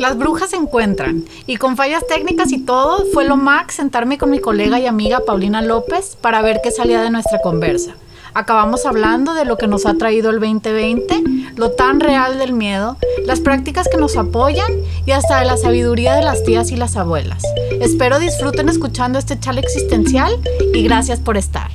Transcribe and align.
Las 0.00 0.16
brujas 0.16 0.48
se 0.48 0.56
encuentran 0.56 1.26
y 1.46 1.56
con 1.56 1.76
fallas 1.76 2.06
técnicas 2.06 2.52
y 2.52 2.58
todo 2.58 3.04
fue 3.12 3.26
lo 3.26 3.36
max 3.36 3.74
sentarme 3.74 4.16
con 4.16 4.30
mi 4.30 4.38
colega 4.38 4.80
y 4.80 4.86
amiga 4.86 5.20
Paulina 5.26 5.60
López 5.60 6.16
para 6.18 6.40
ver 6.40 6.60
qué 6.64 6.70
salía 6.70 7.02
de 7.02 7.10
nuestra 7.10 7.42
conversa. 7.42 7.96
Acabamos 8.32 8.86
hablando 8.86 9.34
de 9.34 9.44
lo 9.44 9.58
que 9.58 9.66
nos 9.66 9.84
ha 9.84 9.92
traído 9.92 10.30
el 10.30 10.40
2020, 10.40 11.22
lo 11.56 11.72
tan 11.72 12.00
real 12.00 12.38
del 12.38 12.54
miedo, 12.54 12.96
las 13.26 13.40
prácticas 13.40 13.88
que 13.90 13.98
nos 13.98 14.16
apoyan 14.16 14.72
y 15.04 15.10
hasta 15.10 15.38
de 15.38 15.44
la 15.44 15.58
sabiduría 15.58 16.14
de 16.14 16.22
las 16.22 16.44
tías 16.44 16.70
y 16.70 16.76
las 16.76 16.96
abuelas. 16.96 17.42
Espero 17.82 18.18
disfruten 18.18 18.70
escuchando 18.70 19.18
este 19.18 19.38
chale 19.38 19.60
existencial 19.60 20.32
y 20.72 20.82
gracias 20.82 21.20
por 21.20 21.36
estar. 21.36 21.69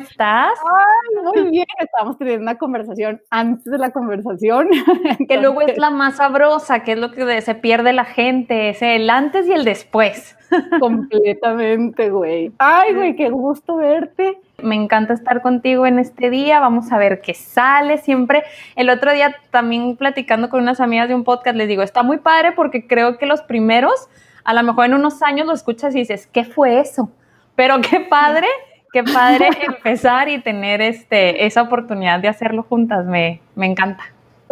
Estás? 0.00 0.58
Ay, 0.58 1.24
muy 1.24 1.50
bien. 1.50 1.66
Estamos 1.78 2.18
teniendo 2.18 2.42
una 2.42 2.58
conversación 2.58 3.20
antes 3.30 3.64
de 3.64 3.78
la 3.78 3.90
conversación. 3.90 4.68
que 5.28 5.38
luego 5.38 5.62
es 5.62 5.78
la 5.78 5.90
más 5.90 6.16
sabrosa, 6.16 6.82
que 6.82 6.92
es 6.92 6.98
lo 6.98 7.12
que 7.12 7.40
se 7.40 7.54
pierde 7.54 7.92
la 7.92 8.04
gente, 8.04 8.70
es 8.70 8.82
el 8.82 9.08
antes 9.10 9.46
y 9.46 9.52
el 9.52 9.64
después. 9.64 10.36
Completamente, 10.80 12.10
güey. 12.10 12.52
Ay, 12.58 12.94
güey, 12.94 13.16
qué 13.16 13.30
gusto 13.30 13.76
verte. 13.76 14.38
Me 14.62 14.74
encanta 14.74 15.14
estar 15.14 15.42
contigo 15.42 15.86
en 15.86 15.98
este 15.98 16.30
día. 16.30 16.60
Vamos 16.60 16.92
a 16.92 16.98
ver 16.98 17.20
qué 17.20 17.34
sale 17.34 17.98
siempre. 17.98 18.42
El 18.76 18.90
otro 18.90 19.12
día 19.12 19.36
también 19.50 19.96
platicando 19.96 20.50
con 20.50 20.62
unas 20.62 20.80
amigas 20.80 21.08
de 21.08 21.14
un 21.14 21.24
podcast, 21.24 21.56
les 21.56 21.68
digo, 21.68 21.82
está 21.82 22.02
muy 22.02 22.18
padre 22.18 22.52
porque 22.52 22.86
creo 22.86 23.18
que 23.18 23.26
los 23.26 23.42
primeros, 23.42 24.08
a 24.44 24.54
lo 24.54 24.62
mejor 24.62 24.86
en 24.86 24.94
unos 24.94 25.22
años 25.22 25.46
lo 25.46 25.52
escuchas 25.52 25.94
y 25.94 26.00
dices, 26.00 26.26
¿qué 26.26 26.44
fue 26.44 26.80
eso? 26.80 27.10
Pero 27.54 27.80
qué 27.80 28.00
padre, 28.00 28.46
qué 28.92 29.02
padre 29.02 29.48
empezar 29.66 30.28
y 30.28 30.42
tener 30.42 30.80
este, 30.80 31.46
esa 31.46 31.62
oportunidad 31.62 32.20
de 32.20 32.28
hacerlo 32.28 32.62
juntas. 32.62 33.04
Me, 33.06 33.40
me 33.54 33.66
encanta. 33.66 34.04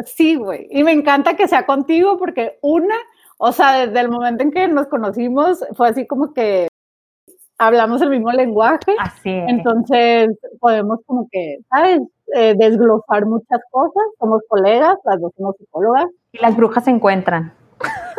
Sí, 0.04 0.36
güey. 0.36 0.68
Y 0.70 0.84
me 0.84 0.92
encanta 0.92 1.36
que 1.36 1.48
sea 1.48 1.66
contigo 1.66 2.18
porque 2.18 2.58
una, 2.62 2.94
o 3.38 3.52
sea, 3.52 3.86
desde 3.86 4.00
el 4.00 4.08
momento 4.08 4.42
en 4.42 4.52
que 4.52 4.68
nos 4.68 4.86
conocimos, 4.86 5.64
fue 5.76 5.88
así 5.88 6.06
como 6.06 6.32
que 6.32 6.68
hablamos 7.58 8.00
el 8.02 8.10
mismo 8.10 8.30
lenguaje. 8.30 8.94
Así 8.98 9.30
es. 9.30 9.48
Entonces 9.48 10.30
podemos 10.60 11.00
como 11.06 11.28
que, 11.30 11.58
¿sabes? 11.70 12.00
Eh, 12.34 12.54
desglosar 12.56 13.26
muchas 13.26 13.60
cosas. 13.70 14.02
Somos 14.18 14.42
colegas, 14.48 14.96
las 15.04 15.20
dos 15.20 15.32
somos 15.36 15.56
psicólogas. 15.56 16.06
Y 16.32 16.38
las 16.38 16.56
brujas 16.56 16.84
se 16.84 16.90
encuentran 16.90 17.52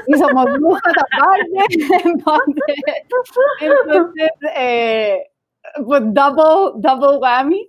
y 0.07 0.13
somos 0.17 0.45
brujas 0.59 0.93
aparte. 0.97 1.59
Entonces, 3.61 4.31
eh, 4.55 5.23
pues 5.23 5.38
double, 5.77 6.73
double 6.77 7.17
whammy. 7.17 7.67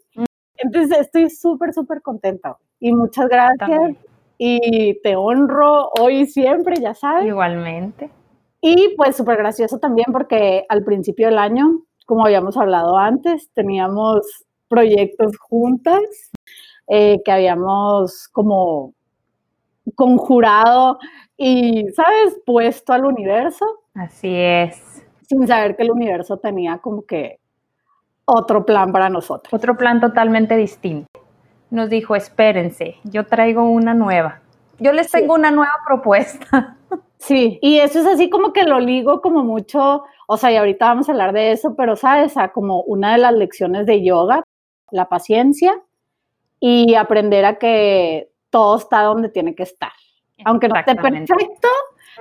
Entonces 0.56 0.98
estoy 0.98 1.30
súper, 1.30 1.72
súper 1.72 2.02
contenta 2.02 2.56
y 2.78 2.92
muchas 2.92 3.28
gracias. 3.28 3.96
Y 4.38 5.00
te 5.02 5.16
honro 5.16 5.90
hoy 5.98 6.20
y 6.20 6.26
siempre, 6.26 6.76
ya 6.80 6.94
sabes. 6.94 7.26
Igualmente. 7.26 8.10
Y 8.62 8.94
pues 8.96 9.16
súper 9.16 9.38
gracioso 9.38 9.78
también 9.78 10.06
porque 10.12 10.64
al 10.68 10.84
principio 10.84 11.28
del 11.28 11.38
año, 11.38 11.82
como 12.06 12.24
habíamos 12.24 12.56
hablado 12.56 12.96
antes, 12.96 13.50
teníamos 13.54 14.46
proyectos 14.68 15.36
juntas 15.38 16.00
eh, 16.88 17.20
que 17.24 17.32
habíamos 17.32 18.28
como 18.32 18.94
conjurado 19.94 20.98
y, 21.36 21.86
¿sabes?, 21.94 22.40
puesto 22.44 22.92
al 22.92 23.04
universo. 23.04 23.66
Así 23.94 24.34
es. 24.34 25.04
Sin 25.28 25.46
saber 25.46 25.76
que 25.76 25.82
el 25.82 25.90
universo 25.90 26.38
tenía 26.38 26.78
como 26.78 27.02
que 27.02 27.38
otro 28.30 28.64
plan 28.64 28.92
para 28.92 29.08
nosotros. 29.08 29.52
Otro 29.52 29.76
plan 29.76 30.00
totalmente 30.00 30.56
distinto. 30.56 31.08
Nos 31.70 31.90
dijo, 31.90 32.16
espérense, 32.16 32.96
yo 33.04 33.26
traigo 33.26 33.64
una 33.64 33.94
nueva. 33.94 34.40
Yo 34.78 34.92
les 34.92 35.10
tengo 35.10 35.34
una 35.34 35.50
nueva 35.50 35.74
propuesta. 35.86 36.76
Sí, 37.20 37.58
y 37.60 37.78
eso 37.78 38.00
es 38.00 38.06
así 38.06 38.30
como 38.30 38.54
que 38.54 38.64
lo 38.64 38.80
ligo 38.80 39.20
como 39.20 39.44
mucho, 39.44 40.04
o 40.26 40.36
sea, 40.38 40.50
y 40.50 40.56
ahorita 40.56 40.86
vamos 40.86 41.06
a 41.06 41.12
hablar 41.12 41.34
de 41.34 41.52
eso, 41.52 41.76
pero 41.76 41.94
sabes, 41.94 42.34
a 42.38 42.48
como 42.48 42.80
una 42.80 43.12
de 43.12 43.18
las 43.18 43.34
lecciones 43.34 43.84
de 43.84 44.02
yoga, 44.02 44.42
la 44.90 45.06
paciencia 45.10 45.78
y 46.60 46.94
aprender 46.94 47.44
a 47.44 47.58
que 47.58 48.32
todo 48.48 48.78
está 48.78 49.02
donde 49.02 49.28
tiene 49.28 49.54
que 49.54 49.64
estar. 49.64 49.92
Aunque 50.46 50.68
no 50.68 50.76
esté 50.76 50.94
perfecto, 50.94 51.68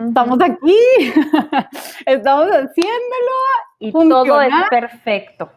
estamos 0.05 0.38
aquí, 0.41 0.78
estamos 2.05 2.47
haciéndolo 2.47 3.35
y 3.79 3.91
todo 3.94 4.41
es 4.41 4.53
perfecto. 4.69 5.50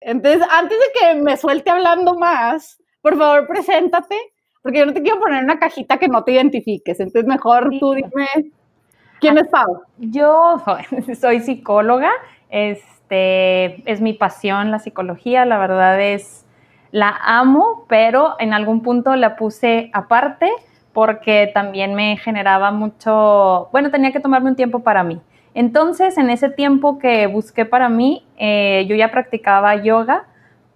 Entonces, 0.00 0.42
antes 0.50 0.78
de 0.78 1.00
que 1.00 1.14
me 1.20 1.36
suelte 1.36 1.70
hablando 1.70 2.14
más, 2.14 2.82
por 3.02 3.16
favor, 3.16 3.46
preséntate, 3.46 4.16
porque 4.62 4.78
yo 4.78 4.86
no 4.86 4.92
te 4.92 5.02
quiero 5.02 5.20
poner 5.20 5.44
una 5.44 5.58
cajita 5.58 5.98
que 5.98 6.08
no 6.08 6.24
te 6.24 6.32
identifiques. 6.32 7.00
Entonces, 7.00 7.26
mejor 7.26 7.70
tú 7.78 7.92
dime 7.94 8.52
quién 9.20 9.38
es 9.38 9.48
Pau. 9.48 9.82
Yo 9.98 10.62
soy 11.20 11.40
psicóloga, 11.40 12.10
este 12.48 13.90
es 13.90 14.00
mi 14.00 14.14
pasión 14.14 14.70
la 14.70 14.78
psicología, 14.78 15.44
la 15.44 15.58
verdad 15.58 16.00
es 16.00 16.46
la 16.90 17.16
amo, 17.22 17.84
pero 17.88 18.34
en 18.38 18.52
algún 18.52 18.82
punto 18.82 19.14
la 19.16 19.36
puse 19.36 19.90
aparte 19.92 20.50
porque 20.92 21.50
también 21.54 21.94
me 21.94 22.16
generaba 22.16 22.72
mucho, 22.72 23.68
bueno, 23.70 23.90
tenía 23.90 24.12
que 24.12 24.20
tomarme 24.20 24.50
un 24.50 24.56
tiempo 24.56 24.80
para 24.80 25.04
mí. 25.04 25.20
Entonces, 25.54 26.16
en 26.16 26.30
ese 26.30 26.48
tiempo 26.48 26.98
que 26.98 27.26
busqué 27.26 27.64
para 27.64 27.88
mí, 27.88 28.24
eh, 28.38 28.86
yo 28.88 28.94
ya 28.94 29.10
practicaba 29.10 29.74
yoga, 29.82 30.24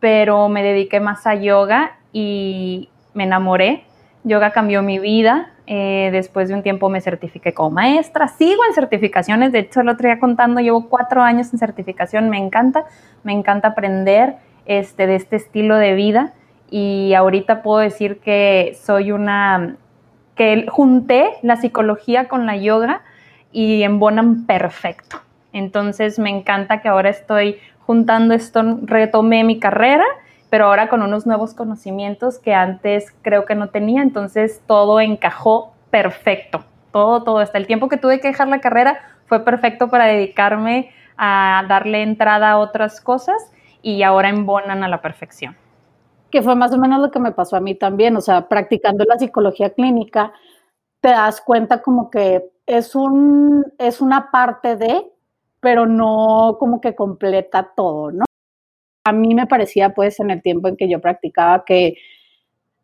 pero 0.01 0.49
me 0.49 0.63
dediqué 0.63 1.01
más 1.01 1.27
a 1.27 1.35
yoga 1.35 1.97
y 2.13 2.89
me 3.15 3.25
enamoré. 3.25 3.85
Yoga 4.25 4.51
cambió 4.51 4.83
mi 4.83 4.99
vida. 4.99 5.51
Eh, 5.67 6.11
después 6.13 6.49
de 6.49 6.55
un 6.55 6.63
tiempo 6.63 6.91
me 6.91 7.01
certifiqué 7.01 7.55
como 7.55 7.71
maestra. 7.71 8.29
Sigo 8.29 8.63
en 8.69 8.75
certificaciones. 8.75 9.53
De 9.53 9.61
hecho, 9.61 9.81
el 9.81 9.89
otro 9.89 10.09
contando, 10.19 10.61
llevo 10.61 10.89
cuatro 10.89 11.23
años 11.23 11.53
en 11.53 11.59
certificación. 11.59 12.29
Me 12.29 12.39
encanta, 12.39 12.85
me 13.23 13.33
encanta 13.33 13.69
aprender 13.69 14.37
este, 14.67 15.07
de 15.07 15.15
este 15.15 15.37
estilo 15.37 15.77
de 15.77 15.95
vida. 15.95 16.33
Y 16.71 17.15
ahorita 17.15 17.63
puedo 17.63 17.79
decir 17.79 18.19
que 18.19 18.77
soy 18.83 19.13
una 19.13 19.77
que 20.35 20.67
junté 20.69 21.31
la 21.43 21.57
psicología 21.57 22.27
con 22.27 22.45
la 22.45 22.57
yoga 22.57 23.03
y 23.55 23.85
embonan 23.85 24.45
perfecto. 24.47 25.21
Entonces 25.53 26.19
me 26.19 26.29
encanta 26.29 26.83
que 26.83 26.89
ahora 26.89 27.09
estoy 27.09 27.59
juntando 27.87 28.35
esto, 28.35 28.63
retomé 28.83 29.45
mi 29.45 29.61
carrera, 29.61 30.05
pero 30.51 30.67
ahora 30.67 30.89
con 30.89 31.03
unos 31.03 31.25
nuevos 31.25 31.55
conocimientos 31.55 32.39
que 32.39 32.53
antes 32.53 33.15
creo 33.23 33.47
que 33.47 33.55
no 33.55 33.69
tenía, 33.69 34.03
entonces 34.03 34.61
todo 34.67 35.01
encajó 35.01 35.73
perfecto, 35.91 36.65
todo, 36.91 37.23
todo, 37.23 37.39
hasta 37.39 37.59
el 37.59 37.69
tiempo 37.69 37.89
que 37.89 37.97
tuve 37.97 38.21
que 38.21 38.29
dejar 38.29 38.49
la 38.49 38.61
carrera 38.61 38.99
fue 39.27 39.45
perfecto 39.45 39.89
para 39.89 40.07
dedicarme 40.07 40.91
a 41.17 41.65
darle 41.69 42.03
entrada 42.03 42.51
a 42.51 42.59
otras 42.59 43.01
cosas 43.01 43.53
y 43.83 44.03
ahora 44.03 44.31
embonan 44.31 44.83
a 44.83 44.89
la 44.89 45.01
perfección. 45.01 45.57
Que 46.33 46.43
fue 46.43 46.57
más 46.57 46.73
o 46.73 46.79
menos 46.79 47.01
lo 47.01 47.13
que 47.13 47.21
me 47.21 47.31
pasó 47.31 47.57
a 47.57 47.61
mí 47.61 47.77
también, 47.77 48.17
o 48.17 48.21
sea, 48.21 48.49
practicando 48.49 49.05
la 49.05 49.19
psicología 49.19 49.71
clínica, 49.71 50.33
te 51.01 51.11
das 51.11 51.41
cuenta 51.41 51.81
como 51.83 52.11
que 52.11 52.54
es, 52.67 52.95
un, 52.95 53.65
es 53.79 54.01
una 54.01 54.31
parte 54.31 54.77
de, 54.77 55.13
pero 55.61 55.87
no 55.87 56.57
como 56.59 56.81
que 56.81 56.95
completa 56.95 57.73
todo, 57.77 58.13
¿no? 58.13 58.25
A 59.05 59.13
mí 59.13 59.35
me 59.35 59.47
parecía 59.47 59.95
pues 59.95 60.19
en 60.21 60.31
el 60.31 60.43
tiempo 60.43 60.69
en 60.69 60.77
que 60.77 60.89
yo 60.89 61.01
practicaba 61.01 61.65
que 61.65 61.97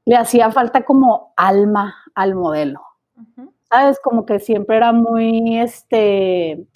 le 0.05 0.17
hacía 0.17 0.51
falta 0.51 0.85
como 0.85 1.33
alma 1.37 1.95
al 2.15 2.35
modelo, 2.35 2.81
¿sabes? 3.71 3.99
Como 4.01 4.27
que 4.27 4.39
siempre 4.39 4.77
era 4.77 4.93
muy, 4.93 5.59
este, 5.59 6.67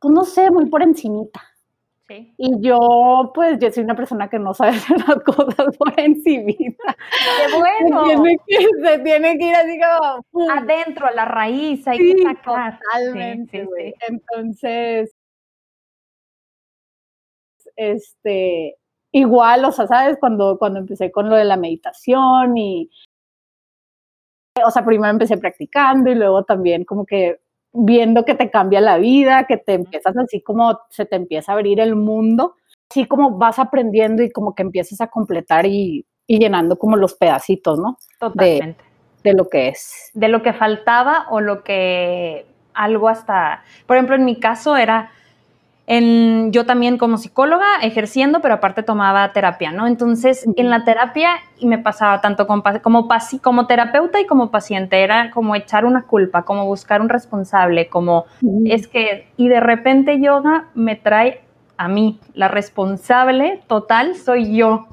pues 0.00 0.14
no 0.14 0.24
sé, 0.24 0.50
muy 0.50 0.66
por 0.66 0.82
encimita. 0.82 1.42
Y 2.10 2.60
yo, 2.60 3.32
pues, 3.34 3.58
yo 3.58 3.70
soy 3.70 3.84
una 3.84 3.94
persona 3.94 4.28
que 4.28 4.38
no 4.38 4.54
sabe 4.54 4.70
hacer 4.76 4.96
las 5.06 5.22
cosas 5.22 5.76
por 5.76 5.92
encima. 5.98 6.52
¡Qué 6.52 7.56
bueno! 7.56 8.24
Se 8.82 8.98
tiene 9.00 9.38
que, 9.38 9.44
ir 9.48 9.54
así 9.54 9.78
como... 9.78 10.50
Adentro, 10.50 11.06
a 11.06 11.12
la 11.12 11.24
raíz, 11.26 11.86
hay 11.86 11.98
que 11.98 12.22
sacar. 12.22 12.78
Totalmente, 12.80 13.66
Entonces, 14.08 15.14
este, 17.76 18.76
igual, 19.12 19.64
o 19.64 19.72
sea, 19.72 19.86
¿sabes? 19.86 20.16
Cuando, 20.18 20.58
cuando 20.58 20.80
empecé 20.80 21.10
con 21.10 21.28
lo 21.28 21.36
de 21.36 21.44
la 21.44 21.56
meditación 21.56 22.56
y... 22.56 22.90
O 24.64 24.70
sea, 24.70 24.84
primero 24.84 25.10
empecé 25.10 25.36
practicando 25.36 26.10
y 26.10 26.16
luego 26.16 26.42
también 26.42 26.84
como 26.84 27.06
que 27.06 27.38
viendo 27.72 28.24
que 28.24 28.34
te 28.34 28.50
cambia 28.50 28.80
la 28.80 28.98
vida, 28.98 29.44
que 29.46 29.56
te 29.56 29.74
empiezas 29.74 30.16
así 30.16 30.40
como 30.40 30.78
se 30.90 31.06
te 31.06 31.16
empieza 31.16 31.52
a 31.52 31.54
abrir 31.54 31.80
el 31.80 31.94
mundo, 31.96 32.54
así 32.90 33.06
como 33.06 33.38
vas 33.38 33.58
aprendiendo 33.58 34.22
y 34.22 34.30
como 34.30 34.54
que 34.54 34.62
empiezas 34.62 35.00
a 35.00 35.08
completar 35.08 35.66
y, 35.66 36.06
llenando 36.26 36.78
como 36.78 36.96
los 36.96 37.14
pedacitos, 37.14 37.78
¿no? 37.78 37.96
Totalmente. 38.18 38.84
De, 39.22 39.32
lo 39.32 39.48
que 39.48 39.68
es. 39.68 40.10
De 40.12 40.28
lo 40.28 40.42
que 40.42 40.52
faltaba 40.52 41.26
o 41.30 41.40
lo 41.40 41.64
que 41.64 42.46
algo 42.74 43.08
hasta, 43.08 43.64
por 43.86 43.96
ejemplo, 43.96 44.14
en 44.14 44.24
mi 44.24 44.38
caso 44.38 44.76
era, 44.76 45.10
en, 45.90 46.52
yo 46.52 46.66
también 46.66 46.98
como 46.98 47.16
psicóloga 47.16 47.64
ejerciendo, 47.80 48.42
pero 48.42 48.54
aparte 48.54 48.82
tomaba 48.82 49.32
terapia, 49.32 49.72
¿no? 49.72 49.86
Entonces, 49.86 50.46
en 50.54 50.68
la 50.68 50.84
terapia 50.84 51.30
y 51.58 51.66
me 51.66 51.78
pasaba 51.78 52.20
tanto 52.20 52.46
como, 52.46 52.62
como, 52.82 53.08
como 53.42 53.66
terapeuta 53.66 54.20
y 54.20 54.26
como 54.26 54.50
paciente, 54.50 55.02
era 55.02 55.30
como 55.30 55.54
echar 55.54 55.86
una 55.86 56.02
culpa, 56.02 56.42
como 56.42 56.66
buscar 56.66 57.00
un 57.00 57.08
responsable, 57.08 57.88
como 57.88 58.26
es 58.66 58.86
que, 58.86 59.28
y 59.38 59.48
de 59.48 59.60
repente 59.60 60.20
yoga 60.20 60.66
me 60.74 60.94
trae 60.94 61.40
a 61.78 61.88
mí, 61.88 62.20
la 62.34 62.48
responsable 62.48 63.62
total 63.66 64.14
soy 64.14 64.54
yo. 64.54 64.88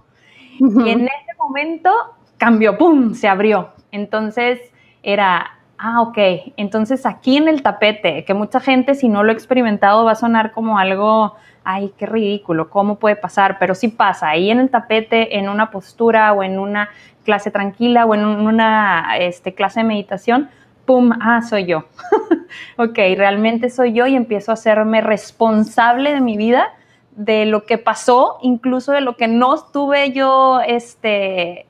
Y 0.59 0.89
en 0.89 1.01
ese 1.01 1.37
momento 1.37 1.91
cambió, 2.37 2.77
¡pum!, 2.77 3.15
se 3.15 3.27
abrió. 3.27 3.71
Entonces 3.91 4.61
era, 5.03 5.59
Ah, 5.87 6.01
ok. 6.01 6.17
Entonces 6.57 7.05
aquí 7.05 7.37
en 7.37 7.47
el 7.47 7.61
tapete, 7.61 8.25
que 8.25 8.33
mucha 8.33 8.59
gente 8.59 8.95
si 8.95 9.07
no 9.07 9.23
lo 9.23 9.29
ha 9.29 9.33
experimentado 9.35 10.03
va 10.03 10.13
a 10.13 10.15
sonar 10.15 10.51
como 10.51 10.79
algo, 10.79 11.35
ay, 11.63 11.93
qué 11.95 12.07
ridículo, 12.07 12.71
¿cómo 12.71 12.95
puede 12.95 13.15
pasar? 13.15 13.57
Pero 13.59 13.75
sí 13.75 13.89
pasa, 13.89 14.29
ahí 14.29 14.49
en 14.49 14.59
el 14.59 14.71
tapete, 14.71 15.37
en 15.37 15.47
una 15.47 15.69
postura 15.69 16.33
o 16.33 16.41
en 16.41 16.57
una 16.57 16.89
clase 17.23 17.51
tranquila 17.51 18.07
o 18.07 18.15
en 18.15 18.25
una 18.25 19.15
este, 19.19 19.53
clase 19.53 19.81
de 19.81 19.83
meditación, 19.83 20.49
¡pum! 20.85 21.11
Ah, 21.21 21.43
soy 21.43 21.67
yo. 21.67 21.85
ok, 22.77 22.97
realmente 23.15 23.69
soy 23.69 23.93
yo 23.93 24.07
y 24.07 24.15
empiezo 24.15 24.49
a 24.49 24.55
hacerme 24.55 25.01
responsable 25.01 26.15
de 26.15 26.21
mi 26.21 26.35
vida, 26.35 26.73
de 27.11 27.45
lo 27.45 27.67
que 27.67 27.77
pasó, 27.77 28.39
incluso 28.41 28.91
de 28.91 29.01
lo 29.01 29.17
que 29.17 29.27
no 29.27 29.53
estuve 29.53 30.13
yo, 30.13 30.61
este, 30.65 31.67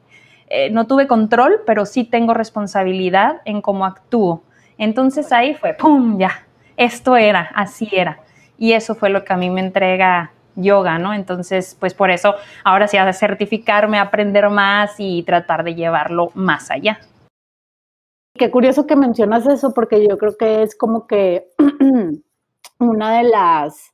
eh, 0.47 0.69
no 0.69 0.87
tuve 0.87 1.07
control, 1.07 1.61
pero 1.65 1.85
sí 1.85 2.03
tengo 2.03 2.33
responsabilidad 2.33 3.41
en 3.45 3.61
cómo 3.61 3.85
actúo. 3.85 4.43
Entonces 4.77 5.31
ahí 5.31 5.55
fue, 5.55 5.73
¡pum! 5.73 6.17
Ya, 6.19 6.45
esto 6.77 7.15
era, 7.15 7.51
así 7.55 7.89
era. 7.91 8.19
Y 8.57 8.73
eso 8.73 8.95
fue 8.95 9.09
lo 9.09 9.23
que 9.23 9.33
a 9.33 9.37
mí 9.37 9.49
me 9.49 9.61
entrega 9.61 10.31
yoga, 10.55 10.97
¿no? 10.97 11.13
Entonces, 11.13 11.75
pues 11.79 11.93
por 11.93 12.11
eso 12.11 12.35
ahora 12.63 12.87
sí 12.87 12.97
a 12.97 13.11
certificarme, 13.11 13.99
aprender 13.99 14.49
más 14.49 14.95
y 14.99 15.23
tratar 15.23 15.63
de 15.63 15.75
llevarlo 15.75 16.31
más 16.33 16.71
allá. 16.71 16.99
Qué 18.37 18.51
curioso 18.51 18.85
que 18.85 18.95
mencionas 18.95 19.47
eso, 19.47 19.73
porque 19.73 20.05
yo 20.07 20.17
creo 20.17 20.37
que 20.37 20.63
es 20.63 20.77
como 20.77 21.07
que 21.07 21.47
una 22.79 23.17
de 23.17 23.23
las 23.23 23.93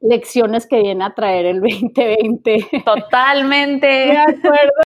lecciones 0.00 0.66
que 0.66 0.80
viene 0.80 1.04
a 1.04 1.14
traer 1.14 1.46
el 1.46 1.60
2020. 1.94 2.68
Totalmente. 2.84 3.86
De 3.86 4.18
acuerdo 4.18 4.87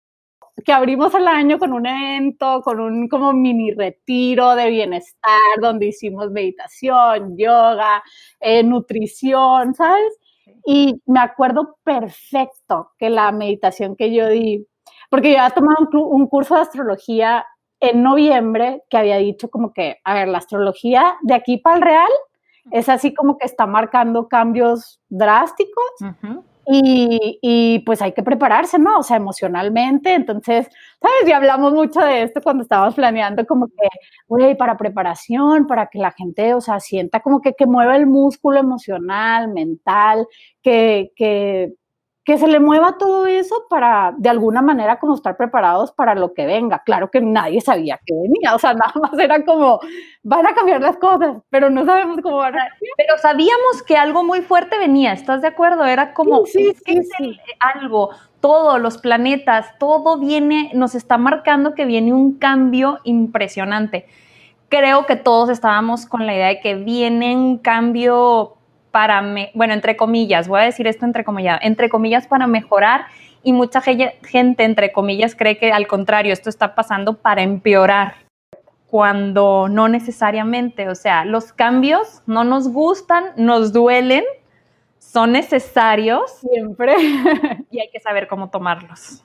que 0.65 0.73
abrimos 0.73 1.13
el 1.13 1.27
año 1.27 1.59
con 1.59 1.73
un 1.73 1.85
evento, 1.85 2.61
con 2.61 2.79
un 2.79 3.07
como 3.07 3.31
mini 3.33 3.71
retiro 3.71 4.55
de 4.55 4.69
bienestar, 4.69 5.39
donde 5.61 5.87
hicimos 5.87 6.31
meditación, 6.31 7.37
yoga, 7.37 8.03
eh, 8.39 8.63
nutrición, 8.63 9.75
¿sabes? 9.75 10.17
Y 10.65 11.01
me 11.05 11.19
acuerdo 11.19 11.77
perfecto 11.83 12.91
que 12.97 13.09
la 13.09 13.31
meditación 13.31 13.95
que 13.95 14.13
yo 14.13 14.27
di, 14.29 14.65
porque 15.09 15.31
yo 15.31 15.39
había 15.39 15.53
tomado 15.53 15.87
un, 16.05 16.27
curso 16.27 16.55
de 16.55 16.61
astrología 16.61 17.45
en 17.79 18.01
noviembre 18.01 18.83
que 18.89 18.97
había 18.97 19.17
dicho 19.17 19.49
como 19.49 19.71
que, 19.71 19.97
a 20.03 20.15
ver, 20.15 20.27
la 20.27 20.39
astrología 20.39 21.17
de 21.21 21.35
aquí 21.35 21.57
para 21.57 21.75
el 21.75 21.81
real 21.83 22.11
es 22.71 22.89
así 22.89 23.13
como 23.13 23.37
que 23.37 23.45
está 23.45 23.67
marcando 23.67 24.27
cambios 24.27 24.99
drásticos. 25.07 25.91
Y, 26.69 27.79
pues 27.85 28.01
hay 28.01 28.11
que 28.13 28.23
prepararse, 28.23 28.77
¿no? 28.79 28.99
O 28.99 29.03
sea, 29.03 29.17
emocionalmente. 29.17 30.13
Entonces, 30.13 30.67
¿sabes? 31.01 31.27
Ya 31.27 31.37
hablamos 31.37 31.73
mucho 31.73 32.01
de 32.01 32.23
esto 32.23 32.41
cuando 32.41 32.63
estábamos 32.63 32.95
planeando 32.95 33.45
como 33.45 33.67
que, 33.67 33.87
güey, 34.27 34.55
para 34.57 34.77
preparación, 34.77 35.65
para 35.67 35.87
que 35.87 35.99
la 35.99 36.11
gente, 36.11 36.53
o 36.53 36.61
sea, 36.61 36.79
sienta 36.79 37.21
como 37.21 37.41
que, 37.41 37.53
que 37.53 37.65
mueva 37.65 37.95
el 37.95 38.05
músculo 38.07 38.59
emocional, 38.59 39.47
mental, 39.53 40.27
que, 40.61 41.11
que 41.15 41.73
que 42.27 42.37
se 42.37 42.49
le 42.49 42.59
mueva 42.59 42.97
todo 42.97 43.25
eso 43.25 43.67
para 43.69 44.13
de 44.17 44.27
alguna 44.27 44.61
manera 44.61 44.99
como 44.99 45.15
estar 45.15 45.37
preparados 45.37 45.93
para 45.93 46.13
lo 46.13 46.33
que 46.33 46.45
venga. 46.45 46.83
Claro 46.85 47.09
que 47.09 47.21
nadie 47.21 47.61
sabía 47.61 48.01
que 48.05 48.13
venía, 48.13 48.53
o 48.53 48.59
sea, 48.59 48.73
nada 48.73 48.91
más 49.01 49.17
era 49.17 49.45
como, 49.45 49.79
van 50.23 50.45
a 50.45 50.53
cambiar 50.53 50.81
las 50.81 50.97
cosas, 50.97 51.37
pero 51.49 51.69
no 51.69 51.85
sabemos 51.85 52.19
cómo 52.21 52.35
van 52.35 52.59
a 52.59 52.67
Pero 52.97 53.17
sabíamos 53.19 53.81
que 53.81 53.95
algo 53.95 54.25
muy 54.25 54.41
fuerte 54.41 54.77
venía, 54.77 55.13
¿estás 55.13 55.41
de 55.41 55.47
acuerdo? 55.47 55.85
Era 55.85 56.13
como, 56.13 56.45
sí, 56.45 56.75
sí, 56.85 56.99
sí, 57.17 57.39
algo, 57.61 58.09
todo, 58.41 58.77
los 58.77 58.97
planetas, 58.97 59.79
todo 59.79 60.17
viene, 60.17 60.71
nos 60.73 60.95
está 60.95 61.17
marcando 61.17 61.75
que 61.75 61.85
viene 61.85 62.11
un 62.11 62.37
cambio 62.37 62.99
impresionante. 63.05 64.05
Creo 64.67 65.05
que 65.05 65.15
todos 65.15 65.49
estábamos 65.49 66.05
con 66.05 66.25
la 66.25 66.35
idea 66.35 66.47
de 66.47 66.59
que 66.59 66.75
viene 66.75 67.37
un 67.37 67.57
cambio 67.59 68.57
para, 68.91 69.23
bueno, 69.53 69.73
entre 69.73 69.95
comillas, 69.95 70.47
voy 70.47 70.61
a 70.61 70.63
decir 70.63 70.87
esto 70.87 71.05
entre 71.05 71.23
comillas, 71.23 71.59
entre 71.61 71.89
comillas 71.89 72.27
para 72.27 72.47
mejorar 72.47 73.05
y 73.43 73.53
mucha 73.53 73.81
gente, 73.81 74.63
entre 74.63 74.91
comillas, 74.91 75.35
cree 75.35 75.57
que 75.57 75.71
al 75.71 75.87
contrario, 75.87 76.33
esto 76.33 76.49
está 76.49 76.75
pasando 76.75 77.17
para 77.17 77.43
empeorar, 77.43 78.15
cuando 78.87 79.67
no 79.69 79.89
necesariamente, 79.89 80.89
o 80.89 80.95
sea, 80.95 81.25
los 81.25 81.53
cambios 81.53 82.23
no 82.25 82.43
nos 82.43 82.69
gustan, 82.69 83.25
nos 83.35 83.73
duelen, 83.73 84.23
son 84.97 85.33
necesarios. 85.33 86.39
Siempre. 86.39 86.95
Y 87.69 87.79
hay 87.79 87.89
que 87.89 87.99
saber 87.99 88.27
cómo 88.27 88.49
tomarlos. 88.49 89.23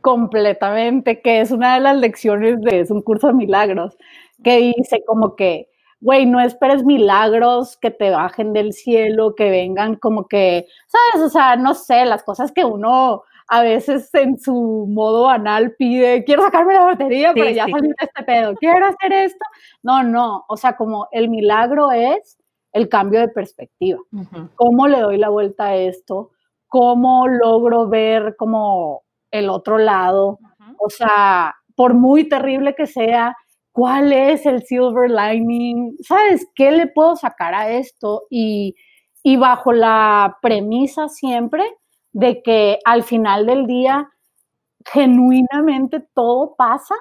Completamente, 0.00 1.20
que 1.20 1.40
es 1.40 1.50
una 1.50 1.74
de 1.74 1.80
las 1.80 1.96
lecciones 1.96 2.60
de 2.62 2.80
es 2.80 2.90
un 2.90 3.02
curso 3.02 3.28
de 3.28 3.34
milagros, 3.34 3.96
que 4.42 4.74
dice 4.76 5.04
como 5.06 5.36
que 5.36 5.68
güey, 6.02 6.26
no 6.26 6.40
esperes 6.40 6.84
milagros 6.84 7.76
que 7.76 7.92
te 7.92 8.10
bajen 8.10 8.52
del 8.52 8.72
cielo, 8.72 9.34
que 9.36 9.50
vengan 9.50 9.94
como 9.94 10.26
que, 10.26 10.66
¿sabes? 10.88 11.26
O 11.26 11.30
sea, 11.30 11.54
no 11.56 11.74
sé, 11.74 12.04
las 12.04 12.24
cosas 12.24 12.50
que 12.50 12.64
uno 12.64 13.22
a 13.48 13.62
veces 13.62 14.12
en 14.14 14.38
su 14.38 14.86
modo 14.88 15.24
banal 15.24 15.74
pide, 15.78 16.24
quiero 16.24 16.42
sacarme 16.42 16.74
la 16.74 16.84
batería, 16.84 17.32
pero 17.34 17.50
ya 17.50 17.66
salí 17.68 17.88
de 17.88 17.94
este 18.00 18.22
pedo, 18.24 18.54
quiero 18.56 18.84
hacer 18.86 19.12
esto. 19.12 19.44
No, 19.82 20.02
no, 20.02 20.44
o 20.48 20.56
sea, 20.56 20.76
como 20.76 21.06
el 21.12 21.28
milagro 21.28 21.92
es 21.92 22.36
el 22.72 22.88
cambio 22.88 23.20
de 23.20 23.28
perspectiva. 23.28 24.00
¿Cómo 24.56 24.88
le 24.88 25.00
doy 25.00 25.18
la 25.18 25.28
vuelta 25.28 25.66
a 25.66 25.76
esto? 25.76 26.30
¿Cómo 26.66 27.28
logro 27.28 27.88
ver 27.88 28.34
como 28.36 29.02
el 29.30 29.50
otro 29.50 29.78
lado? 29.78 30.38
O 30.78 30.90
sea, 30.90 31.54
por 31.76 31.94
muy 31.94 32.28
terrible 32.28 32.74
que 32.74 32.86
sea, 32.86 33.36
¿cuál 33.72 34.12
es 34.12 34.46
el 34.46 34.62
silver 34.64 35.10
lining? 35.10 35.96
¿Sabes 36.02 36.46
qué 36.54 36.70
le 36.70 36.86
puedo 36.86 37.16
sacar 37.16 37.54
a 37.54 37.70
esto? 37.70 38.24
Y, 38.30 38.76
bajo 39.38 39.72
la 39.72 40.38
premisa 40.42 41.08
siempre 41.08 41.64
de 42.12 42.42
que 42.42 42.78
al 42.84 43.02
final 43.02 43.46
del 43.46 43.66
día 43.66 44.10
genuinamente 44.84 46.00
todo 46.12 46.54
pasa 46.56 46.94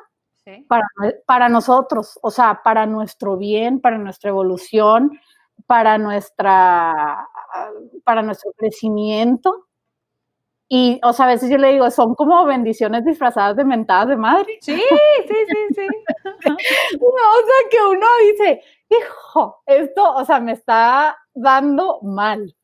para, 0.68 0.86
para, 1.26 1.50
nosotros, 1.50 2.20
o 2.22 2.32
sea, 2.32 2.62
para 2.64 2.86
nuestro 2.86 3.38
bien, 3.38 3.80
para 3.80 3.98
nuestra 3.98 4.30
evolución, 4.30 5.20
para, 5.66 5.98
nuestra, 5.98 7.28
para 8.04 8.22
nuestro 8.22 8.52
crecimiento. 8.58 9.68
Y, 10.74 11.02
o 11.04 11.12
sea, 11.12 11.26
a 11.26 11.28
veces 11.28 11.50
yo 11.50 11.58
le 11.58 11.74
digo, 11.74 11.92
son 11.92 12.16
como 12.16 12.46
bendiciones 12.46 13.04
disfrazadas 13.04 13.58
de 13.58 13.66
mentadas 13.66 14.08
de 14.08 14.16
madre. 14.16 14.58
Sí, 14.62 14.74
sí, 15.28 15.36
sí, 15.50 15.76
sí. 15.76 15.88
o 16.46 16.50
sea, 16.50 17.70
que 17.70 17.78
uno 17.90 18.08
dice, 18.32 18.62
hijo, 18.90 19.62
esto, 19.66 20.14
o 20.14 20.24
sea, 20.24 20.40
me 20.40 20.54
está 20.54 21.18
dando 21.34 22.00
mal. 22.04 22.56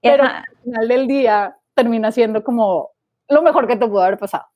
Pero 0.00 0.24
al 0.24 0.42
final 0.64 0.88
del 0.88 1.06
día 1.06 1.56
termina 1.74 2.10
siendo 2.10 2.42
como 2.42 2.90
lo 3.28 3.42
mejor 3.42 3.68
que 3.68 3.76
te 3.76 3.86
pudo 3.86 4.02
haber 4.02 4.18
pasado. 4.18 4.46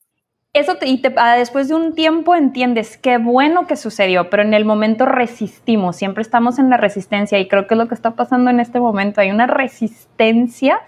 Eso 0.53 0.77
y 0.83 1.01
ah, 1.17 1.37
después 1.37 1.69
de 1.69 1.77
un 1.77 1.95
tiempo 1.95 2.35
entiendes 2.35 2.97
qué 2.97 3.19
bueno 3.19 3.69
que 3.69 3.77
sucedió, 3.77 4.31
pero 4.31 4.43
en 4.43 4.53
el 4.53 4.65
momento 4.65 5.07
resistimos, 5.07 5.95
siempre 5.95 6.23
estamos 6.23 6.59
en 6.59 6.71
la 6.71 6.77
resistencia 6.77 7.39
y 7.39 7.47
creo 7.47 7.69
que 7.69 7.75
es 7.75 7.79
lo 7.79 7.87
que 7.87 7.95
está 7.95 8.17
pasando 8.17 8.51
en 8.51 8.59
este 8.59 8.81
momento. 8.81 9.21
Hay 9.21 9.31
una 9.31 9.47
resistencia 9.47 10.81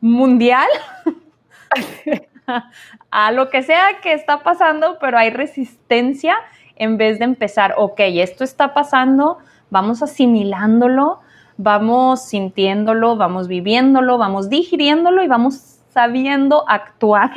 mundial 0.00 0.68
a 3.10 3.32
lo 3.32 3.50
que 3.50 3.62
sea 3.62 4.00
que 4.02 4.12
está 4.12 4.42
pasando, 4.42 4.98
pero 5.00 5.18
hay 5.18 5.30
resistencia 5.30 6.36
en 6.76 6.96
vez 6.96 7.18
de 7.18 7.24
empezar, 7.24 7.74
ok, 7.76 7.98
esto 7.98 8.44
está 8.44 8.72
pasando, 8.72 9.38
vamos 9.70 10.02
asimilándolo, 10.02 11.20
vamos 11.56 12.22
sintiéndolo, 12.22 13.16
vamos 13.16 13.48
viviéndolo, 13.48 14.16
vamos 14.16 14.48
digiriéndolo 14.48 15.22
y 15.22 15.28
vamos 15.28 15.80
sabiendo 15.88 16.64
actuar. 16.68 17.32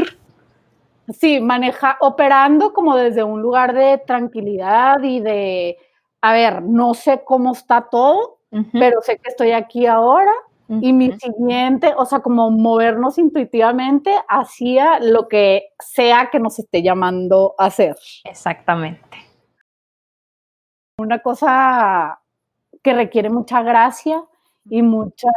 Sí, 1.10 1.41
maneja, 1.41 1.98
operando 2.00 2.72
como 2.72 2.96
desde 2.96 3.24
un 3.24 3.41
lugar 3.41 3.74
de 3.74 3.98
tranquilidad 3.98 5.01
y 5.01 5.20
de, 5.20 5.77
a 6.22 6.34
ver, 6.34 6.62
no 6.62 6.94
sé 6.94 7.24
cómo 7.25 7.53
está 7.53 7.88
todo, 7.89 8.38
pero 8.74 9.01
sé 9.01 9.18
que 9.18 9.30
estoy 9.30 9.51
aquí 9.51 9.88
ahora 9.88 10.32
y 10.80 10.94
mi 10.94 11.12
siguiente, 11.20 11.94
o 11.98 12.06
sea, 12.06 12.20
como 12.20 12.50
movernos 12.50 13.18
intuitivamente 13.18 14.13
hacia 14.30 15.00
lo 15.00 15.28
que 15.28 15.74
sea 15.80 16.30
que 16.32 16.40
nos 16.40 16.60
esté 16.60 16.82
llamando 16.82 17.56
a 17.58 17.66
hacer. 17.66 17.98
Exactamente. 18.24 19.18
Una 20.98 21.20
cosa 21.20 22.22
que 22.82 22.94
requiere 22.94 23.30
mucha 23.30 23.62
gracia 23.63 24.24
y 24.70 24.82
mucha, 24.82 25.30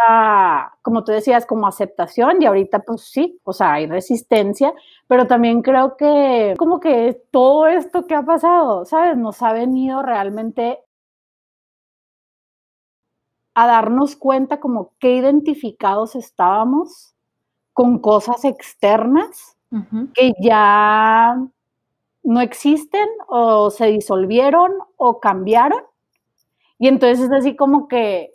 como 0.83 1.03
tú 1.03 1.13
decías, 1.13 1.47
como 1.47 1.67
aceptación 1.67 2.41
y 2.41 2.47
ahorita 2.47 2.81
pues 2.81 3.03
sí, 3.11 3.41
o 3.43 3.53
sea, 3.53 3.75
hay 3.75 3.87
resistencia, 3.87 4.73
pero 5.09 5.27
también 5.27 5.63
creo 5.63 5.97
que 5.97 6.55
como 6.59 6.79
que 6.79 7.23
todo 7.31 7.67
esto 7.67 8.07
que 8.07 8.15
ha 8.15 8.23
pasado, 8.23 8.85
¿sabes? 8.85 9.17
Nos 9.17 9.43
ha 9.43 9.53
venido 9.53 10.03
realmente 10.03 10.81
a 13.55 13.67
darnos 13.67 14.17
cuenta 14.17 14.61
como 14.61 14.93
que 14.99 15.15
identificados 15.15 16.17
estábamos 16.17 17.15
con 17.73 17.99
cosas 17.99 18.45
externas 18.45 19.57
que 20.15 20.33
ya 20.41 21.37
no 22.23 22.41
existen 22.41 23.09
o 23.27 23.71
se 23.71 23.87
disolvieron 23.87 24.73
o 24.97 25.19
cambiaron. 25.19 25.83
Y 26.79 26.87
entonces 26.87 27.27
es 27.27 27.33
así 27.33 27.57
como 27.57 27.89
que 27.89 28.33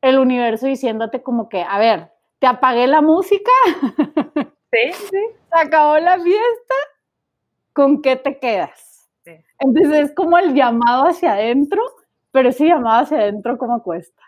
el 0.00 0.18
universo 0.18 0.66
diciéndote 0.66 1.22
como 1.22 1.48
que, 1.48 1.62
a 1.62 1.78
ver, 1.78 2.10
te 2.40 2.48
apagué 2.48 2.86
la 2.86 3.00
música. 3.00 3.50
Sí, 4.72 4.90
sí. 4.94 5.18
Se 5.52 5.58
acabó 5.58 5.98
la 5.98 6.18
fiesta. 6.18 6.74
¿Con 7.74 8.00
qué 8.00 8.16
te 8.16 8.38
quedas? 8.38 9.06
Entonces 9.58 9.92
es 9.92 10.14
como 10.14 10.38
el 10.38 10.54
llamado 10.54 11.08
hacia 11.08 11.34
adentro, 11.34 11.82
pero 12.30 12.48
ese 12.48 12.64
llamado 12.64 13.02
hacia 13.02 13.18
adentro, 13.18 13.58
¿cómo 13.58 13.82
cuesta? 13.82 14.22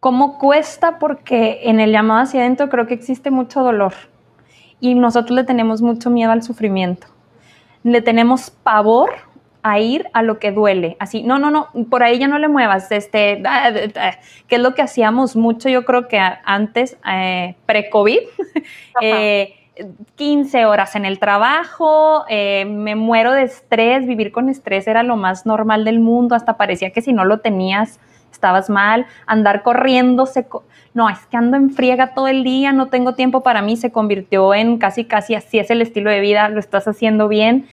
¿Cómo 0.00 0.38
cuesta? 0.38 0.98
Porque 0.98 1.60
en 1.64 1.78
el 1.78 1.92
llamado 1.92 2.22
hacia 2.22 2.40
adentro 2.40 2.70
creo 2.70 2.86
que 2.86 2.94
existe 2.94 3.30
mucho 3.30 3.62
dolor 3.62 3.92
y 4.80 4.94
nosotros 4.94 5.36
le 5.36 5.44
tenemos 5.44 5.82
mucho 5.82 6.08
miedo 6.08 6.32
al 6.32 6.42
sufrimiento. 6.42 7.06
Le 7.82 8.00
tenemos 8.00 8.50
pavor 8.50 9.10
a 9.62 9.78
ir 9.78 10.08
a 10.14 10.22
lo 10.22 10.38
que 10.38 10.52
duele. 10.52 10.96
Así, 10.98 11.22
no, 11.22 11.38
no, 11.38 11.50
no, 11.50 11.68
por 11.90 12.02
ahí 12.02 12.18
ya 12.18 12.28
no 12.28 12.38
le 12.38 12.48
muevas. 12.48 12.90
Este, 12.90 13.42
que 14.48 14.56
es 14.56 14.60
lo 14.60 14.74
que 14.74 14.80
hacíamos 14.82 15.36
mucho, 15.36 15.68
yo 15.68 15.84
creo 15.84 16.08
que 16.08 16.18
antes, 16.18 16.96
eh, 17.10 17.56
pre-COVID. 17.66 18.20
15 20.16 20.60
eh, 20.60 20.66
horas 20.66 20.94
en 20.96 21.04
el 21.06 21.18
trabajo, 21.18 22.24
eh, 22.28 22.64
me 22.66 22.96
muero 22.96 23.32
de 23.32 23.44
estrés, 23.44 24.06
vivir 24.06 24.32
con 24.32 24.48
estrés 24.48 24.86
era 24.86 25.02
lo 25.02 25.16
más 25.16 25.46
normal 25.46 25.84
del 25.84 26.00
mundo, 26.00 26.34
hasta 26.34 26.56
parecía 26.56 26.90
que 26.90 27.00
si 27.00 27.12
no 27.12 27.24
lo 27.24 27.38
tenías 27.40 27.98
estabas 28.32 28.70
mal, 28.70 29.06
andar 29.26 29.62
corriendo, 29.62 30.28
no, 30.92 31.08
es 31.08 31.18
que 31.26 31.36
ando 31.36 31.56
en 31.56 31.70
friega 31.70 32.14
todo 32.14 32.28
el 32.28 32.44
día, 32.44 32.72
no 32.72 32.88
tengo 32.88 33.14
tiempo 33.14 33.42
para 33.42 33.62
mí, 33.62 33.76
se 33.76 33.92
convirtió 33.92 34.54
en 34.54 34.78
casi, 34.78 35.04
casi 35.04 35.34
así 35.34 35.58
es 35.58 35.70
el 35.70 35.82
estilo 35.82 36.10
de 36.10 36.20
vida, 36.20 36.48
lo 36.48 36.60
estás 36.60 36.88
haciendo 36.88 37.28
bien 37.28 37.68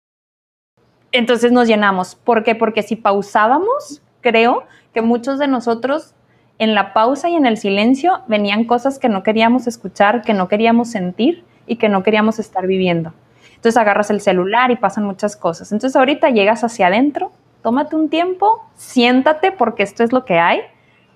entonces 1.13 1.51
nos 1.51 1.67
llenamos. 1.67 2.15
¿Por 2.15 2.43
qué? 2.43 2.55
Porque 2.55 2.83
si 2.83 2.97
pausábamos, 2.97 4.01
creo 4.19 4.63
que 4.93 5.01
muchos 5.01 5.39
de 5.39 5.47
nosotros 5.47 6.15
en 6.57 6.75
la 6.75 6.93
pausa 6.93 7.29
y 7.29 7.35
en 7.35 7.45
el 7.45 7.57
silencio 7.57 8.23
venían 8.27 8.65
cosas 8.65 8.99
que 8.99 9.09
no 9.09 9.23
queríamos 9.23 9.67
escuchar, 9.67 10.23
que 10.23 10.33
no 10.33 10.47
queríamos 10.47 10.89
sentir 10.89 11.43
y 11.67 11.77
que 11.77 11.87
no 11.87 12.03
queríamos 12.03 12.39
estar 12.39 12.67
viviendo. 12.67 13.13
Entonces 13.55 13.77
agarras 13.77 14.09
el 14.09 14.21
celular 14.21 14.71
y 14.71 14.75
pasan 14.75 15.05
muchas 15.05 15.35
cosas. 15.35 15.71
Entonces 15.71 15.95
ahorita 15.95 16.31
llegas 16.31 16.63
hacia 16.63 16.87
adentro, 16.87 17.31
tómate 17.63 17.95
un 17.95 18.09
tiempo, 18.09 18.63
siéntate 18.75 19.51
porque 19.51 19.81
esto 19.81 20.03
es 20.03 20.11
lo 20.11 20.25
que 20.25 20.37
hay. 20.37 20.59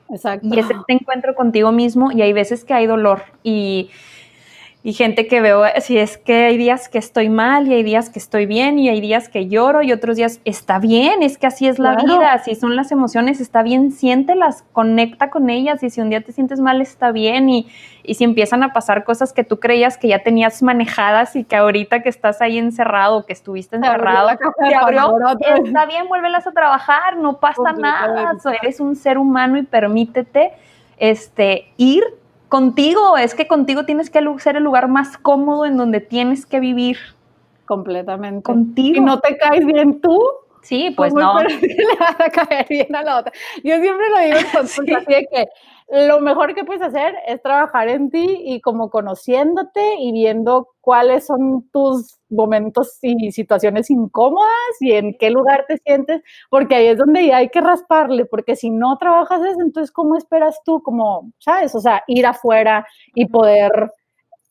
Exacto. 0.10 0.48
Y 0.50 0.58
es 0.58 0.70
este 0.70 0.94
encuentro 0.94 1.36
contigo 1.36 1.72
mismo 1.72 2.12
y 2.12 2.22
hay 2.22 2.34
veces 2.34 2.64
que 2.64 2.74
hay 2.74 2.88
dolor 2.88 3.22
y 3.44 3.92
y 4.88 4.94
gente 4.94 5.28
que 5.28 5.42
veo, 5.42 5.64
si 5.82 5.98
es 5.98 6.18
que 6.18 6.46
hay 6.46 6.56
días 6.56 6.88
que 6.88 6.98
estoy 6.98 7.28
mal 7.28 7.68
y 7.68 7.74
hay 7.74 7.84
días 7.84 8.10
que 8.10 8.20
estoy 8.20 8.46
bien 8.46 8.80
y 8.80 8.88
hay 8.88 9.02
días 9.02 9.28
que 9.28 9.50
lloro 9.50 9.82
y 9.82 9.92
otros 9.92 10.16
días 10.16 10.40
está 10.46 10.80
bien, 10.80 11.24
es 11.24 11.38
que 11.38 11.46
así 11.46 11.68
es 11.68 11.78
la 11.78 11.98
vida, 11.98 12.32
así 12.32 12.56
son 12.56 12.78
las 12.78 12.94
emociones, 12.94 13.42
está 13.42 13.64
bien, 13.64 13.92
siéntelas, 13.92 14.64
conecta 14.72 15.30
con 15.30 15.50
ellas 15.50 15.84
y 15.84 15.90
si 15.90 16.00
un 16.00 16.10
día 16.10 16.22
te 16.22 16.32
sientes 16.32 16.62
mal 16.62 16.80
está 16.80 17.12
bien 17.12 17.50
y, 17.50 17.68
y 18.02 18.14
si 18.14 18.24
empiezan 18.24 18.64
a 18.64 18.72
pasar 18.72 19.04
cosas 19.04 19.34
que 19.34 19.44
tú 19.44 19.60
creías 19.60 19.98
que 19.98 20.08
ya 20.08 20.20
tenías 20.20 20.64
manejadas 20.64 21.36
y 21.36 21.44
que 21.44 21.58
ahorita 21.58 22.02
que 22.02 22.08
estás 22.08 22.40
ahí 22.40 22.58
encerrado, 22.58 23.26
que 23.26 23.34
estuviste 23.34 23.76
encerrado, 23.76 24.30
te 24.38 24.74
abrió, 24.74 25.18
está 25.66 25.86
bien, 25.86 26.08
vuélvelas 26.08 26.48
a 26.48 26.54
trabajar, 26.54 27.18
no 27.18 27.42
pasa 27.42 27.74
nada, 27.74 28.38
eres 28.64 28.80
un 28.80 28.96
ser 28.96 29.18
humano 29.18 29.58
y 29.58 29.64
permítete 29.64 30.54
este, 30.98 31.74
ir 31.76 32.06
contigo, 32.50 33.18
es 33.18 33.36
que 33.36 33.48
contigo 33.48 33.86
tienes 33.86 34.10
que 34.10 34.20
ser 34.40 34.56
el 34.56 34.64
lugar 34.64 34.88
más 34.88 35.18
cómodo 35.18 35.66
en 35.66 35.78
donde 35.78 36.00
tienes 36.00 36.46
que 36.46 36.60
vivir. 36.60 36.98
Completamente. 37.66 38.44
Contigo. 38.44 38.98
Y 38.98 39.02
no 39.02 39.20
te 39.20 39.38
caes 39.38 39.66
bien 39.66 40.00
tú. 40.02 40.20
Sí, 40.62 40.94
pues 40.96 41.14
no. 41.14 41.40
le 41.44 41.86
vas 42.00 42.20
a 42.20 42.30
caer 42.30 42.66
bien 42.70 42.96
a 42.96 43.04
la 43.04 43.20
otra. 43.20 43.32
Yo 43.64 43.80
siempre 43.80 44.10
lo 44.10 44.20
digo 44.20 44.38
en 44.38 44.58
así 44.66 44.86
de 44.86 45.28
que 45.32 45.48
lo 45.90 46.20
mejor 46.20 46.54
que 46.54 46.66
puedes 46.66 46.82
hacer 46.82 47.16
es 47.28 47.42
trabajar 47.42 47.88
en 47.88 48.10
ti 48.10 48.42
y 48.46 48.60
como 48.60 48.90
conociéndote 48.90 49.96
y 50.00 50.12
viendo 50.12 50.70
cuáles 50.82 51.26
son 51.28 51.70
tus 51.72 52.18
momentos 52.30 52.98
y 53.02 53.32
situaciones 53.32 53.90
incómodas 53.90 54.52
y 54.82 54.92
en 54.92 55.18
qué 55.18 55.30
lugar 55.30 55.64
te 55.66 55.78
sientes, 55.78 56.22
porque 56.50 56.76
ahí 56.76 56.88
es 56.88 56.98
donde 56.98 57.34
hay 57.34 57.48
que 57.50 57.62
rasparle, 57.62 58.26
porque 58.26 58.58
si 58.58 58.70
no 58.70 58.98
trabajas 58.98 59.42
eso, 59.46 59.62
entonces 59.62 59.92
¿cómo 59.92 60.18
esperas 60.18 60.60
tú 60.66 60.82
como, 60.84 61.32
sabes? 61.40 61.74
O 61.74 61.80
sea, 61.80 62.04
ir 62.08 62.26
afuera 62.26 62.86
y 63.16 63.28
poder 63.28 63.94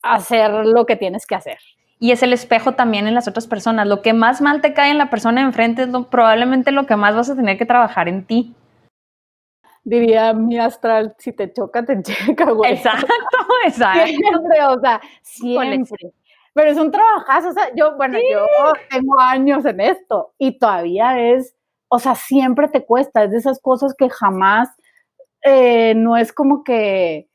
hacer 0.01 0.51
lo 0.65 0.87
que 0.87 0.95
tienes 0.95 1.27
que 1.27 1.35
hacer. 1.35 1.59
Y 1.99 2.11
es 2.11 2.23
el 2.23 2.33
espejo 2.33 2.73
también 2.73 3.07
en 3.07 3.15
las 3.15 3.27
otras 3.27 3.47
personas. 3.47 3.87
Lo 3.87 4.03
que 4.03 4.13
más 4.13 4.39
mal 4.41 4.61
te 4.61 4.73
cae 4.73 4.91
en 4.91 4.99
la 4.99 5.09
persona 5.09 5.41
enfrente 5.41 5.83
es 5.83 5.89
probablemente 6.11 6.71
lo 6.71 6.85
que 6.85 6.95
más 6.95 7.15
vas 7.15 7.29
a 7.29 7.35
tener 7.35 7.57
que 7.57 7.65
trabajar 7.65 8.07
en 8.07 8.25
ti 8.25 8.55
diría 9.87 10.33
mi 10.33 10.59
astral, 10.59 11.15
si 11.17 11.31
te 11.31 11.51
choca, 11.51 11.83
te 11.85 12.01
checa, 12.03 12.51
güey. 12.51 12.73
Exacto, 12.73 13.07
exacto. 13.65 14.05
Siempre, 14.05 14.65
o 14.67 14.79
sea, 14.79 15.01
siempre. 15.21 16.11
Pero 16.53 16.71
es 16.71 16.77
un 16.77 16.91
trabajazo, 16.91 17.49
o 17.49 17.53
sea, 17.53 17.69
yo, 17.75 17.95
bueno, 17.95 18.17
yo 18.31 18.45
tengo 18.89 19.19
años 19.19 19.63
en 19.65 19.79
esto 19.79 20.33
y 20.39 20.57
todavía 20.57 21.19
es, 21.19 21.55
o 21.87 21.99
sea, 21.99 22.15
siempre 22.15 22.67
te 22.67 22.83
cuesta, 22.83 23.23
es 23.23 23.31
de 23.31 23.37
esas 23.37 23.59
cosas 23.61 23.93
que 23.95 24.09
jamás, 24.09 24.69
eh, 25.43 25.93
no 25.95 26.17
es 26.17 26.33
como 26.33 26.63
que 26.63 27.26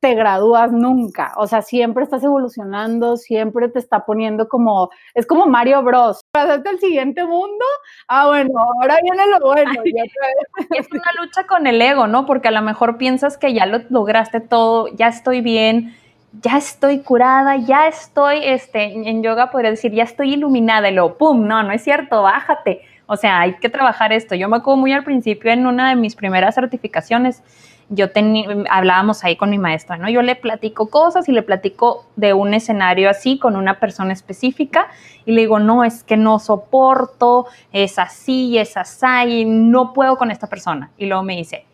te 0.00 0.14
gradúas 0.14 0.72
nunca, 0.72 1.32
o 1.36 1.46
sea, 1.46 1.62
siempre 1.62 2.04
estás 2.04 2.22
evolucionando, 2.22 3.16
siempre 3.16 3.68
te 3.68 3.78
está 3.78 4.04
poniendo 4.04 4.48
como, 4.48 4.90
es 5.14 5.26
como 5.26 5.46
Mario 5.46 5.82
Bros. 5.82 6.20
Pasaste 6.30 6.68
al 6.68 6.78
siguiente 6.78 7.24
mundo, 7.24 7.64
ah, 8.08 8.28
bueno, 8.28 8.52
ahora 8.58 8.98
viene 9.02 9.26
lo 9.26 9.40
bueno. 9.46 9.70
es 10.76 10.88
una 10.92 11.12
lucha 11.18 11.46
con 11.46 11.66
el 11.66 11.80
ego, 11.80 12.06
¿no? 12.06 12.26
Porque 12.26 12.48
a 12.48 12.52
lo 12.52 12.62
mejor 12.62 12.98
piensas 12.98 13.38
que 13.38 13.52
ya 13.52 13.66
lo 13.66 13.80
lograste 13.90 14.40
todo, 14.40 14.88
ya 14.88 15.08
estoy 15.08 15.40
bien, 15.40 15.94
ya 16.42 16.58
estoy 16.58 17.00
curada, 17.00 17.56
ya 17.56 17.88
estoy, 17.88 18.40
este, 18.44 18.84
en 18.84 19.22
yoga 19.22 19.50
podría 19.50 19.70
decir, 19.70 19.92
ya 19.92 20.04
estoy 20.04 20.34
iluminada, 20.34 20.88
y 20.90 20.94
luego, 20.94 21.16
¡pum! 21.18 21.46
No, 21.46 21.62
no 21.62 21.72
es 21.72 21.82
cierto, 21.82 22.22
bájate. 22.22 22.82
O 23.06 23.16
sea, 23.16 23.40
hay 23.40 23.54
que 23.54 23.68
trabajar 23.68 24.12
esto. 24.12 24.36
Yo 24.36 24.48
me 24.48 24.58
acuerdo 24.58 24.76
muy 24.76 24.92
al 24.92 25.02
principio 25.02 25.50
en 25.50 25.66
una 25.66 25.88
de 25.88 25.96
mis 25.96 26.14
primeras 26.14 26.54
certificaciones, 26.54 27.42
yo 27.90 28.12
tenía, 28.12 28.48
hablábamos 28.70 29.24
ahí 29.24 29.36
con 29.36 29.50
mi 29.50 29.58
maestra, 29.58 29.96
¿no? 29.96 30.08
Yo 30.08 30.22
le 30.22 30.36
platico 30.36 30.88
cosas 30.88 31.28
y 31.28 31.32
le 31.32 31.42
platico 31.42 32.06
de 32.14 32.32
un 32.32 32.54
escenario 32.54 33.10
así 33.10 33.38
con 33.38 33.56
una 33.56 33.80
persona 33.80 34.12
específica 34.12 34.88
y 35.26 35.32
le 35.32 35.42
digo, 35.42 35.58
no, 35.58 35.82
es 35.82 36.04
que 36.04 36.16
no 36.16 36.38
soporto, 36.38 37.46
es 37.72 37.98
así, 37.98 38.56
es 38.58 38.76
así, 38.76 39.06
y 39.28 39.44
no 39.44 39.92
puedo 39.92 40.16
con 40.16 40.30
esta 40.30 40.46
persona. 40.46 40.92
Y 40.96 41.06
luego 41.06 41.24
me 41.24 41.34
dice, 41.36 41.66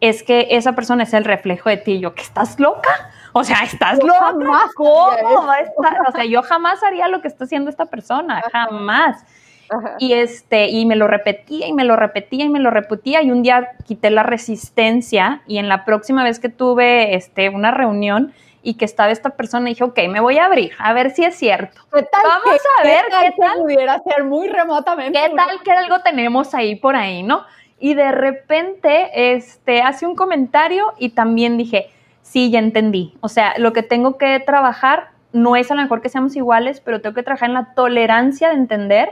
es 0.00 0.24
que 0.24 0.48
esa 0.50 0.72
persona 0.72 1.04
es 1.04 1.14
el 1.14 1.24
reflejo 1.24 1.68
de 1.68 1.76
ti. 1.76 1.92
Y 1.92 2.00
yo, 2.00 2.14
¿que 2.14 2.22
estás 2.22 2.58
loca? 2.58 3.10
O 3.32 3.44
sea, 3.44 3.62
¿estás 3.62 3.98
loca? 4.02 4.34
¿Cómo? 4.74 5.10
O 6.08 6.12
sea, 6.12 6.24
yo 6.24 6.42
jamás 6.42 6.82
haría 6.82 7.06
lo 7.08 7.22
que 7.22 7.28
está 7.28 7.44
haciendo 7.44 7.70
esta 7.70 7.86
persona, 7.86 8.42
jamás. 8.52 9.24
Y, 9.98 10.12
este, 10.12 10.68
y 10.68 10.86
me 10.86 10.96
lo 10.96 11.08
repetía 11.08 11.66
y 11.66 11.72
me 11.72 11.84
lo 11.84 11.96
repetía 11.96 12.44
y 12.44 12.48
me 12.48 12.60
lo 12.60 12.70
repetía 12.70 13.22
y 13.22 13.30
un 13.30 13.42
día 13.42 13.70
quité 13.86 14.10
la 14.10 14.22
resistencia 14.22 15.42
y 15.46 15.58
en 15.58 15.68
la 15.68 15.84
próxima 15.84 16.22
vez 16.22 16.38
que 16.38 16.48
tuve 16.48 17.14
este, 17.14 17.48
una 17.48 17.70
reunión 17.70 18.32
y 18.62 18.74
que 18.74 18.84
estaba 18.86 19.12
esta 19.12 19.30
persona, 19.30 19.68
dije, 19.68 19.84
ok, 19.84 19.98
me 20.08 20.20
voy 20.20 20.38
a 20.38 20.46
abrir, 20.46 20.72
a 20.78 20.92
ver 20.94 21.10
si 21.10 21.22
es 21.24 21.36
cierto. 21.36 21.82
Vamos 21.92 22.60
a 22.80 22.82
ver 22.82 23.04
qué 23.20 23.32
tal. 23.38 23.58
pudiera 23.58 24.00
ser 24.00 24.24
muy 24.24 24.48
remotamente. 24.48 25.18
¿Qué 25.18 25.34
tal 25.36 25.62
que 25.62 25.70
algo 25.70 26.00
tenemos 26.00 26.54
ahí 26.54 26.74
por 26.76 26.96
ahí, 26.96 27.22
no? 27.22 27.44
Y 27.78 27.94
de 27.94 28.10
repente, 28.12 29.34
este, 29.34 29.82
hace 29.82 30.06
un 30.06 30.16
comentario 30.16 30.94
y 30.98 31.10
también 31.10 31.58
dije, 31.58 31.90
sí, 32.22 32.50
ya 32.50 32.58
entendí. 32.58 33.14
O 33.20 33.28
sea, 33.28 33.54
lo 33.58 33.74
que 33.74 33.82
tengo 33.82 34.16
que 34.16 34.40
trabajar 34.40 35.10
no 35.32 35.56
es 35.56 35.70
a 35.70 35.74
lo 35.74 35.82
mejor 35.82 36.00
que 36.00 36.08
seamos 36.08 36.34
iguales, 36.34 36.80
pero 36.80 37.02
tengo 37.02 37.14
que 37.14 37.22
trabajar 37.22 37.50
en 37.50 37.54
la 37.54 37.74
tolerancia 37.74 38.48
de 38.48 38.54
entender 38.54 39.10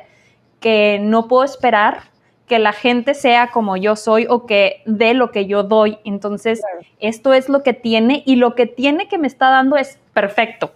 que 0.63 0.99
no 1.03 1.29
puedo 1.29 1.45
esperar 1.45 2.05
que 2.47 2.59
la 2.59 2.73
gente 2.73 3.15
sea 3.15 3.51
como 3.51 3.77
yo 3.77 3.97
soy 3.97 4.27
o 4.29 4.47
que 4.47 4.83
dé 4.87 5.13
lo 5.15 5.31
que 5.31 5.47
yo 5.47 5.63
doy. 5.63 5.99
Entonces, 6.05 6.63
esto 7.01 7.33
es 7.35 7.49
lo 7.49 7.63
que 7.63 7.73
tiene 7.75 8.23
y 8.27 8.37
lo 8.37 8.55
que 8.55 8.67
tiene 8.67 9.09
que 9.09 9.19
me 9.19 9.27
está 9.27 9.51
dando 9.51 9.77
es 9.77 9.99
perfecto. 10.15 10.73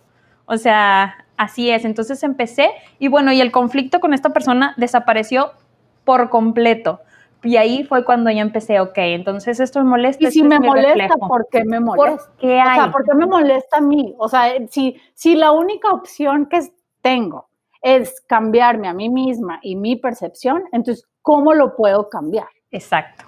O 0.47 0.59
sea, 0.59 1.27
así 1.37 1.71
es. 1.71 1.85
Entonces 1.85 2.23
empecé 2.23 2.71
y 2.99 3.09
bueno, 3.09 3.33
y 3.33 3.41
el 3.41 3.53
conflicto 3.53 4.01
con 4.01 4.15
esta 4.15 4.31
persona 4.31 4.75
desapareció 4.77 5.53
por 6.05 6.31
completo. 6.31 7.01
Y 7.43 7.57
ahí 7.57 7.85
fue 7.85 8.05
cuando 8.05 8.31
ya 8.31 8.41
empecé, 8.41 8.81
ok, 8.81 8.97
entonces 8.97 9.61
esto 9.61 9.79
me 9.81 9.91
molesta. 9.91 10.29
Y 10.29 10.31
si 10.33 10.41
este 10.41 10.49
me 10.49 10.67
molesta. 10.67 11.15
¿por 11.17 11.47
qué 11.51 11.65
me 11.65 11.79
molesta? 11.79 12.25
¿Por 12.25 12.37
qué 12.39 12.59
O 12.59 12.65
sea, 12.65 12.85
hay? 12.85 12.91
¿por 12.91 13.05
qué 13.05 13.15
me 13.15 13.27
molesta 13.27 13.77
a 13.77 13.81
mí? 13.81 14.15
O 14.19 14.29
sea, 14.29 14.53
si, 14.69 14.97
si 15.15 15.37
la 15.37 15.53
única 15.53 15.91
opción 15.91 16.47
que 16.47 16.61
tengo 17.03 17.49
es 17.87 18.21
cambiarme 18.23 18.89
a 18.89 18.95
mí 18.95 19.09
misma 19.09 19.61
y 19.63 19.77
mi 19.77 19.95
percepción, 19.95 20.65
entonces, 20.73 21.07
¿cómo 21.23 21.55
lo 21.55 21.77
puedo 21.77 22.09
cambiar? 22.09 22.49
Exacto. 22.73 23.25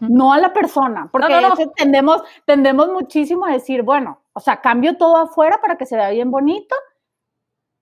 No 0.00 0.34
a 0.34 0.38
la 0.38 0.52
persona, 0.52 1.08
porque 1.10 1.40
no, 1.40 1.48
no. 1.48 1.56
tendemos, 1.74 2.22
tendemos 2.44 2.88
muchísimo 2.90 3.46
a 3.46 3.52
decir, 3.52 3.82
bueno, 3.82 4.20
o 4.34 4.40
sea, 4.40 4.60
cambio 4.60 4.98
todo 4.98 5.16
afuera 5.16 5.58
para 5.58 5.78
que 5.78 5.86
se 5.86 5.96
vea 5.96 6.10
bien 6.10 6.30
bonito. 6.30 6.76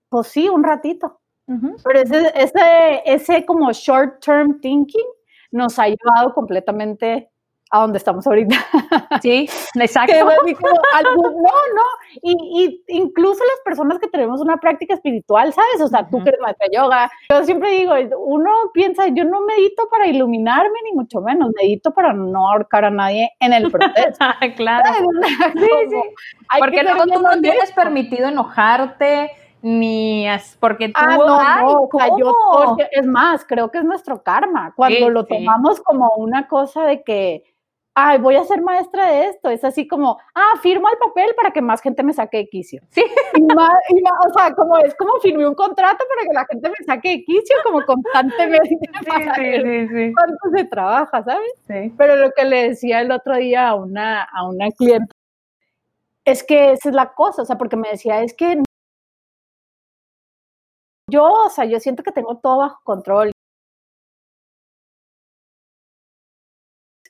Pues 0.07 0.27
sí, 0.27 0.47
un 0.47 0.63
ratito. 0.63 1.19
Pero 1.45 1.99
ese, 1.99 2.31
ese, 2.35 3.01
ese 3.05 3.45
como 3.45 3.73
short-term 3.73 4.61
thinking 4.61 5.05
nos 5.51 5.77
ha 5.77 5.87
llevado 5.87 6.33
completamente 6.33 7.32
a 7.73 7.79
donde 7.79 7.97
estamos 7.97 8.25
ahorita. 8.27 8.55
Sí, 9.21 9.49
exacto. 9.75 10.13
Como 10.19 10.29
algún- 10.93 11.33
no, 11.41 11.49
no, 11.75 11.83
y, 12.21 12.83
y 12.87 12.97
incluso 12.99 13.43
las 13.43 13.59
personas 13.65 13.97
que 13.97 14.07
tenemos 14.07 14.39
una 14.41 14.57
práctica 14.57 14.93
espiritual, 14.93 15.51
¿sabes? 15.53 15.81
O 15.81 15.87
sea, 15.87 16.07
tú 16.07 16.21
que 16.23 16.29
eres 16.29 16.39
maestra 16.39 16.67
yoga, 16.71 17.11
yo 17.31 17.43
siempre 17.43 17.71
digo, 17.71 17.93
uno 18.19 18.51
piensa, 18.73 19.07
yo 19.07 19.23
no 19.25 19.41
medito 19.41 19.89
para 19.89 20.05
iluminarme, 20.05 20.77
ni 20.85 20.91
mucho 20.93 21.19
menos, 21.21 21.49
medito 21.59 21.91
para 21.95 22.13
no 22.13 22.51
ahorcar 22.51 22.85
a 22.85 22.91
nadie 22.91 23.31
en 23.39 23.53
el 23.53 23.71
proceso. 23.71 24.19
claro. 24.55 24.89
sí, 25.55 25.67
sí. 25.89 26.01
Porque 26.59 26.83
luego 26.83 27.05
tú 27.07 27.21
no 27.21 27.41
tienes 27.41 27.71
permitido 27.71 28.27
enojarte, 28.27 29.31
ni 29.63 30.27
porque 30.59 30.89
tú, 30.89 30.93
Ah, 30.95 31.17
no, 31.17 31.39
ay, 31.39 32.85
es 32.91 33.07
más, 33.07 33.45
creo 33.45 33.71
que 33.71 33.77
es 33.79 33.83
nuestro 33.83 34.21
karma. 34.21 34.73
Cuando 34.75 34.97
Sí, 35.07 35.09
lo 35.09 35.21
sí. 35.23 35.29
tomamos 35.29 35.81
como 35.81 36.13
una 36.17 36.47
cosa 36.47 36.83
de 36.83 37.01
que, 37.03 37.43
ay, 37.95 38.17
voy 38.19 38.35
a 38.35 38.43
ser 38.43 38.61
maestra 38.61 39.07
de 39.07 39.27
esto, 39.27 39.49
es 39.49 39.63
así 39.63 39.87
como, 39.87 40.17
ah, 40.33 40.53
firmo 40.61 40.89
el 40.89 40.97
papel 40.97 41.33
para 41.35 41.51
que 41.51 41.61
más 41.61 41.81
gente 41.81 42.03
me 42.03 42.13
saque 42.13 42.37
de 42.37 42.47
quicio. 42.49 42.81
Sí. 42.89 43.03
Y 43.35 43.41
más, 43.41 43.73
y 43.89 44.01
más, 44.01 44.13
o 44.27 44.33
sea, 44.37 44.53
como 44.53 44.77
es 44.77 44.95
como 44.95 45.19
firmé 45.19 45.47
un 45.47 45.55
contrato 45.55 46.03
para 46.07 46.27
que 46.27 46.33
la 46.33 46.45
gente 46.45 46.69
me 46.69 46.85
saque 46.85 47.09
de 47.09 47.23
quicio, 47.23 47.55
como 47.63 47.85
constantemente. 47.85 48.79
para 49.07 49.37
ver 49.37 49.61
sí, 49.61 49.87
sí, 49.87 50.13
cuánto 50.13 50.57
se 50.57 50.65
trabaja, 50.65 51.23
¿sabes? 51.23 51.51
sí. 51.67 51.93
Pero 51.97 52.15
lo 52.15 52.31
que 52.31 52.45
le 52.45 52.69
decía 52.69 53.01
el 53.01 53.11
otro 53.11 53.35
día 53.35 53.69
a 53.69 53.75
una, 53.75 54.23
a 54.23 54.47
una 54.47 54.71
cliente 54.71 55.13
es 56.25 56.43
que 56.43 56.71
esa 56.71 56.89
es 56.89 56.95
la 56.95 57.13
cosa, 57.13 57.41
o 57.41 57.45
sea, 57.45 57.57
porque 57.57 57.75
me 57.75 57.89
decía, 57.89 58.21
es 58.21 58.33
que 58.33 58.63
yo, 61.09 61.25
o 61.25 61.49
sea, 61.49 61.65
yo 61.65 61.79
siento 61.79 62.01
que 62.01 62.11
tengo 62.11 62.37
todo 62.37 62.59
bajo 62.59 62.79
control. 62.83 63.32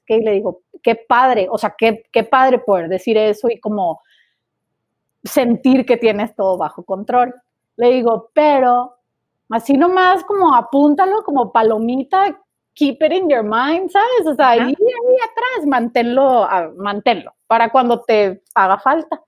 Que 0.05 0.17
le 0.17 0.31
digo, 0.31 0.61
qué 0.81 0.95
padre, 0.95 1.47
o 1.49 1.57
sea, 1.57 1.75
qué, 1.77 2.03
qué 2.11 2.23
padre 2.23 2.59
poder 2.59 2.89
decir 2.89 3.17
eso 3.17 3.49
y 3.49 3.59
como 3.59 4.01
sentir 5.23 5.85
que 5.85 5.97
tienes 5.97 6.35
todo 6.35 6.57
bajo 6.57 6.83
control. 6.83 7.33
Le 7.77 7.91
digo, 7.91 8.29
pero 8.33 8.97
así 9.49 9.77
nomás 9.77 10.23
como 10.23 10.53
apúntalo 10.53 11.23
como 11.23 11.51
palomita, 11.51 12.39
keep 12.73 12.97
it 13.01 13.11
in 13.11 13.29
your 13.29 13.43
mind, 13.43 13.89
¿sabes? 13.89 14.27
O 14.27 14.35
sea, 14.35 14.49
ahí, 14.49 14.61
ahí 14.61 14.73
atrás, 14.75 15.67
manténlo, 15.67 16.43
ah, 16.43 16.71
manténlo 16.75 17.33
para 17.47 17.69
cuando 17.71 18.01
te 18.01 18.41
haga 18.55 18.79
falta. 18.79 19.21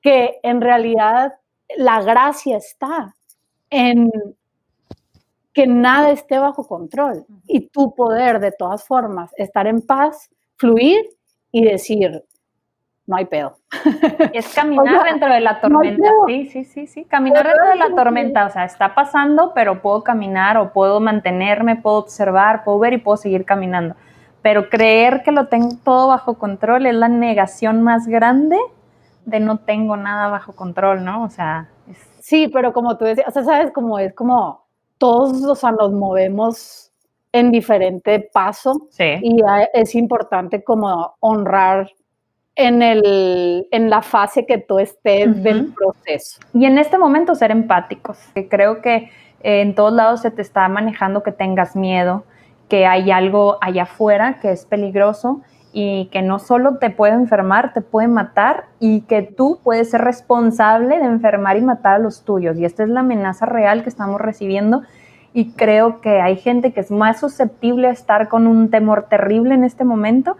Que 0.00 0.38
en 0.42 0.60
realidad 0.60 1.34
la 1.76 2.02
gracia 2.02 2.56
está 2.56 3.14
en 3.70 4.10
que 5.58 5.66
nada 5.66 6.10
esté 6.12 6.38
bajo 6.38 6.68
control 6.68 7.26
y 7.48 7.68
tu 7.70 7.92
poder 7.96 8.38
de 8.38 8.52
todas 8.52 8.84
formas 8.84 9.32
estar 9.36 9.66
en 9.66 9.80
paz, 9.84 10.30
fluir 10.56 11.04
y 11.50 11.64
decir, 11.64 12.22
no 13.08 13.16
hay 13.16 13.24
pedo. 13.24 13.56
Es 14.32 14.54
caminar 14.54 14.86
O 14.98 15.00
sea, 15.02 15.10
dentro 15.10 15.28
de 15.34 15.40
la 15.40 15.60
tormenta. 15.60 16.00
creo. 16.00 16.26
sí, 16.28 16.46
sí, 16.46 16.64
sí, 16.64 16.86
sí. 16.86 17.04
Caminar 17.06 17.42
Pero 17.42 17.56
dentro 17.56 17.70
de 17.70 17.88
la 17.90 17.96
tormenta. 17.96 18.46
O 18.46 18.50
sea, 18.50 18.64
está 18.66 18.94
pasando, 18.94 19.50
pero 19.52 19.82
puedo 19.82 20.04
caminar 20.04 20.58
o 20.58 20.72
puedo 20.72 21.00
mantenerme, 21.00 21.74
puedo 21.74 21.96
observar, 21.96 22.62
puedo 22.62 22.78
ver 22.78 22.92
y 22.92 22.98
puedo 22.98 23.16
seguir 23.16 23.44
caminando. 23.44 23.96
Pero 24.40 24.68
creer 24.68 25.24
que 25.24 25.32
lo 25.32 25.48
tengo 25.48 25.70
todo 25.82 26.06
bajo 26.06 26.38
control 26.38 26.86
es 26.86 26.94
la 26.94 27.08
negación 27.08 27.82
más 27.82 28.06
grande 28.06 28.56
de 29.24 29.40
no 29.40 29.58
tengo 29.58 29.96
nada 29.96 30.28
bajo 30.28 30.52
control, 30.54 31.04
¿no? 31.04 31.24
O 31.24 31.30
sea, 31.30 31.68
es- 31.90 31.98
Sí, 32.20 32.46
pero 32.46 32.72
como 32.72 32.96
tú 32.96 33.06
decías, 33.06 33.26
o 33.26 33.32
sea, 33.32 33.42
sabes, 33.42 33.72
como 33.72 33.98
es 33.98 34.14
como 34.14 34.67
todos, 34.98 35.42
o 35.44 35.54
sea, 35.54 35.72
nos 35.72 35.92
movemos 35.92 36.92
en 37.32 37.50
diferente 37.52 38.28
paso 38.32 38.88
sí. 38.90 39.14
y 39.22 39.40
es 39.74 39.94
importante 39.94 40.62
como 40.64 41.14
honrar 41.20 41.90
en, 42.56 42.82
el, 42.82 43.68
en 43.70 43.88
la 43.88 44.02
fase 44.02 44.44
que 44.44 44.58
tú 44.58 44.78
estés 44.78 45.42
del 45.42 45.72
proceso. 45.72 46.40
Y 46.52 46.64
en 46.64 46.78
este 46.78 46.98
momento 46.98 47.34
ser 47.34 47.52
empáticos. 47.52 48.18
que 48.34 48.48
Creo 48.48 48.82
que 48.82 49.10
eh, 49.42 49.60
en 49.60 49.74
todos 49.74 49.92
lados 49.92 50.22
se 50.22 50.32
te 50.32 50.42
está 50.42 50.68
manejando 50.68 51.22
que 51.22 51.30
tengas 51.30 51.76
miedo, 51.76 52.24
que 52.68 52.84
hay 52.86 53.10
algo 53.10 53.58
allá 53.60 53.84
afuera 53.84 54.40
que 54.40 54.50
es 54.50 54.64
peligroso 54.64 55.42
y 55.72 56.06
que 56.06 56.22
no 56.22 56.38
solo 56.38 56.78
te 56.78 56.90
puede 56.90 57.14
enfermar, 57.14 57.72
te 57.72 57.80
puede 57.80 58.08
matar 58.08 58.64
y 58.80 59.02
que 59.02 59.22
tú 59.22 59.60
puedes 59.62 59.90
ser 59.90 60.00
responsable 60.00 60.98
de 60.98 61.04
enfermar 61.04 61.56
y 61.56 61.62
matar 61.62 61.94
a 61.94 61.98
los 61.98 62.24
tuyos. 62.24 62.56
Y 62.58 62.64
esta 62.64 62.82
es 62.82 62.88
la 62.88 63.00
amenaza 63.00 63.46
real 63.46 63.82
que 63.82 63.88
estamos 63.88 64.20
recibiendo 64.20 64.82
y 65.34 65.52
creo 65.52 66.00
que 66.00 66.20
hay 66.20 66.36
gente 66.36 66.72
que 66.72 66.80
es 66.80 66.90
más 66.90 67.20
susceptible 67.20 67.88
a 67.88 67.92
estar 67.92 68.28
con 68.28 68.46
un 68.46 68.70
temor 68.70 69.06
terrible 69.08 69.54
en 69.54 69.64
este 69.64 69.84
momento 69.84 70.36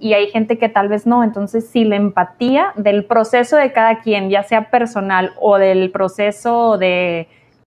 y 0.00 0.14
hay 0.14 0.28
gente 0.28 0.58
que 0.58 0.68
tal 0.68 0.88
vez 0.88 1.06
no. 1.06 1.24
Entonces, 1.24 1.68
si 1.68 1.84
la 1.84 1.96
empatía 1.96 2.72
del 2.76 3.04
proceso 3.04 3.56
de 3.56 3.72
cada 3.72 4.00
quien, 4.00 4.30
ya 4.30 4.42
sea 4.42 4.70
personal 4.70 5.32
o 5.40 5.58
del 5.58 5.90
proceso 5.90 6.78
de 6.78 7.28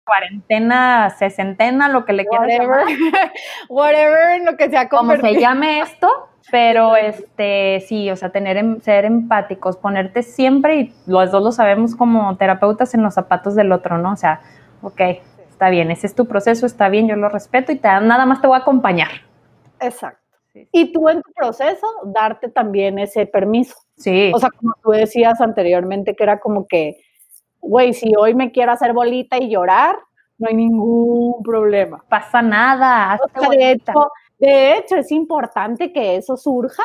cuarentena, 0.04 1.10
sesentena, 1.10 1.88
lo 1.88 2.04
que 2.04 2.12
le 2.12 2.26
quieras 2.26 2.48
Whatever, 2.48 2.86
llamar, 2.86 3.32
whatever, 3.68 4.44
lo 4.44 4.56
que 4.56 4.68
sea 4.68 4.88
como 4.88 5.16
se 5.16 5.40
llame 5.40 5.80
esto, 5.80 6.08
pero 6.50 6.96
este 6.96 7.80
sí, 7.86 8.10
o 8.10 8.16
sea, 8.16 8.30
tener 8.30 8.56
em- 8.56 8.80
ser 8.80 9.04
empáticos, 9.04 9.76
ponerte 9.76 10.22
siempre 10.22 10.76
y 10.76 10.94
los 11.06 11.30
dos 11.30 11.42
lo 11.42 11.52
sabemos 11.52 11.96
como 11.96 12.36
terapeutas 12.36 12.94
en 12.94 13.02
los 13.02 13.14
zapatos 13.14 13.54
del 13.54 13.72
otro, 13.72 13.98
¿no? 13.98 14.12
O 14.12 14.16
sea, 14.16 14.40
ok, 14.82 15.00
está 15.48 15.70
bien, 15.70 15.90
ese 15.90 16.06
es 16.06 16.14
tu 16.14 16.26
proceso, 16.26 16.66
está 16.66 16.88
bien, 16.88 17.08
yo 17.08 17.16
lo 17.16 17.28
respeto 17.28 17.72
y 17.72 17.76
te, 17.76 17.88
nada 17.88 18.26
más 18.26 18.40
te 18.40 18.46
voy 18.46 18.56
a 18.56 18.60
acompañar. 18.60 19.08
Exacto. 19.80 20.20
Y 20.70 20.92
tú 20.92 21.08
en 21.08 21.20
tu 21.20 21.32
proceso, 21.32 21.86
darte 22.04 22.48
también 22.48 22.98
ese 22.98 23.26
permiso. 23.26 23.74
Sí. 23.96 24.30
O 24.34 24.38
sea, 24.38 24.50
como 24.56 24.72
tú 24.82 24.90
decías 24.90 25.40
anteriormente, 25.40 26.14
que 26.14 26.22
era 26.22 26.38
como 26.38 26.66
que, 26.68 26.98
güey, 27.60 27.92
si 27.92 28.12
hoy 28.16 28.34
me 28.34 28.52
quiero 28.52 28.70
hacer 28.72 28.92
bolita 28.92 29.38
y 29.38 29.50
llorar, 29.50 29.96
no 30.38 30.48
hay 30.48 30.54
ningún 30.54 31.42
problema. 31.42 32.04
pasa 32.08 32.42
nada. 32.42 33.18
O 33.20 33.24
hazte 33.24 33.40
sea, 33.40 33.48
de, 33.50 33.56
bonita. 33.56 33.92
hecho, 33.92 34.10
de 34.44 34.78
hecho, 34.78 34.96
es 34.96 35.10
importante 35.12 35.92
que 35.92 36.16
eso 36.16 36.36
surja 36.36 36.82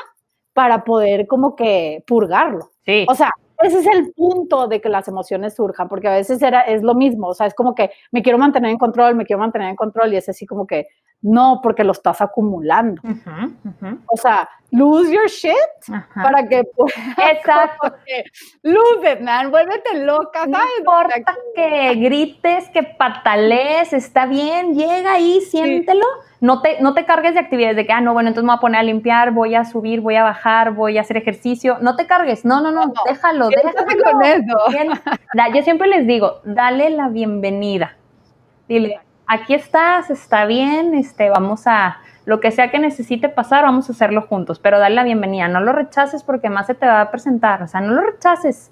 para 0.53 0.83
poder 0.83 1.27
como 1.27 1.55
que 1.55 2.03
purgarlo. 2.07 2.71
Sí. 2.85 3.05
O 3.07 3.15
sea, 3.15 3.31
ese 3.61 3.79
es 3.79 3.87
el 3.87 4.13
punto 4.13 4.67
de 4.67 4.79
que 4.79 4.89
las 4.89 5.07
emociones 5.07 5.55
surjan, 5.55 5.89
porque 5.89 6.07
a 6.07 6.13
veces 6.13 6.41
era, 6.41 6.61
es 6.61 6.81
lo 6.81 6.95
mismo, 6.95 7.27
o 7.27 7.33
sea, 7.33 7.47
es 7.47 7.53
como 7.53 7.75
que 7.75 7.91
me 8.11 8.21
quiero 8.21 8.37
mantener 8.37 8.71
en 8.71 8.77
control, 8.77 9.15
me 9.15 9.25
quiero 9.25 9.39
mantener 9.39 9.69
en 9.69 9.75
control, 9.75 10.13
y 10.13 10.17
es 10.17 10.29
así 10.29 10.45
como 10.45 10.65
que 10.65 10.87
no, 11.21 11.59
porque 11.61 11.83
lo 11.83 11.91
estás 11.91 12.21
acumulando. 12.21 13.01
O 14.07 14.15
sea, 14.17 14.47
lose 14.71 15.11
your 15.13 15.27
shit 15.27 15.53
para 16.15 16.47
que 16.47 16.63
puedas 16.63 16.93
Exacto. 17.31 17.93
que 18.05 18.23
lose 18.63 19.11
it, 19.13 19.19
man, 19.21 19.51
vuélvete 19.51 19.99
loca, 20.05 20.45
No 20.45 20.57
¿sabes? 20.57 20.71
importa 20.79 21.35
que 21.55 21.95
grites, 21.95 22.69
que 22.69 22.83
patalees, 22.83 23.91
está 23.93 24.25
bien, 24.27 24.75
llega 24.75 25.13
ahí, 25.13 25.41
siéntelo. 25.41 26.05
No 26.41 26.61
te, 26.61 26.79
no 26.81 26.93
te 26.93 27.03
cargues 27.05 27.33
de 27.33 27.41
actividades 27.41 27.75
de 27.75 27.85
que, 27.85 27.91
ah, 27.91 27.99
no, 27.99 28.13
bueno, 28.13 28.29
entonces 28.29 28.45
me 28.45 28.51
voy 28.53 28.57
a 28.57 28.61
poner 28.61 28.79
a 28.79 28.83
limpiar, 28.83 29.31
voy 29.31 29.55
a 29.55 29.65
subir, 29.65 29.99
voy 29.99 30.15
a 30.15 30.23
bajar, 30.23 30.71
voy 30.71 30.97
a 30.97 31.01
hacer 31.01 31.17
ejercicio. 31.17 31.79
No 31.81 31.97
te 31.97 32.07
cargues, 32.07 32.45
no, 32.45 32.61
no, 32.61 32.71
no, 32.71 32.85
No, 32.85 32.93
déjalo, 33.05 33.49
déjalo. 33.49 33.75
con 34.13 34.23
eso. 34.23 34.57
Bien. 34.69 34.87
Da- 35.33 35.49
yo 35.53 35.61
siempre 35.63 35.89
les 35.89 36.07
digo, 36.07 36.39
dale 36.45 36.91
la 36.91 37.09
bienvenida. 37.09 37.97
Dile, 38.69 39.01
aquí 39.29 39.53
estás, 39.53 40.09
está 40.09 40.45
bien, 40.45 40.95
este, 40.95 41.29
vamos 41.29 41.67
a, 41.67 41.99
lo 42.25 42.39
que 42.39 42.51
sea 42.51 42.69
que 42.71 42.79
necesite 42.79 43.29
pasar, 43.29 43.63
vamos 43.63 43.89
a 43.89 43.93
hacerlo 43.93 44.23
juntos, 44.23 44.59
pero 44.59 44.79
dale 44.79 44.95
la 44.95 45.03
bienvenida. 45.03 45.47
No 45.47 45.61
lo 45.61 45.71
rechaces 45.71 46.23
porque 46.23 46.49
más 46.49 46.67
se 46.67 46.75
te 46.75 46.85
va 46.85 47.01
a 47.01 47.11
presentar, 47.11 47.63
o 47.63 47.67
sea, 47.67 47.79
no 47.79 47.93
lo 47.93 48.01
rechaces. 48.01 48.71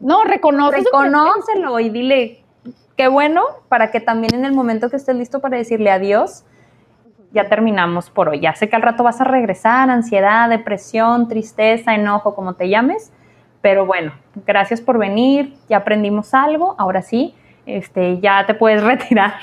No, 0.00 0.24
reconoce. 0.24 0.78
Reconócelo 0.78 1.80
y 1.80 1.90
dile 1.90 2.44
qué 2.96 3.08
bueno 3.08 3.42
para 3.68 3.90
que 3.90 4.00
también 4.00 4.34
en 4.34 4.44
el 4.44 4.52
momento 4.52 4.88
que 4.88 4.96
estés 4.96 5.16
listo 5.16 5.40
para 5.40 5.56
decirle 5.56 5.90
adiós, 5.90 6.44
ya 7.32 7.48
terminamos 7.48 8.08
por 8.08 8.28
hoy. 8.28 8.40
Ya 8.40 8.54
sé 8.54 8.68
que 8.68 8.76
al 8.76 8.82
rato 8.82 9.02
vas 9.02 9.20
a 9.20 9.24
regresar, 9.24 9.90
ansiedad, 9.90 10.48
depresión, 10.48 11.28
tristeza, 11.28 11.94
enojo, 11.94 12.34
como 12.34 12.54
te 12.54 12.68
llames, 12.68 13.12
pero 13.60 13.84
bueno, 13.84 14.12
gracias 14.46 14.80
por 14.80 14.98
venir, 14.98 15.54
ya 15.68 15.78
aprendimos 15.78 16.34
algo, 16.34 16.76
ahora 16.78 17.02
sí, 17.02 17.34
este, 17.66 18.20
ya 18.20 18.46
te 18.46 18.54
puedes 18.54 18.82
retirar. 18.92 19.34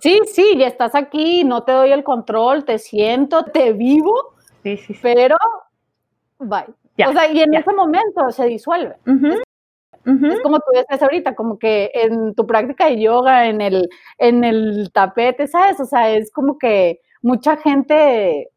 Sí, 0.00 0.20
sí, 0.26 0.54
ya 0.56 0.66
estás 0.68 0.94
aquí, 0.94 1.44
no 1.44 1.64
te 1.64 1.72
doy 1.72 1.90
el 1.92 2.04
control, 2.04 2.64
te 2.64 2.78
siento, 2.78 3.44
te 3.44 3.72
vivo, 3.72 4.34
Sí, 4.62 4.76
sí, 4.76 4.94
sí. 4.94 5.00
pero 5.02 5.36
bye. 6.38 6.66
Ya, 6.96 7.08
o 7.10 7.12
sea, 7.12 7.30
y 7.30 7.40
en 7.40 7.52
ya. 7.52 7.60
ese 7.60 7.72
momento 7.72 8.30
se 8.30 8.46
disuelve. 8.46 8.96
Es 10.04 10.40
como 10.42 10.58
tú 10.58 10.66
decías 10.72 11.02
ahorita, 11.02 11.34
como 11.34 11.58
que 11.58 11.90
en 11.94 12.34
tu 12.34 12.46
práctica 12.46 12.86
de 12.86 13.00
yoga, 13.00 13.46
en 13.46 13.60
el, 13.60 13.88
en 14.16 14.42
el 14.42 14.90
tapete, 14.92 15.46
¿sabes? 15.46 15.78
O 15.80 15.84
sea, 15.84 16.10
es 16.10 16.32
como 16.32 16.56
que 16.58 17.00
mucha 17.20 17.56
gente 17.58 18.48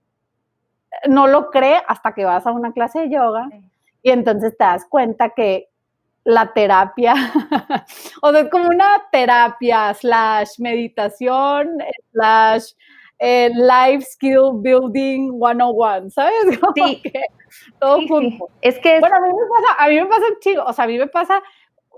no 1.09 1.27
lo 1.27 1.49
cree 1.49 1.81
hasta 1.87 2.13
que 2.13 2.23
vas 2.25 2.47
a 2.47 2.51
una 2.51 2.71
clase 2.73 3.01
de 3.01 3.09
yoga 3.09 3.47
Sí. 3.51 3.61
y 4.03 4.11
entonces 4.11 4.55
te 4.57 4.63
das 4.63 4.85
cuenta 4.87 5.29
que 5.31 5.67
la 6.23 6.53
terapia, 6.53 7.13
o 8.21 8.31
sea, 8.31 8.41
es 8.41 8.49
como 8.49 8.67
una 8.67 9.03
terapia 9.11 9.93
slash 9.93 10.59
meditación 10.59 11.77
slash 12.11 12.65
eh, 13.19 13.49
life 13.55 14.05
skill 14.05 14.51
building 14.55 15.31
101, 15.39 16.09
¿sabes? 16.09 16.33
Como 16.59 16.73
Sí. 16.87 17.01
que 17.03 17.21
todo 17.79 17.97
Sí, 17.97 18.01
sí. 18.03 18.07
junto. 18.07 18.49
Es 18.61 18.79
que 18.79 18.95
es- 18.95 18.99
Bueno, 19.01 19.15
a 19.15 19.21
mí 19.21 19.27
me 19.27 19.45
pasa, 19.49 19.83
a 19.83 19.87
mí 19.89 19.95
me 19.95 20.05
pasa 20.07 20.21
un 20.27 20.39
chico, 20.39 20.63
o 20.65 20.73
sea, 20.73 20.85
a 20.85 20.87
mí 20.87 20.97
me 20.97 21.07
pasa 21.07 21.41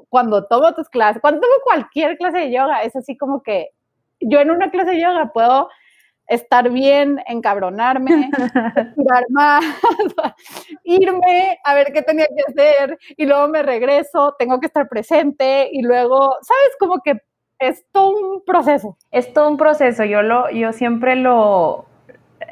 cuando 0.10 0.46
tomo 0.48 0.74
tus 0.74 0.90
clases, 0.90 1.22
cuando 1.22 1.40
tomo 1.42 1.54
cualquier 1.64 2.18
clase 2.18 2.40
de 2.40 2.52
yoga, 2.52 2.82
es 2.84 2.96
así 2.96 3.16
como 3.18 3.42
que 3.42 3.70
yo 4.20 4.40
en 4.42 4.52
una 4.52 4.70
clase 4.70 4.92
de 4.92 5.02
yoga 5.02 5.32
puedo 5.34 5.70
estar 6.28 6.70
bien, 6.70 7.22
encabronarme, 7.28 8.30
tirar 8.96 9.26
más, 9.30 9.64
irme 10.84 11.60
a 11.64 11.74
ver 11.76 11.92
qué 11.94 12.02
tenía 12.02 12.28
que 12.28 12.52
hacer 12.52 12.98
y 13.18 13.26
luego 13.26 13.48
me 13.50 13.64
regreso, 13.64 14.36
tengo 14.40 14.60
que 14.60 14.68
estar 14.68 14.88
presente 14.88 15.70
y 15.72 15.82
luego, 15.82 16.36
¿sabes? 16.42 16.76
Como 16.80 17.02
que 17.02 17.22
es 17.60 17.86
todo 17.92 18.10
un 18.10 18.44
proceso. 18.46 18.98
es 19.12 19.34
todo 19.34 19.50
un 19.50 19.58
proceso. 19.58 20.04
Yo 20.04 20.22
lo, 20.22 20.50
yo 20.52 20.74
siempre 20.74 21.16
lo 21.16 21.86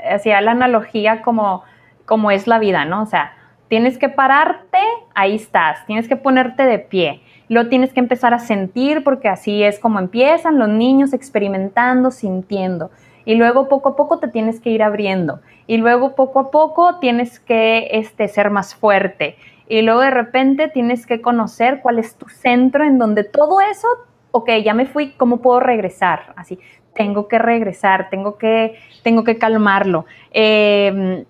hacía 0.09 0.41
la 0.41 0.51
analogía 0.51 1.21
como, 1.21 1.63
como 2.05 2.31
es 2.31 2.47
la 2.47 2.59
vida, 2.59 2.85
¿no? 2.85 3.03
O 3.03 3.05
sea, 3.05 3.33
tienes 3.67 3.97
que 3.97 4.09
pararte, 4.09 4.79
ahí 5.15 5.35
estás, 5.35 5.85
tienes 5.85 6.07
que 6.07 6.15
ponerte 6.15 6.63
de 6.63 6.79
pie. 6.79 7.21
Lo 7.49 7.67
tienes 7.67 7.93
que 7.93 7.99
empezar 7.99 8.33
a 8.33 8.39
sentir 8.39 9.03
porque 9.03 9.27
así 9.27 9.63
es 9.63 9.79
como 9.79 9.99
empiezan 9.99 10.57
los 10.57 10.69
niños 10.69 11.13
experimentando, 11.13 12.11
sintiendo. 12.11 12.91
Y 13.25 13.35
luego 13.35 13.69
poco 13.69 13.89
a 13.89 13.95
poco 13.95 14.19
te 14.19 14.27
tienes 14.27 14.59
que 14.59 14.69
ir 14.69 14.83
abriendo. 14.83 15.39
Y 15.67 15.77
luego 15.77 16.15
poco 16.15 16.39
a 16.39 16.51
poco 16.51 16.99
tienes 16.99 17.39
que 17.39 17.89
este, 17.91 18.27
ser 18.27 18.49
más 18.49 18.75
fuerte. 18.75 19.37
Y 19.67 19.81
luego 19.81 20.01
de 20.01 20.11
repente 20.11 20.67
tienes 20.67 21.05
que 21.05 21.21
conocer 21.21 21.79
cuál 21.81 21.99
es 21.99 22.15
tu 22.15 22.27
centro 22.27 22.83
en 22.83 22.97
donde 22.97 23.23
todo 23.23 23.61
eso 23.61 23.87
ok, 24.31 24.49
ya 24.63 24.73
me 24.73 24.85
fui, 24.85 25.11
¿cómo 25.11 25.41
puedo 25.41 25.59
regresar? 25.59 26.33
Así, 26.35 26.59
tengo 26.95 27.27
que 27.27 27.37
regresar, 27.37 28.09
tengo 28.09 28.37
que, 28.37 28.75
tengo 29.03 29.23
que 29.23 29.37
calmarlo. 29.37 30.05
Eh, 30.31 31.25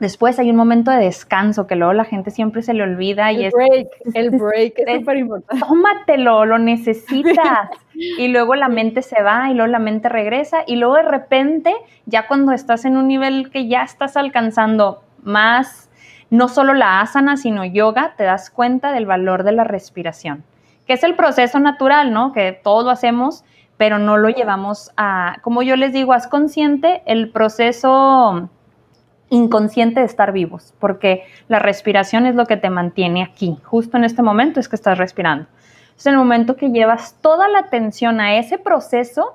después 0.00 0.38
hay 0.38 0.50
un 0.50 0.56
momento 0.56 0.90
de 0.90 0.98
descanso 0.98 1.66
que 1.66 1.74
luego 1.76 1.92
la 1.92 2.04
gente 2.04 2.30
siempre 2.30 2.62
se 2.62 2.72
le 2.74 2.82
olvida 2.82 3.32
y 3.32 3.38
El 3.40 3.46
es, 3.46 3.52
break, 3.54 3.88
el 4.14 4.30
break 4.30 4.72
es- 4.78 4.86
es 4.88 4.98
súper 5.00 5.16
importante. 5.16 5.64
tómatelo, 5.66 6.44
lo 6.46 6.58
necesitas. 6.58 7.68
Y 8.00 8.28
luego 8.28 8.54
la 8.54 8.68
mente 8.68 9.02
se 9.02 9.20
va 9.24 9.50
y 9.50 9.54
luego 9.54 9.66
la 9.72 9.80
mente 9.80 10.08
regresa 10.08 10.58
y 10.68 10.76
luego 10.76 10.94
de 10.94 11.02
repente, 11.02 11.74
ya 12.06 12.28
cuando 12.28 12.52
estás 12.52 12.84
en 12.84 12.96
un 12.96 13.08
nivel 13.08 13.50
que 13.50 13.66
ya 13.66 13.82
estás 13.82 14.16
alcanzando 14.16 15.02
más, 15.24 15.90
no 16.30 16.46
solo 16.46 16.74
la 16.74 17.00
asana, 17.00 17.36
sino 17.36 17.64
yoga, 17.64 18.14
te 18.16 18.22
das 18.22 18.50
cuenta 18.50 18.92
del 18.92 19.04
valor 19.06 19.42
de 19.42 19.50
la 19.50 19.64
respiración, 19.64 20.44
que 20.86 20.92
es 20.92 21.02
el 21.02 21.16
proceso 21.16 21.58
natural, 21.58 22.12
¿no? 22.12 22.32
Que 22.32 22.52
todos 22.52 22.84
lo 22.84 22.92
hacemos, 22.92 23.42
pero 23.78 23.98
no 23.98 24.16
lo 24.16 24.28
llevamos 24.28 24.92
a, 24.96 25.38
como 25.42 25.62
yo 25.64 25.74
les 25.74 25.92
digo, 25.92 26.12
haz 26.12 26.28
consciente 26.28 27.02
el 27.04 27.30
proceso 27.30 28.48
inconsciente 29.30 30.00
de 30.00 30.06
estar 30.06 30.32
vivos, 30.32 30.74
porque 30.78 31.24
la 31.48 31.58
respiración 31.58 32.26
es 32.26 32.34
lo 32.34 32.46
que 32.46 32.56
te 32.56 32.70
mantiene 32.70 33.22
aquí, 33.22 33.58
justo 33.64 33.96
en 33.96 34.04
este 34.04 34.22
momento 34.22 34.60
es 34.60 34.68
que 34.68 34.76
estás 34.76 34.98
respirando. 34.98 35.46
Es 35.96 36.06
el 36.06 36.16
momento 36.16 36.56
que 36.56 36.70
llevas 36.70 37.16
toda 37.20 37.48
la 37.48 37.58
atención 37.58 38.20
a 38.20 38.36
ese 38.36 38.58
proceso, 38.58 39.34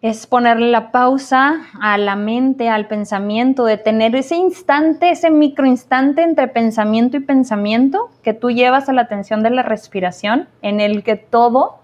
es 0.00 0.26
ponerle 0.28 0.70
la 0.70 0.92
pausa 0.92 1.66
a 1.80 1.98
la 1.98 2.14
mente, 2.14 2.68
al 2.68 2.86
pensamiento, 2.86 3.64
de 3.64 3.78
tener 3.78 4.14
ese 4.14 4.36
instante, 4.36 5.10
ese 5.10 5.30
microinstante 5.30 6.22
entre 6.22 6.46
pensamiento 6.46 7.16
y 7.16 7.20
pensamiento 7.20 8.10
que 8.22 8.32
tú 8.32 8.50
llevas 8.50 8.88
a 8.88 8.92
la 8.92 9.02
atención 9.02 9.42
de 9.42 9.50
la 9.50 9.62
respiración, 9.62 10.48
en 10.62 10.80
el 10.80 11.02
que 11.02 11.16
todo 11.16 11.80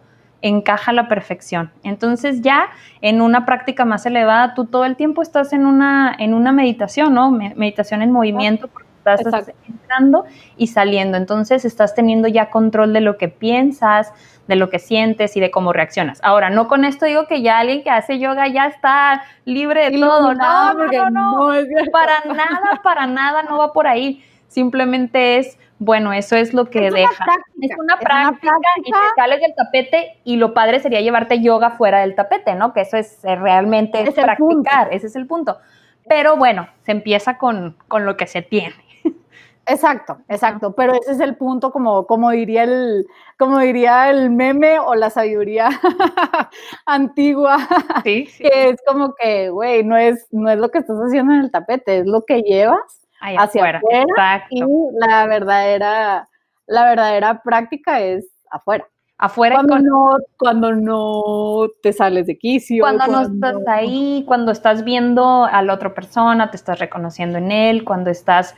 encaja 0.47 0.91
a 0.91 0.95
la 0.95 1.09
perfección. 1.09 1.73
Entonces 1.83 2.43
ya 2.43 2.69
en 3.01 3.23
una 3.23 3.47
práctica 3.47 3.85
más 3.85 4.05
elevada, 4.07 4.55
tú 4.55 4.67
todo 4.67 4.85
el 4.85 4.95
tiempo 4.95 5.23
estás 5.23 5.53
en 5.55 5.65
una, 5.67 6.15
en 6.19 6.35
una 6.35 6.53
meditación, 6.53 7.15
¿no? 7.15 7.31
Me- 7.31 7.55
Meditación 7.57 8.03
en 8.03 8.13
movimiento, 8.13 8.69
porque 8.69 8.89
estás 8.99 9.21
Exacto. 9.23 9.53
entrando 9.67 10.25
y 10.59 10.67
saliendo. 10.67 11.17
Entonces 11.17 11.65
estás 11.65 11.95
teniendo 11.95 12.29
ya 12.29 12.51
control 12.51 12.93
de 12.93 13.01
lo 13.01 13.17
que 13.17 13.29
piensas, 13.29 14.13
de 14.47 14.57
lo 14.57 14.69
que 14.69 14.79
sientes 14.79 15.35
y 15.39 15.41
de 15.41 15.51
cómo 15.51 15.73
reaccionas. 15.73 16.21
Ahora, 16.23 16.51
no 16.51 16.69
con 16.69 16.85
esto 16.85 17.07
digo 17.07 17.27
que 17.27 17.41
ya 17.41 17.59
alguien 17.61 17.83
que 17.83 17.89
hace 17.91 18.19
yoga 18.19 18.47
ya 18.49 18.67
está 18.67 19.23
libre 19.47 19.91
de 19.91 19.99
todo. 19.99 20.35
No, 20.35 20.75
no, 20.75 20.87
no, 21.11 21.11
no. 21.11 21.49
Para 21.91 22.21
nada, 22.27 22.81
para 22.83 23.07
nada, 23.07 23.43
no 23.45 23.57
va 23.57 23.73
por 23.73 23.87
ahí. 23.87 24.23
Simplemente 24.49 25.39
es, 25.39 25.59
bueno, 25.79 26.13
eso 26.13 26.37
es 26.37 26.55
lo 26.55 26.71
que 26.71 26.87
Es 26.87 26.93
una 26.93 27.01
deja. 27.01 27.25
práctica, 27.25 27.45
es 27.61 27.71
una 27.79 27.95
es 27.95 27.99
una 27.99 27.99
práctica 27.99 28.53
y 28.79 28.91
te 28.93 28.99
sales 29.17 29.41
del 29.41 29.55
tapete 29.55 30.21
y 30.25 30.37
lo 30.37 30.55
padre 30.55 30.81
sería 30.81 31.01
llevarte 31.01 31.41
yoga 31.43 31.71
fuera 31.73 32.01
del 32.01 32.15
tapete, 32.15 32.55
¿no? 32.55 32.73
Que 32.73 32.83
eso 32.83 32.97
es 32.97 33.25
eh, 33.25 33.37
realmente 33.37 34.03
Es 34.03 34.15
practicar, 34.15 34.93
ese 34.93 35.07
es 35.09 35.17
el 35.17 35.27
punto. 35.27 35.59
Pero 36.09 36.37
bueno, 36.37 36.69
se 36.85 36.93
empieza 36.93 37.39
con, 37.39 37.77
con 37.89 38.05
lo 38.07 38.17
que 38.17 38.27
se 38.27 38.43
tiene. 38.43 38.75
Exacto, 39.67 40.19
exacto, 40.29 40.75
pero 40.75 40.93
ese 40.95 41.13
es 41.13 41.21
el 41.21 41.37
punto, 41.37 41.71
como, 41.73 42.07
como, 42.07 42.31
diría 42.31 42.65
el, 42.65 43.07
como 43.39 43.59
diría 43.61 44.11
el 44.11 44.31
meme 44.31 44.79
o 44.79 44.95
la 44.95 45.09
sabiduría 45.11 45.71
antigua, 46.87 47.59
Sí, 48.05 48.27
sí. 48.27 48.43
que 48.45 48.69
es 48.71 48.77
como 48.87 49.15
que, 49.15 49.49
güey, 49.51 49.83
no 49.85 49.97
es, 49.97 50.27
no 50.33 50.51
es 50.51 50.59
lo 50.59 50.71
que 50.71 50.79
estás 50.79 50.99
haciendo 50.99 51.33
en 51.35 51.41
el 51.41 51.51
tapete, 51.51 51.99
es 52.01 52.07
lo 52.07 52.25
que 52.25 52.43
llevas 52.43 53.04
Ahí 53.25 53.37
hacia 53.37 53.63
afuera. 53.63 53.79
afuera 53.79 54.03
Exacto. 54.03 54.49
y 54.51 54.63
la 55.09 55.27
verdadera, 55.27 56.29
la 56.67 56.85
verdadera 56.85 57.43
práctica 57.43 58.01
es 58.01 58.29
afuera. 58.51 58.87
Afuera 59.17 59.55
Cuando 59.55 59.75
con, 59.75 59.85
no, 59.85 60.17
cuando 60.39 60.73
no 60.73 61.69
te 61.83 61.95
sales 61.95 62.27
de 62.27 62.37
quicio. 62.37 62.83
cuando 62.83 63.07
no 63.07 63.23
estás 63.23 63.57
ahí, 63.67 64.25
cuando 64.27 64.53
estás 64.53 64.85
viendo 64.85 65.45
a 65.45 65.63
la 65.63 65.73
otra 65.73 65.95
persona, 65.95 66.51
te 66.51 66.57
estás 66.59 66.79
reconociendo 66.81 67.39
en 67.39 67.51
él, 67.51 67.85
cuando 67.85 68.11
estás... 68.11 68.55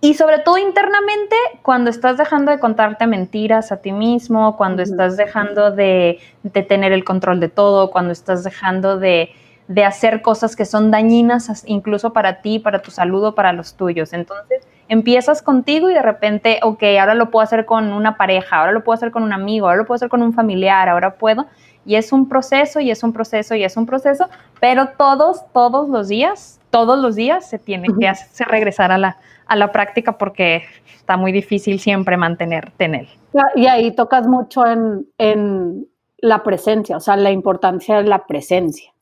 Y 0.00 0.14
sobre 0.14 0.38
todo 0.40 0.58
internamente, 0.58 1.36
cuando 1.62 1.90
estás 1.90 2.16
dejando 2.16 2.50
de 2.50 2.58
contarte 2.58 3.06
mentiras 3.06 3.70
a 3.70 3.80
ti 3.80 3.92
mismo, 3.92 4.56
cuando 4.56 4.82
estás 4.82 5.16
dejando 5.16 5.70
de, 5.70 6.18
de 6.42 6.62
tener 6.62 6.92
el 6.92 7.04
control 7.04 7.38
de 7.38 7.48
todo, 7.48 7.90
cuando 7.90 8.12
estás 8.12 8.42
dejando 8.44 8.98
de, 8.98 9.30
de 9.68 9.84
hacer 9.84 10.22
cosas 10.22 10.56
que 10.56 10.64
son 10.64 10.90
dañinas 10.90 11.50
as- 11.50 11.62
incluso 11.66 12.12
para 12.12 12.40
ti, 12.40 12.58
para 12.58 12.80
tu 12.80 12.90
salud 12.90 13.22
o 13.24 13.34
para 13.34 13.52
los 13.52 13.74
tuyos. 13.76 14.12
Entonces 14.12 14.66
empiezas 14.88 15.42
contigo 15.42 15.90
y 15.90 15.94
de 15.94 16.02
repente, 16.02 16.58
ok, 16.62 16.82
ahora 16.98 17.14
lo 17.14 17.30
puedo 17.30 17.44
hacer 17.44 17.66
con 17.66 17.92
una 17.92 18.16
pareja, 18.16 18.60
ahora 18.60 18.72
lo 18.72 18.82
puedo 18.82 18.94
hacer 18.96 19.10
con 19.10 19.22
un 19.22 19.32
amigo, 19.32 19.66
ahora 19.66 19.78
lo 19.78 19.84
puedo 19.86 19.96
hacer 19.96 20.08
con 20.08 20.22
un 20.22 20.32
familiar, 20.32 20.88
ahora 20.88 21.14
puedo. 21.14 21.46
Y 21.84 21.94
es 21.96 22.12
un 22.12 22.28
proceso 22.28 22.80
y 22.80 22.90
es 22.90 23.02
un 23.02 23.12
proceso 23.12 23.54
y 23.54 23.64
es 23.64 23.76
un 23.76 23.86
proceso, 23.86 24.28
pero 24.60 24.88
todos, 24.98 25.44
todos 25.52 25.88
los 25.88 26.08
días, 26.08 26.60
todos 26.70 26.98
los 26.98 27.14
días 27.14 27.48
se 27.48 27.58
tiene 27.58 27.88
que 27.98 28.08
hacer, 28.08 28.48
regresar 28.48 28.90
a 28.92 28.98
la, 28.98 29.16
a 29.46 29.56
la 29.56 29.70
práctica 29.72 30.18
porque 30.18 30.64
está 30.96 31.16
muy 31.16 31.32
difícil 31.32 31.78
siempre 31.78 32.16
mantenerte 32.16 32.84
en 32.84 32.94
él. 32.94 33.08
Y 33.54 33.66
ahí 33.66 33.92
tocas 33.92 34.26
mucho 34.26 34.66
en, 34.66 35.06
en 35.18 35.86
la 36.18 36.42
presencia, 36.42 36.96
o 36.96 37.00
sea, 37.00 37.16
la 37.16 37.30
importancia 37.30 37.98
de 37.98 38.04
la 38.08 38.26
presencia. 38.26 38.92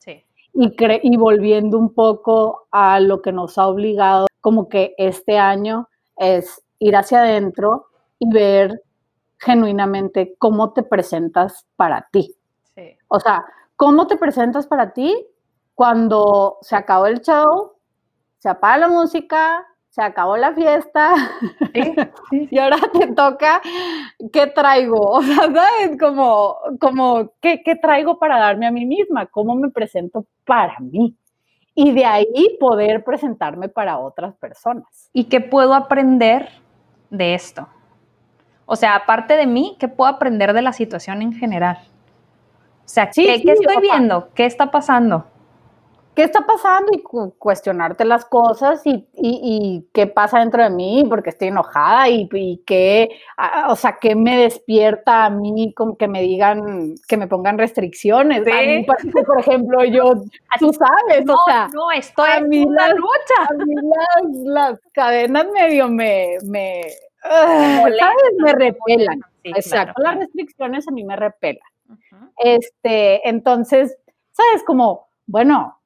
Sí. 0.57 0.63
Y, 0.63 0.75
cre- 0.75 0.99
y 1.03 1.17
volviendo 1.17 1.77
un 1.77 1.93
poco 1.93 2.67
a 2.71 2.99
lo 2.99 3.21
que 3.21 3.31
nos 3.31 3.57
ha 3.57 3.67
obligado, 3.67 4.27
como 4.41 4.69
que 4.69 4.95
este 4.97 5.37
año 5.37 5.89
es 6.15 6.63
ir 6.79 6.95
hacia 6.95 7.19
adentro 7.19 7.87
y 8.19 8.31
ver 8.31 8.81
genuinamente 9.39 10.35
cómo 10.39 10.73
te 10.73 10.83
presentas 10.83 11.67
para 11.75 12.07
ti. 12.11 12.35
Sí. 12.75 12.97
O 13.09 13.19
sea, 13.19 13.45
cómo 13.75 14.07
te 14.07 14.17
presentas 14.17 14.67
para 14.67 14.93
ti 14.93 15.27
cuando 15.75 16.57
se 16.61 16.75
acabó 16.75 17.05
el 17.05 17.21
show, 17.21 17.73
se 18.39 18.49
apaga 18.49 18.79
la 18.79 18.87
música, 18.87 19.66
se 19.97 20.03
acabó 20.03 20.37
la 20.37 20.53
fiesta, 20.53 21.11
Sí, 21.73 21.95
sí, 22.29 22.47
y 22.51 22.59
ahora 22.59 22.77
te 22.93 23.07
toca, 23.07 23.63
¿qué 24.31 24.45
traigo? 24.45 24.99
O 25.09 25.23
sea, 25.23 25.35
¿sabes? 25.37 25.97
Como, 25.99 26.55
como 26.79 27.31
¿qué, 27.41 27.63
¿qué 27.65 27.75
traigo 27.75 28.19
para 28.19 28.37
darme 28.37 28.67
a 28.67 28.71
mí 28.71 28.85
misma? 28.85 29.25
¿Cómo 29.25 29.55
me 29.55 29.71
presento 29.71 30.27
para 30.45 30.77
mí? 30.79 31.17
Y 31.73 31.93
de 31.93 32.05
ahí 32.05 32.57
poder 32.59 33.03
presentarme 33.03 33.69
para 33.69 33.97
otras 33.97 34.35
personas. 34.35 35.09
¿Y 35.13 35.23
qué 35.23 35.41
puedo 35.41 35.73
aprender 35.73 36.47
de 37.09 37.33
esto? 37.33 37.67
O 38.67 38.75
sea, 38.75 38.95
aparte 38.95 39.35
de 39.35 39.47
mí, 39.47 39.77
¿qué 39.79 39.87
puedo 39.87 40.11
aprender 40.11 40.53
de 40.53 40.61
la 40.61 40.73
situación 40.73 41.23
en 41.23 41.33
general? 41.33 41.79
O 42.85 42.87
sea, 42.87 43.09
¿qué, 43.09 43.33
estoy 43.33 43.81
viendo? 43.81 44.29
¿Qué 44.35 44.45
está 44.45 44.69
pasando? 44.69 45.25
¿Qué 46.17 46.23
está 46.23 46.47
pasando? 46.47 46.91
Y 46.93 47.03
cuestionarte 47.37 48.03
las 48.03 48.25
cosas 48.25 48.81
y, 48.83 49.87
qué 49.93 50.07
pasa 50.07 50.39
dentro 50.39 50.63
de 50.63 50.71
mí, 50.71 51.05
porque 51.07 51.29
estoy 51.29 51.49
enojada 51.49 52.09
y, 52.09 52.63
qué, 52.65 53.11
o 53.69 53.75
sea, 53.75 53.99
qué 54.01 54.15
me 54.15 54.35
despierta 54.35 55.25
a 55.25 55.29
mí 55.29 55.75
con 55.75 55.95
que 55.95 56.07
me 56.07 56.23
digan, 56.23 56.95
que 57.07 57.17
me 57.17 57.27
pongan 57.27 57.59
restricciones. 57.59 58.41
por 59.27 59.39
ejemplo, 59.39 59.85
yo, 59.85 60.15
tú 60.57 60.73
sabes, 60.73 61.23
no, 61.23 61.35
o 61.35 61.45
sea, 61.45 61.69
no, 61.71 61.91
estoy 61.91 62.29
en 62.31 62.73
la 62.73 62.87
lucha. 62.95 63.35
A 63.47 63.53
mí 63.53 63.75
las, 64.43 64.79
cadenas 64.93 65.45
medio 65.53 65.87
me, 65.87 66.37
me, 66.45 66.81
¿sabes? 67.21 68.33
Me 68.39 68.53
repelan. 68.53 69.21
Exacto, 69.43 70.01
las 70.01 70.17
restricciones 70.17 70.87
a 70.87 70.91
mí 70.91 71.03
me 71.03 71.15
repelan. 71.15 71.61
Este, 72.39 73.29
entonces, 73.29 73.95
¿sabes? 74.31 74.63
Como, 74.65 75.09
bueno, 75.27 75.76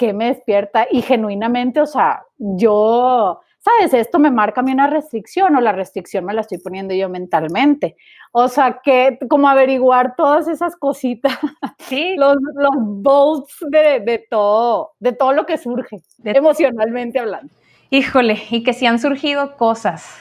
¿qué 0.00 0.14
me 0.14 0.28
despierta? 0.28 0.86
Y 0.90 1.02
genuinamente, 1.02 1.78
o 1.78 1.86
sea, 1.86 2.24
yo, 2.38 3.42
¿sabes? 3.58 3.92
Esto 3.92 4.18
me 4.18 4.30
marca 4.30 4.62
a 4.62 4.64
mí 4.64 4.72
una 4.72 4.86
restricción 4.86 5.54
o 5.54 5.60
la 5.60 5.72
restricción 5.72 6.24
me 6.24 6.32
la 6.32 6.40
estoy 6.40 6.56
poniendo 6.56 6.94
yo 6.94 7.10
mentalmente. 7.10 7.96
O 8.32 8.48
sea, 8.48 8.80
que 8.82 9.18
como 9.28 9.46
averiguar 9.46 10.16
todas 10.16 10.48
esas 10.48 10.74
cositas, 10.74 11.38
sí. 11.80 12.14
los, 12.18 12.36
los 12.54 12.72
bolts 12.78 13.58
de, 13.68 14.00
de, 14.00 14.26
todo, 14.30 14.92
de 15.00 15.12
todo 15.12 15.34
lo 15.34 15.44
que 15.44 15.58
surge, 15.58 16.00
emocionalmente 16.24 17.18
hablando. 17.18 17.52
Híjole, 17.90 18.38
y 18.48 18.62
que 18.62 18.72
si 18.72 18.86
han 18.86 19.00
surgido 19.00 19.58
cosas. 19.58 20.16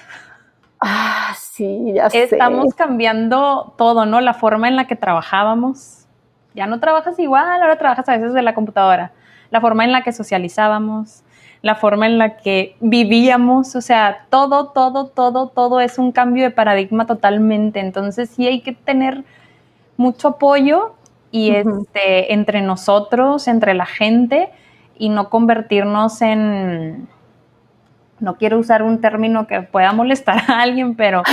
Ah, 0.82 1.34
sí, 1.40 1.94
ya 1.94 2.10
sé. 2.10 2.24
Estamos 2.24 2.76
cambiando 2.76 3.76
todo, 3.78 4.06
¿no? 4.06 4.20
La 4.20 4.34
forma 4.34 4.68
en 4.68 4.76
la 4.76 4.88
que 4.88 4.98
trabajábamos. 4.98 6.06
Ya 6.54 6.68
no 6.68 6.82
trabajas 6.82 7.18
igual, 7.18 7.62
ahora 7.62 7.78
trabajas 7.78 8.10
a 8.10 8.18
veces 8.18 8.34
de 8.34 8.42
la 8.42 8.54
computadora. 8.54 9.14
La 9.52 9.62
forma 9.62 9.84
en 9.84 9.92
la 9.92 10.04
que 10.04 10.12
socializábamos, 10.12 11.24
la 11.62 11.76
forma 11.76 12.06
en 12.06 12.18
la 12.18 12.38
que 12.38 12.76
vivíamos, 12.80 13.76
o 13.76 13.82
sea, 13.82 14.26
todo, 14.30 14.70
todo, 14.70 15.08
todo, 15.08 15.48
todo 15.48 15.80
es 15.80 15.98
un 15.98 16.12
cambio 16.12 16.44
de 16.44 16.52
paradigma 16.52 17.06
totalmente. 17.06 17.80
Entonces 17.80 18.30
sí 18.30 18.48
hay 18.48 18.62
que 18.62 18.74
tener 18.74 19.24
mucho 19.98 20.30
apoyo 20.30 20.94
y 21.32 21.52
este, 21.52 22.34
entre 22.34 22.62
nosotros, 22.62 23.48
entre 23.48 23.74
la 23.74 23.86
gente 23.86 24.50
y 24.98 25.10
no 25.10 25.30
convertirnos 25.30 26.22
en 26.22 27.08
no 28.20 28.36
quiero 28.36 28.60
usar 28.60 28.84
un 28.84 29.00
término 29.00 29.48
que 29.48 29.62
pueda 29.62 29.94
molestar 29.94 30.44
a 30.48 30.62
alguien, 30.62 30.96
pero 30.96 31.24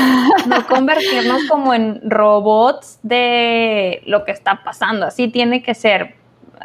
no 0.47 0.67
convertirnos 0.69 1.43
como 1.49 1.75
en 1.75 2.01
robots 2.09 2.99
de 3.03 4.03
lo 4.07 4.25
que 4.25 4.33
está 4.33 4.63
pasando. 4.65 5.07
Así 5.07 5.29
tiene 5.29 5.63
que 5.63 5.75
ser. 5.75 6.15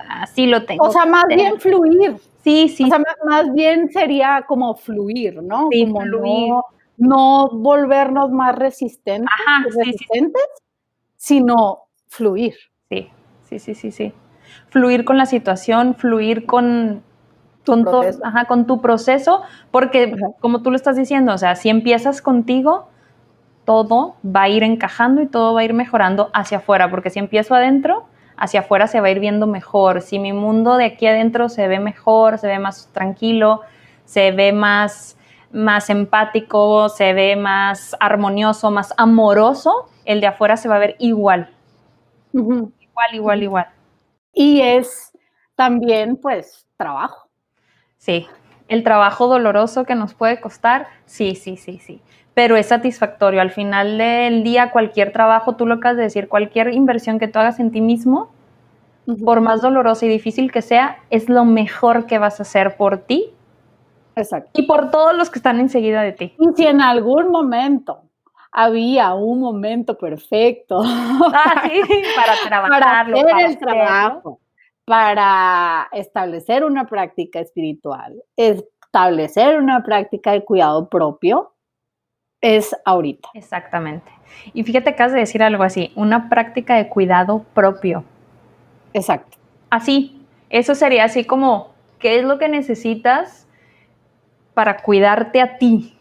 Así 0.10 0.48
lo 0.48 0.66
tengo. 0.66 0.86
O 0.86 0.92
sea, 0.92 1.06
más 1.06 1.26
bien 1.28 1.60
fluir. 1.60 2.18
Sí, 2.44 2.70
sí. 2.70 2.86
O 2.86 2.88
sea, 2.88 3.04
más 3.26 3.54
bien 3.54 3.90
sería 3.92 4.44
como 4.48 4.76
fluir, 4.76 5.42
¿no? 5.42 5.68
Sí, 5.72 5.86
como 5.86 6.02
fluir. 6.02 6.54
No, 6.98 7.50
volvernos 7.52 8.32
más 8.32 8.56
resistentes, 8.56 9.30
resistentes 9.76 10.44
sino 11.18 11.84
fluir. 12.08 12.56
Sí, 12.90 13.10
sí, 13.48 13.60
sí, 13.60 13.76
sí, 13.76 13.92
sí. 13.92 14.14
Fluir 14.70 15.06
con 15.06 15.18
la 15.18 15.28
situación, 15.28 15.96
fluir 15.96 16.46
con 16.46 17.04
con, 17.66 17.84
tu 17.86 18.02
ajá, 18.24 18.46
con 18.46 18.66
tu 18.66 18.82
proceso, 18.82 19.44
porque 19.70 20.16
como 20.40 20.62
tú 20.62 20.72
lo 20.72 20.76
estás 20.76 20.96
diciendo, 20.96 21.34
o 21.34 21.38
sea, 21.38 21.56
si 21.56 21.70
empiezas 21.70 22.22
contigo, 22.22 22.88
todo 23.66 24.16
va 24.26 24.44
a 24.44 24.50
ir 24.50 24.64
encajando 24.64 25.22
y 25.22 25.28
todo 25.28 25.54
va 25.54 25.62
a 25.62 25.64
ir 25.64 25.74
mejorando 25.74 26.32
hacia 26.34 26.58
afuera, 26.58 26.90
porque 26.90 27.10
si 27.10 27.20
empiezo 27.20 27.54
adentro, 27.54 28.06
hacia 28.42 28.62
afuera 28.62 28.88
se 28.88 29.00
va 29.00 29.08
a 29.08 29.12
ir 29.12 29.20
viendo 29.20 29.46
mejor. 29.46 30.02
Si 30.02 30.18
mi 30.18 30.34
mundo 30.34 30.76
de 30.76 30.86
aquí 30.86 31.06
adentro 31.06 31.48
se 31.48 31.68
ve 31.68 31.80
mejor, 31.80 32.40
se 32.40 32.48
ve 32.48 32.58
más 32.58 32.90
tranquilo, 32.92 33.62
se 34.04 34.32
ve 34.32 34.52
más, 34.52 35.16
más 35.52 35.92
empático, 35.92 36.90
se 36.90 37.14
ve 37.14 37.36
más 37.36 37.96
armonioso, 38.00 38.72
más 38.72 38.96
amoroso, 38.98 39.90
el 40.06 40.22
de 40.22 40.28
afuera 40.28 40.58
se 40.58 40.68
va 40.68 40.78
a 40.78 40.80
ver 40.80 40.96
igual. 40.98 41.52
Igual, 42.34 43.14
igual, 43.14 43.44
igual. 43.44 43.68
Y 44.34 44.62
es 44.62 45.12
también, 45.56 46.18
pues, 46.18 46.66
trabajo. 46.78 47.30
Sí, 47.98 48.28
el 48.68 48.84
trabajo 48.84 49.28
doloroso 49.28 49.84
que 49.84 49.94
nos 49.94 50.16
puede 50.16 50.42
costar, 50.42 50.88
sí, 51.06 51.36
sí, 51.36 51.58
sí, 51.58 51.78
sí. 51.78 52.02
Pero 52.34 52.56
es 52.56 52.68
satisfactorio. 52.68 53.42
Al 53.42 53.52
final 53.52 53.98
del 53.98 54.44
día, 54.44 54.72
cualquier 54.72 55.12
trabajo, 55.12 55.56
tú 55.56 55.66
lo 55.66 55.76
acabas 55.76 55.98
de 55.98 56.04
decir, 56.04 56.30
cualquier 56.30 56.74
inversión 56.74 57.20
que 57.20 57.28
tú 57.28 57.40
hagas 57.40 57.60
en 57.60 57.72
ti 57.72 57.82
mismo, 57.82 58.32
por 59.26 59.42
más 59.42 59.62
dolorosa 59.62 60.06
y 60.06 60.10
difícil 60.10 60.52
que 60.52 60.62
sea, 60.62 61.00
es 61.10 61.28
lo 61.28 61.44
mejor 61.44 62.06
que 62.06 62.20
vas 62.20 62.40
a 62.40 62.44
hacer 62.44 62.78
por 62.78 63.00
ti. 63.00 63.34
Exacto. 64.16 64.52
Y 64.54 64.66
por 64.66 64.92
todos 64.92 65.16
los 65.16 65.30
que 65.30 65.40
están 65.40 65.60
enseguida 65.60 66.02
de 66.02 66.14
ti. 66.14 66.36
Y 66.38 66.48
si 66.56 66.66
en 66.66 66.82
algún 66.82 67.30
momento 67.32 68.04
había 68.52 69.14
un 69.14 69.40
momento 69.40 69.98
perfecto 69.98 70.82
ah, 70.84 71.64
sí, 71.64 71.82
para 72.16 72.34
trabajarlo, 72.48 73.18
para 73.22 73.36
hacer 73.38 73.50
el 73.50 73.58
trabajo, 73.58 74.40
para 74.86 75.88
establecer 75.94 76.64
una 76.64 76.86
práctica 76.86 77.40
espiritual, 77.40 78.22
establecer 78.36 79.58
una 79.58 79.84
práctica 79.84 80.34
de 80.34 80.44
cuidado 80.44 80.90
propio, 80.90 81.54
es 82.42 82.76
ahorita. 82.86 83.30
Exactamente. 83.34 84.12
Y 84.54 84.64
fíjate, 84.64 84.92
acabas 84.92 85.14
de 85.14 85.20
decir 85.20 85.44
algo 85.44 85.64
así, 85.64 85.92
una 85.96 86.30
práctica 86.30 86.76
de 86.76 86.90
cuidado 86.90 87.46
propio. 87.54 88.04
Exacto. 88.94 89.38
Así, 89.70 90.26
eso 90.50 90.76
sería 90.76 91.06
así 91.06 91.24
como, 91.24 91.74
¿qué 92.00 92.20
es 92.20 92.26
lo 92.26 92.40
que 92.40 92.50
necesitas 92.50 93.48
para 94.54 94.78
cuidarte 94.78 95.42
a 95.42 95.58
ti? 95.58 95.96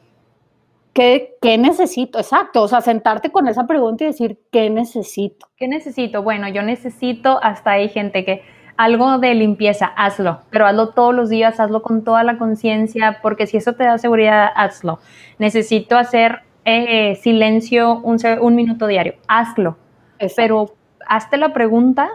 ¿Qué, 0.92 1.36
¿Qué, 1.40 1.56
necesito? 1.56 2.18
Exacto, 2.18 2.62
o 2.62 2.68
sea, 2.68 2.80
sentarte 2.80 3.30
con 3.30 3.46
esa 3.46 3.66
pregunta 3.66 4.02
y 4.02 4.08
decir, 4.08 4.38
¿qué 4.50 4.70
necesito? 4.70 5.46
¿Qué 5.56 5.68
necesito? 5.68 6.22
Bueno, 6.22 6.48
yo 6.48 6.62
necesito, 6.62 7.38
hasta 7.44 7.72
hay 7.72 7.88
gente 7.90 8.24
que 8.24 8.42
algo 8.80 9.18
de 9.18 9.34
limpieza, 9.34 9.92
hazlo, 9.94 10.40
pero 10.48 10.64
hazlo 10.64 10.88
todos 10.88 11.14
los 11.14 11.28
días, 11.28 11.60
hazlo 11.60 11.82
con 11.82 12.02
toda 12.02 12.24
la 12.24 12.38
conciencia, 12.38 13.18
porque 13.20 13.46
si 13.46 13.58
eso 13.58 13.74
te 13.74 13.84
da 13.84 13.98
seguridad, 13.98 14.48
hazlo. 14.56 15.00
Necesito 15.38 15.98
hacer 15.98 16.44
eh, 16.64 17.14
silencio 17.16 18.00
un, 18.00 18.54
minuto 18.54 18.86
diario, 18.86 19.16
hazlo. 19.28 19.76
Pero 20.34 20.72
hazte 21.06 21.36
la 21.36 21.52
pregunta, 21.52 22.08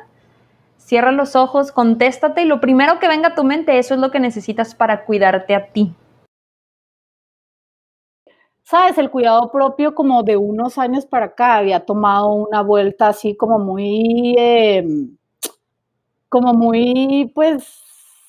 cierra 0.78 1.12
los 1.12 1.36
ojos, 1.36 1.72
contéstate 1.72 2.42
y 2.42 2.46
lo 2.46 2.60
primero 2.60 2.98
que 2.98 3.10
venga 3.10 3.28
a 3.28 3.36
tu 3.36 3.44
mente, 3.44 3.78
eso 3.78 3.94
es 3.94 4.00
lo 4.00 4.10
que 4.10 4.20
necesitas 4.20 4.74
para 4.74 5.06
cuidarte 5.06 5.54
a 5.54 5.68
ti. 5.68 5.94
Sabes, 8.64 8.98
el 8.98 9.12
cuidado 9.12 9.52
propio 9.52 9.94
como 9.94 10.24
de 10.24 10.36
unos 10.36 10.80
años 10.80 11.06
para 11.06 11.28
acá 11.28 11.58
había 11.58 11.82
tomado 11.82 12.34
una 12.34 12.64
vuelta 12.64 13.10
así 13.10 13.38
como 13.38 13.60
muy... 13.60 14.34
Em, 14.36 15.16
como 16.36 16.54
muy, 16.54 17.32
pues, 17.34 17.82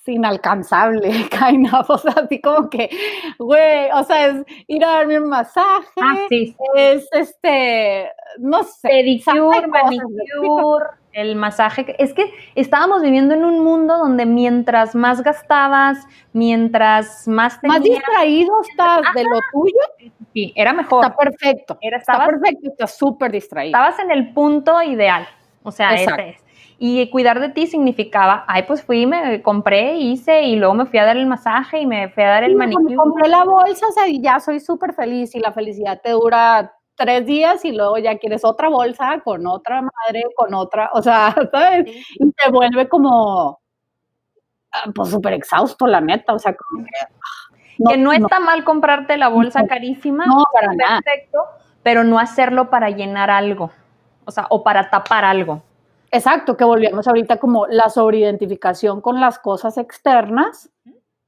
inalcanzable, 0.07 1.11
kind 1.29 1.67
of, 1.75 1.91
o 1.91 1.99
sea, 1.99 2.13
así 2.13 2.41
como 2.41 2.71
que, 2.71 2.89
güey, 3.37 3.91
o 3.93 4.05
sea, 4.05 4.29
es 4.29 4.45
ir 4.69 4.85
a 4.85 4.91
darme 4.91 5.19
un 5.19 5.29
masaje, 5.29 6.01
ah, 6.01 6.29
es 6.77 7.09
este, 7.11 8.09
no 8.39 8.63
sé, 8.63 8.89
pedicure, 8.89 9.67
manicure, 9.67 10.87
el 11.15 11.35
masaje, 11.35 11.97
es 11.99 12.15
que 12.15 12.33
estábamos 12.55 13.03
viviendo 13.03 13.35
en 13.35 13.45
un 13.45 13.65
mundo 13.65 13.99
donde 13.99 14.25
mientras 14.25 14.95
más 14.95 15.21
gastabas, 15.25 15.99
mientras 16.33 17.27
más 17.27 17.61
tenías, 17.61 17.81
más 17.81 17.89
distraído 17.89 18.61
estás 18.61 19.03
de 19.17 19.25
lo 19.25 19.41
tuyo, 19.51 20.13
sí, 20.33 20.53
era 20.55 20.73
mejor, 20.73 21.05
está 21.05 21.17
perfecto, 21.17 21.77
era, 21.81 21.97
está 21.97 22.25
perfecto, 22.25 22.71
estás 22.71 22.97
súper 22.97 23.33
distraído, 23.33 23.77
estabas 23.77 23.99
en 23.99 24.13
el 24.13 24.33
punto 24.33 24.81
ideal, 24.81 25.27
o 25.65 25.73
sea, 25.73 25.93
ese 25.93 26.29
es. 26.29 26.46
Y 26.79 27.09
cuidar 27.11 27.41
de 27.41 27.49
ti 27.49 27.67
significaba, 27.67 28.45
ay, 28.47 28.65
pues 28.65 28.83
fui, 28.83 29.07
me 29.07 29.41
compré, 29.41 29.97
hice 29.97 30.43
y 30.43 30.57
luego 30.57 30.75
me 30.75 30.85
fui 30.85 30.99
a 30.99 31.07
dar 31.07 31.17
el 31.17 31.27
masaje 31.27 31.81
y 31.81 31.87
me 31.87 32.11
fui 32.11 32.23
a 32.23 32.29
dar 32.29 32.45
el 32.45 32.55
manicure. 32.55 32.91
Me 32.91 32.97
compré 32.97 33.29
la 33.29 33.45
bolsa, 33.45 33.87
o 33.89 33.93
sea, 33.93 34.07
y 34.09 34.21
ya 34.21 34.41
soy 34.41 34.61
súper 34.61 34.93
feliz 34.93 35.35
y 35.35 35.41
la 35.41 35.53
felicidad 35.53 36.01
te 36.03 36.11
dura 36.11 36.75
tres 36.95 37.25
días 37.25 37.65
y 37.65 37.73
luego 37.73 37.97
ya 37.99 38.19
quieres 38.19 38.45
otra 38.45 38.69
bolsa 38.69 39.21
con 39.25 39.47
otra 39.47 39.83
madre, 39.83 40.25
con 40.35 40.53
otra, 40.53 40.91
o 40.93 41.01
sea, 41.03 41.35
¿sabes? 41.53 41.87
Y 42.19 42.33
te 42.33 42.51
vuelve 42.51 42.89
como, 42.89 43.61
ah, 44.73 44.91
pues 44.95 45.11
súper 45.11 45.33
exhausto, 45.33 45.87
la 45.87 46.01
neta, 46.01 46.35
o 46.35 46.39
sea, 46.39 46.55
como 46.55 46.85
que... 46.85 46.91
Ah, 47.01 47.91
que 47.91 47.99
no, 47.99 48.13
está 48.13 48.41
mal 48.41 48.65
comprarte 48.65 49.19
la 49.19 49.29
bolsa 49.29 49.67
carísima, 49.67 50.25
nada. 50.25 51.03
perfecto, 51.03 51.45
pero 51.83 52.05
no 52.05 52.19
hacerlo 52.19 52.71
para 52.71 52.89
llenar 52.89 53.31
algo, 53.31 53.71
o 54.25 54.31
sea, 54.31 54.47
o 54.49 54.63
para 54.63 54.89
tapar 54.89 55.27
algo. 55.27 55.63
Exacto, 56.11 56.57
que 56.57 56.65
volvíamos 56.65 57.07
ahorita 57.09 57.39
como 57.39 57.67
la 57.67 57.89
sobreidentificación 57.91 59.01
con 59.01 59.21
las 59.21 59.39
cosas 59.39 59.77
externas 59.79 60.71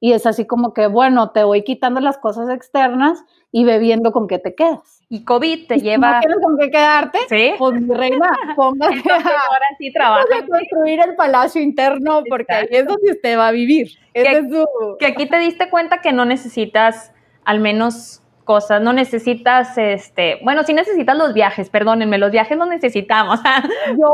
y 0.01 0.13
es 0.13 0.27
así 0.27 0.47
como 0.47 0.73
que, 0.75 0.87
bueno, 0.87 1.31
te 1.31 1.43
voy 1.43 1.65
quitando 1.65 2.01
las 2.01 2.19
cosas 2.19 2.49
externas 2.51 3.25
y 3.51 3.65
bebiendo 3.65 4.13
con 4.13 4.29
qué 4.29 4.39
te 4.39 4.55
quedas. 4.55 5.01
y 5.09 5.25
COVID 5.25 5.67
te 5.67 5.77
¿No 5.79 5.83
lleva... 5.83 6.21
tienes 6.21 6.39
con 6.43 6.57
qué 6.59 6.71
quedarte? 6.71 7.19
Sí. 7.29 7.55
Pues 7.59 7.81
mi 7.81 7.93
reina, 7.95 8.31
póngase 8.57 8.95
Entonces 8.95 9.27
a, 9.27 9.31
ahora 9.31 9.67
sí 9.79 9.93
trabaja. 9.93 10.23
a 10.23 10.47
construir 10.47 11.01
el 11.01 11.17
palacio 11.17 11.61
interno 11.63 12.23
porque 12.29 12.53
ahí 12.53 12.67
es 12.71 12.87
donde 12.87 13.11
usted 13.13 13.37
va 13.39 13.49
a 13.49 13.53
vivir. 13.53 13.89
Que- 14.15 14.23
es 14.23 14.49
su... 14.49 14.97
Que 14.99 15.07
aquí 15.07 15.27
te 15.27 15.39
diste 15.39 15.69
cuenta 15.71 16.01
que 16.01 16.13
no 16.13 16.25
necesitas 16.25 17.13
al 17.45 17.59
menos 17.61 18.23
cosas, 18.49 18.81
no 18.81 18.95
necesitas, 18.95 19.77
este, 19.77 20.39
bueno, 20.43 20.63
sí 20.65 20.73
necesitas 20.73 21.15
los 21.19 21.35
viajes, 21.35 21.69
perdónenme, 21.69 22.17
los 22.17 22.31
viajes 22.31 22.57
los 22.57 22.67
necesitamos. 22.67 23.41
Yo, 23.91 24.11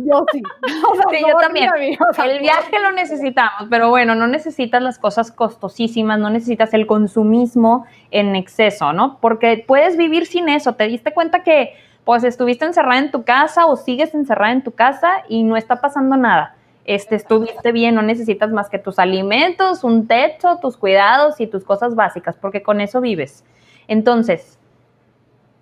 yo 0.00 0.24
sí. 0.32 0.42
O 0.90 0.96
sea, 0.96 1.04
Sí, 1.08 1.24
yo 1.28 1.36
también. 1.36 1.68
amiga, 1.72 2.04
o 2.10 2.12
sea, 2.12 2.24
El 2.24 2.40
viaje 2.40 2.80
lo 2.80 2.90
necesitamos, 2.90 3.68
pero 3.70 3.88
bueno, 3.88 4.16
no 4.16 4.26
necesitas 4.26 4.82
las 4.82 4.98
cosas 4.98 5.30
costosísimas, 5.30 6.18
no 6.18 6.30
necesitas 6.30 6.74
el 6.74 6.88
consumismo 6.88 7.86
en 8.10 8.34
exceso, 8.34 8.92
¿no? 8.92 9.18
Porque 9.20 9.64
puedes 9.64 9.96
vivir 9.96 10.26
sin 10.26 10.48
eso. 10.48 10.74
Te 10.74 10.88
diste 10.88 11.12
cuenta 11.12 11.44
que 11.44 11.74
pues 12.04 12.24
estuviste 12.24 12.64
encerrada 12.64 12.98
en 12.98 13.12
tu 13.12 13.22
casa 13.22 13.66
o 13.66 13.76
sigues 13.76 14.14
encerrada 14.14 14.50
en 14.50 14.64
tu 14.64 14.72
casa 14.72 15.22
y 15.28 15.44
no 15.44 15.56
está 15.56 15.80
pasando 15.80 16.16
nada. 16.16 16.56
Este, 16.84 17.14
estuviste 17.14 17.70
bien, 17.70 17.94
no 17.94 18.02
necesitas 18.02 18.50
más 18.50 18.68
que 18.68 18.80
tus 18.80 18.98
alimentos, 18.98 19.84
un 19.84 20.08
techo, 20.08 20.58
tus 20.60 20.76
cuidados 20.76 21.40
y 21.40 21.46
tus 21.46 21.62
cosas 21.62 21.94
básicas, 21.94 22.34
porque 22.34 22.64
con 22.64 22.80
eso 22.80 23.00
vives. 23.00 23.44
Entonces, 23.90 24.56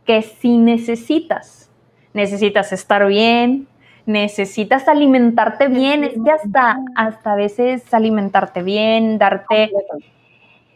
que 0.04 0.20
si 0.20 0.58
necesitas, 0.58 1.70
necesitas 2.12 2.72
estar 2.74 3.06
bien, 3.06 3.66
necesitas 4.04 4.86
alimentarte 4.86 5.68
bien, 5.68 6.04
es 6.04 6.12
que 6.22 6.30
hasta, 6.30 6.78
hasta 6.94 7.32
a 7.32 7.36
veces 7.36 7.82
alimentarte 7.94 8.62
bien, 8.62 9.16
darte, 9.18 9.72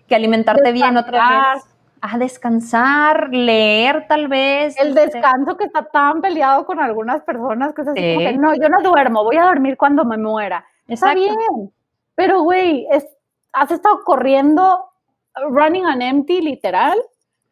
que 0.09 0.15
alimentarte 0.15 0.73
bien 0.73 0.97
otra 0.97 1.53
vez, 1.55 1.65
a 2.01 2.17
descansar, 2.17 3.29
leer 3.35 4.07
tal 4.09 4.29
vez. 4.29 4.75
El 4.81 4.97
este, 4.97 5.19
descanso 5.19 5.59
que 5.59 5.65
está 5.65 5.85
tan 5.85 6.23
peleado 6.23 6.65
con 6.65 6.81
algunas 6.81 7.21
personas 7.21 7.75
que 7.75 7.83
es 7.83 7.89
así 7.89 8.01
como 8.01 8.21
Sí. 8.21 8.27
que, 8.27 8.39
no, 8.39 8.55
yo 8.55 8.71
no 8.71 8.81
duermo, 8.81 9.25
voy 9.25 9.37
a 9.37 9.45
dormir 9.45 9.77
cuando 9.77 10.07
me 10.07 10.17
muera. 10.17 10.65
Está 10.89 11.13
bien, 11.15 11.37
pero 12.15 12.43
güey, 12.45 12.87
es- 12.91 13.07
has 13.53 13.71
estado 13.71 14.03
corriendo, 14.05 14.89
running 15.51 15.85
on 15.85 16.01
empty, 16.01 16.41
literal, 16.41 16.99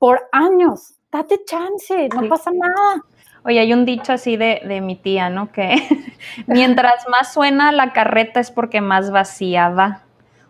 por 0.01 0.29
años. 0.33 0.95
Date 1.13 1.45
chance, 1.45 2.09
no 2.13 2.23
Sí. 2.23 2.29
pasa 2.29 2.51
nada. 2.53 3.05
Oye, 3.45 3.61
hay 3.61 3.73
un 3.73 3.85
dicho 3.85 4.13
así 4.13 4.37
de, 4.37 4.61
de 4.65 4.81
mi 4.81 4.97
tía, 4.97 5.31
¿no? 5.31 5.53
Que 5.53 5.77
mientras 6.49 7.09
más 7.09 7.33
suena 7.33 7.71
la 7.71 7.93
carreta 7.93 8.41
es 8.41 8.51
porque 8.51 8.81
más 8.81 9.13
vacía 9.13 9.69
va. 9.69 10.03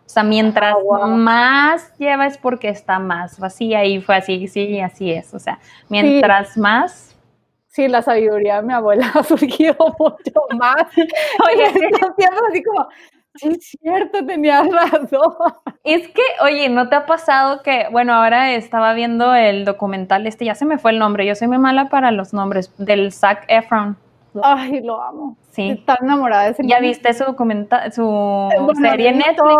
O 0.07 0.09
sea, 0.13 0.23
mientras 0.25 0.75
Ah, 0.75 0.83
wow. 0.83 1.09
más 1.09 1.97
lleva 1.99 2.27
es 2.27 2.37
porque 2.39 2.69
está 2.69 2.99
más 2.99 3.39
vacía 3.39 3.85
y 3.85 4.01
fue 4.01 4.17
así, 4.17 4.49
sí, 4.49 4.81
así 4.81 5.13
es. 5.13 5.35
O 5.35 5.39
sea, 5.39 5.59
mientras 5.89 6.57
más... 6.57 7.15
Sí, 7.69 7.87
la 7.87 8.03
sabiduría 8.03 8.57
de 8.57 8.63
mi 8.67 8.73
abuela 8.73 9.09
ha 9.15 9.23
surgido 9.23 9.77
mucho 9.99 10.33
más. 10.59 10.83
Oye, 10.97 11.73
tiempos 12.17 12.43
así 12.51 12.63
como, 12.65 12.89
sí, 13.41 13.49
es 13.49 13.77
cierto, 13.81 14.25
tenías 14.27 14.67
razón. 14.71 15.35
es 15.85 16.09
que, 16.09 16.23
oye, 16.43 16.69
¿no 16.69 16.89
te 16.89 16.97
ha 16.97 17.07
pasado 17.07 17.63
que, 17.63 17.87
bueno, 17.91 18.15
ahora 18.15 18.53
estaba 18.53 18.93
viendo 18.95 19.35
el 19.35 19.65
documental 19.65 20.27
este, 20.27 20.45
ya 20.45 20.55
se 20.55 20.65
me 20.67 20.79
fue 20.79 20.93
el 20.93 20.99
nombre, 20.99 21.27
yo 21.27 21.35
soy 21.35 21.49
muy 21.49 21.59
mala 21.59 21.89
para 21.89 22.11
los 22.11 22.33
nombres, 22.33 22.73
del 22.79 23.13
Zac 23.13 23.45
Efron. 23.49 23.97
Ay, 24.43 24.81
lo 24.83 25.03
amo. 25.03 25.37
Sí. 25.51 25.71
Estoy 25.71 25.85
tan 25.85 25.97
enamorada 26.03 26.45
de 26.45 26.51
ese 26.51 26.63
¿Ya 26.65 26.79
viste 26.79 27.13
su 27.15 27.25
documental, 27.25 27.93
su 27.93 28.05
Bueno, 28.05 28.75
serie 28.75 29.09
en 29.09 29.19
Netflix? 29.19 29.57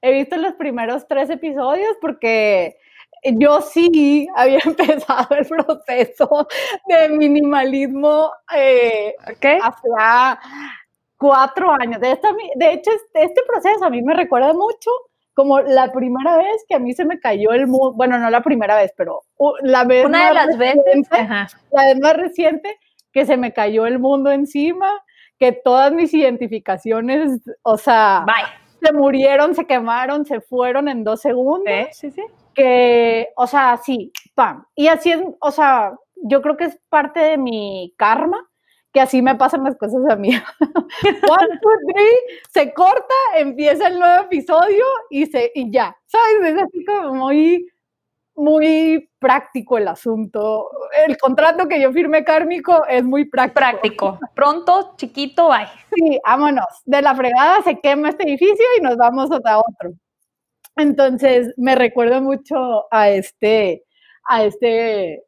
He 0.00 0.12
visto 0.12 0.36
los 0.36 0.54
primeros 0.54 1.08
tres 1.08 1.28
episodios 1.30 1.96
porque 2.00 2.76
yo 3.24 3.60
sí 3.60 4.28
había 4.36 4.60
empezado 4.64 5.34
el 5.36 5.46
proceso 5.46 6.48
de 6.86 7.08
minimalismo 7.08 8.30
eh, 8.54 9.14
¿Ok? 9.30 9.46
hace 9.62 9.88
cuatro 11.18 11.70
años. 11.72 12.00
De, 12.00 12.12
esta- 12.12 12.32
de 12.54 12.72
hecho, 12.72 12.90
este, 13.14 13.42
proceso 13.46 13.84
a 13.84 13.90
mí 13.90 14.00
me 14.02 14.14
recuerda 14.14 14.52
mucho 14.54 14.90
como 15.34 15.60
la 15.60 15.92
primera 15.92 16.36
vez 16.36 16.64
que 16.68 16.74
a 16.74 16.78
mí 16.80 16.92
se 16.94 17.04
me 17.04 17.20
cayó 17.20 17.52
el 17.52 17.66
mundo, 17.68 17.92
bueno, 17.92 18.18
no 18.18 18.28
la 18.30 18.42
primera 18.42 18.76
vez, 18.76 18.92
pero 18.96 19.22
la 19.62 19.84
vez 19.84 20.04
Una 20.06 20.28
de 20.28 20.34
más 20.34 20.46
las 20.46 20.58
veces, 20.58 20.76
reciente- 20.84 21.16
ajá. 21.16 21.46
la 21.70 21.84
vez 21.84 22.00
más 22.00 22.16
reciente 22.16 22.76
que 23.12 23.24
se 23.24 23.36
me 23.36 23.52
cayó 23.52 23.86
el 23.86 23.98
mundo 24.00 24.30
encima, 24.32 24.90
que 25.38 25.52
todas 25.52 25.92
mis 25.92 26.12
identificaciones, 26.12 27.40
o 27.62 27.76
sea, 27.78 28.24
Bye. 28.26 28.46
se 28.88 28.92
murieron, 28.92 29.54
se 29.54 29.64
quemaron, 29.66 30.24
se 30.26 30.40
fueron 30.40 30.88
en 30.88 31.04
dos 31.04 31.20
segundos, 31.20 31.72
Sí, 31.92 32.10
sí, 32.10 32.10
sí. 32.10 32.22
que, 32.54 33.28
o 33.36 33.46
sea, 33.46 33.76
sí, 33.76 34.12
pam. 34.34 34.64
Y 34.74 34.88
así 34.88 35.12
es, 35.12 35.20
o 35.40 35.50
sea, 35.52 35.92
yo 36.16 36.42
creo 36.42 36.56
que 36.56 36.64
es 36.64 36.78
parte 36.88 37.20
de 37.20 37.38
mi 37.38 37.94
karma, 37.96 38.47
que 38.98 39.02
así 39.02 39.22
me 39.22 39.36
pasan 39.36 39.62
las 39.62 39.76
cosas 39.76 40.00
a 40.10 40.16
mí. 40.16 40.30
One, 40.60 41.58
two, 41.62 41.70
three, 41.86 42.40
se 42.50 42.74
corta, 42.74 43.14
empieza 43.36 43.86
el 43.86 44.00
nuevo 44.00 44.24
episodio 44.24 44.84
y, 45.08 45.26
se, 45.26 45.52
y 45.54 45.70
ya, 45.70 45.96
¿sabes? 46.06 46.52
Es 46.52 46.60
así 46.60 46.84
como 46.84 47.14
muy, 47.14 47.64
muy 48.34 49.08
práctico 49.20 49.78
el 49.78 49.86
asunto. 49.86 50.68
El 51.06 51.16
contrato 51.16 51.68
que 51.68 51.80
yo 51.80 51.92
firmé 51.92 52.24
kármico 52.24 52.84
es 52.88 53.04
muy 53.04 53.26
práctico. 53.26 53.54
Práctico. 53.54 54.18
Pronto, 54.34 54.94
chiquito, 54.96 55.48
bye. 55.48 55.68
Sí, 55.94 56.18
vámonos. 56.26 56.66
De 56.84 57.00
la 57.00 57.14
fregada 57.14 57.62
se 57.62 57.78
quema 57.78 58.08
este 58.08 58.24
edificio 58.24 58.66
y 58.80 58.82
nos 58.82 58.96
vamos 58.96 59.30
a 59.30 59.58
otro. 59.60 59.92
Entonces, 60.74 61.54
me 61.56 61.76
recuerda 61.76 62.20
mucho 62.20 62.92
a 62.92 63.10
este, 63.10 63.84
a 64.24 64.42
este 64.42 65.22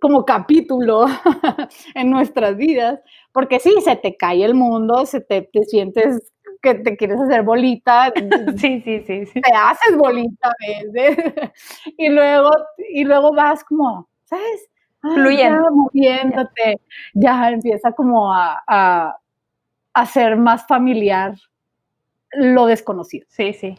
como 0.00 0.24
capítulo 0.24 1.06
en 1.94 2.10
nuestras 2.10 2.56
vidas, 2.56 3.00
porque 3.32 3.60
sí, 3.60 3.74
se 3.82 3.96
te 3.96 4.16
cae 4.16 4.44
el 4.44 4.54
mundo, 4.54 5.06
se 5.06 5.20
te, 5.20 5.42
te 5.42 5.64
sientes 5.64 6.32
que 6.62 6.74
te 6.74 6.96
quieres 6.96 7.20
hacer 7.20 7.42
bolita, 7.42 8.12
Sí, 8.56 8.80
sí, 8.80 9.02
sí, 9.06 9.26
sí. 9.26 9.40
te 9.40 9.52
haces 9.54 9.96
bolita 9.96 10.48
a 10.48 10.54
veces, 10.66 11.16
y 11.96 12.08
luego, 12.08 12.50
y 12.92 13.04
luego 13.04 13.32
vas 13.32 13.64
como, 13.64 14.08
¿sabes? 14.24 14.68
Ay, 15.02 15.14
Fluyendo. 15.14 15.62
ya 15.62 15.70
moviéndote, 15.70 16.80
ya 17.14 17.50
empieza 17.50 17.92
como 17.92 18.32
a, 18.34 18.62
a, 18.66 19.16
a 19.94 20.06
ser 20.06 20.36
más 20.36 20.66
familiar 20.66 21.34
lo 22.32 22.66
desconocido. 22.66 23.26
Sí, 23.30 23.52
sí. 23.52 23.78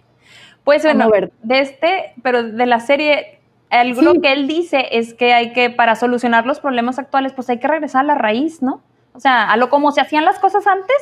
Pues 0.63 0.83
bueno, 0.83 1.09
de 1.43 1.59
este, 1.59 2.13
pero 2.23 2.43
de 2.43 2.65
la 2.65 2.79
serie, 2.79 3.38
algo 3.69 4.01
Sí. 4.13 4.21
que 4.21 4.33
él 4.33 4.47
dice 4.47 4.87
es 4.91 5.13
que 5.13 5.33
hay 5.33 5.53
que, 5.53 5.69
para 5.69 5.95
solucionar 5.95 6.45
los 6.45 6.59
problemas 6.59 6.99
actuales, 6.99 7.33
pues 7.33 7.49
hay 7.49 7.59
que 7.59 7.67
regresar 7.67 8.01
a 8.01 8.07
la 8.07 8.15
raíz, 8.15 8.61
¿no? 8.61 8.81
O 9.13 9.19
sea, 9.19 9.49
a 9.51 9.57
lo 9.57 9.69
como 9.69 9.91
se 9.91 10.01
hacían 10.01 10.25
las 10.25 10.39
cosas 10.39 10.65
antes. 10.67 10.95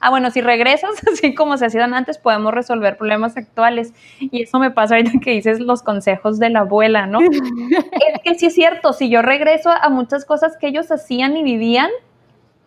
Ah, 0.00 0.10
bueno, 0.10 0.30
si 0.30 0.40
regresas 0.42 0.90
así 1.12 1.34
como 1.34 1.56
se 1.56 1.66
hacían 1.66 1.94
antes, 1.94 2.18
podemos 2.18 2.52
resolver 2.52 2.96
problemas 2.98 3.36
actuales. 3.36 3.94
Y 4.20 4.42
eso 4.42 4.58
me 4.58 4.70
pasa 4.70 4.96
ahorita 4.96 5.18
que 5.22 5.30
dices 5.32 5.60
los 5.60 5.82
consejos 5.82 6.38
de 6.38 6.50
la 6.50 6.60
abuela, 6.60 7.06
¿no? 7.06 7.18
es 7.20 8.22
que 8.22 8.34
sí 8.34 8.46
es 8.46 8.54
cierto, 8.54 8.92
si 8.92 9.08
yo 9.08 9.22
regreso 9.22 9.70
a 9.70 9.88
muchas 9.88 10.24
cosas 10.24 10.56
que 10.58 10.66
ellos 10.68 10.90
hacían 10.92 11.36
y 11.36 11.42
vivían, 11.42 11.90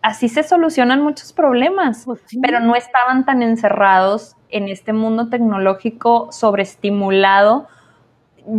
así 0.01 0.29
se 0.29 0.43
solucionan 0.43 1.01
muchos 1.01 1.33
problemas 1.33 2.03
Pues 2.05 2.21
sí. 2.27 2.39
pero 2.41 2.59
no 2.59 2.75
estaban 2.75 3.25
tan 3.25 3.41
encerrados 3.43 4.35
en 4.49 4.67
este 4.69 4.93
mundo 4.93 5.29
tecnológico 5.29 6.29
sobreestimulado, 6.31 7.67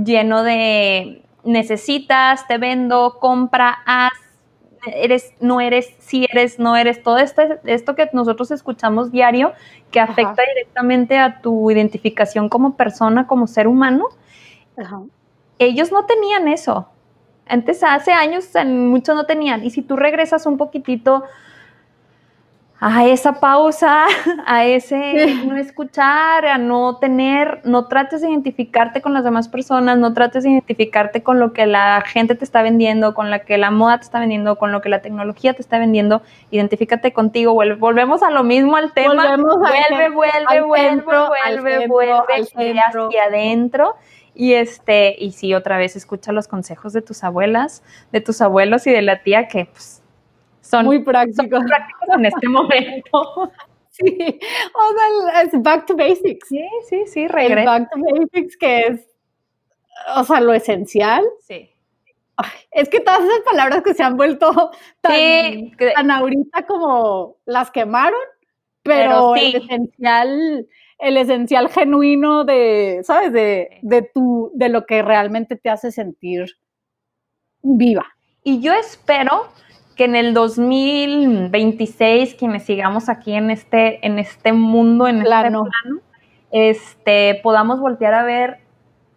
lleno 0.04 0.42
de 0.42 1.22
necesitas, 1.44 2.46
te 2.46 2.58
vendo, 2.58 3.16
compra, 3.20 3.78
haz, 3.86 4.12
eres, 4.86 5.32
no 5.40 5.60
eres, 5.60 5.94
si 5.98 6.26
eres, 6.30 6.58
no 6.58 6.76
eres, 6.76 7.02
todo 7.02 7.18
este, 7.18 7.60
esto 7.64 7.94
que 7.94 8.08
nosotros 8.12 8.50
escuchamos 8.50 9.10
diario 9.10 9.52
que 9.90 10.00
afecta 10.00 10.42
directamente 10.54 11.18
a 11.18 11.40
tu 11.40 11.70
identificación 11.70 12.48
como 12.48 12.76
persona, 12.76 13.26
como 13.26 13.46
ser 13.46 13.66
humano, 13.66 14.06
Ajá. 14.76 15.00
ellos 15.58 15.90
no 15.90 16.04
tenían 16.04 16.48
eso. 16.48 16.88
Antes, 17.46 17.82
hace 17.82 18.12
años, 18.12 18.50
muchos 18.66 19.16
no 19.16 19.24
tenían. 19.24 19.64
Y 19.64 19.70
si 19.70 19.80
tú 19.80 19.96
regresas 19.96 20.44
un 20.44 20.58
poquitito 20.58 21.24
a 22.80 23.06
esa 23.06 23.40
pausa, 23.40 24.04
a 24.46 24.64
ese 24.64 25.34
no 25.46 25.56
escuchar, 25.56 26.46
a 26.46 26.58
no 26.58 26.96
tener, 26.98 27.60
no 27.64 27.86
trates 27.88 28.20
de 28.22 28.28
identificarte 28.30 29.02
con 29.02 29.14
las 29.14 29.24
demás 29.24 29.48
personas, 29.48 29.98
no 29.98 30.14
trates 30.14 30.44
de 30.44 30.50
identificarte 30.50 31.22
con 31.22 31.40
lo 31.40 31.52
que 31.52 31.66
la 31.66 32.02
gente 32.06 32.34
te 32.36 32.44
está 32.44 32.62
vendiendo, 32.62 33.14
con 33.14 33.30
lo 33.30 33.40
que 33.44 33.58
la 33.58 33.70
moda 33.72 33.98
te 33.98 34.04
está 34.04 34.20
vendiendo, 34.20 34.56
con 34.58 34.70
lo 34.70 34.80
que 34.80 34.88
la 34.90 35.02
tecnología 35.02 35.54
te 35.54 35.62
está 35.62 35.78
vendiendo, 35.78 36.22
identifícate 36.52 37.12
contigo, 37.12 37.52
vuelve- 37.52 37.76
volvemos 37.78 38.22
a 38.22 38.30
lo 38.30 38.44
mismo 38.44 38.76
al 38.76 38.92
tema, 38.92 39.14
Volvemos 39.14 39.56
al 39.56 39.60
vuelve, 39.60 40.06
cen- 40.08 40.14
vuelve, 40.14 40.38
al 40.46 40.64
vuelve, 40.64 40.88
centro, 40.88 41.24
al 41.44 41.60
vuelve, 41.60 41.70
centro, 41.78 41.94
vuelve, 41.94 42.12
al 42.34 42.42
hacia 43.08 43.24
adentro. 43.24 43.96
Y 44.34 44.52
este, 44.52 45.16
y 45.18 45.32
sí, 45.32 45.52
otra 45.52 45.78
vez 45.78 45.96
escucha 45.96 46.30
los 46.30 46.46
consejos 46.46 46.92
de 46.92 47.02
tus 47.02 47.24
abuelas, 47.24 47.82
de 48.12 48.20
tus 48.20 48.40
abuelos 48.40 48.86
y 48.86 48.92
de 48.92 49.02
la 49.02 49.24
tía 49.24 49.48
que 49.48 49.64
pues, 49.64 49.97
son 50.68 50.84
Muy 50.86 50.96
son 50.96 51.04
práctico. 51.04 51.58
prácticos 51.66 52.08
en 52.16 52.24
este 52.26 52.48
momento. 52.48 53.52
Sí, 53.90 54.16
o 54.74 55.26
sea, 55.26 55.42
es 55.42 55.60
back 55.60 55.86
to 55.86 55.96
basics. 55.96 56.46
Sí, 56.46 56.64
sí, 56.88 57.02
sí, 57.08 57.22
El 57.22 57.30
regresa. 57.30 57.64
back 57.68 57.90
to 57.90 57.98
basics 58.00 58.56
que 58.56 58.78
es, 58.86 59.08
o 60.14 60.22
sea, 60.22 60.40
lo 60.40 60.52
esencial 60.54 61.24
Sí. 61.40 61.68
es 62.70 62.88
que 62.88 63.00
todas 63.00 63.22
esas 63.24 63.40
palabras 63.40 63.82
que 63.82 63.94
se 63.94 64.04
han 64.04 64.16
vuelto 64.16 64.70
tan, 65.00 66.10
ahorita 66.12 66.64
como 66.66 67.38
las 67.44 67.72
quemaron, 67.72 68.20
pero, 68.84 69.34
el 69.34 69.56
esencial, 69.56 70.68
el 71.00 71.16
esencial 71.16 71.68
genuino 71.68 72.44
de, 72.44 73.00
¿sabes? 73.02 73.32
De, 73.32 73.80
de, 73.82 74.02
tu, 74.02 74.52
de 74.54 74.68
lo 74.68 74.86
que 74.86 75.02
realmente 75.02 75.56
te 75.56 75.70
hace 75.70 75.90
sentir 75.90 76.46
viva. 77.62 78.06
Y 78.44 78.60
yo 78.60 78.72
espero 78.74 79.48
que 79.98 80.04
en 80.04 80.14
el 80.14 80.32
2026, 80.32 82.36
quienes 82.36 82.62
sigamos 82.62 83.08
aquí 83.08 83.34
en 83.34 83.50
este, 83.50 84.06
en 84.06 84.20
este 84.20 84.52
mundo, 84.52 85.08
en 85.08 85.16
este 85.16 85.28
plano, 85.28 85.64
este, 86.52 87.40
podamos 87.42 87.80
voltear 87.80 88.14
a 88.14 88.22
ver 88.22 88.60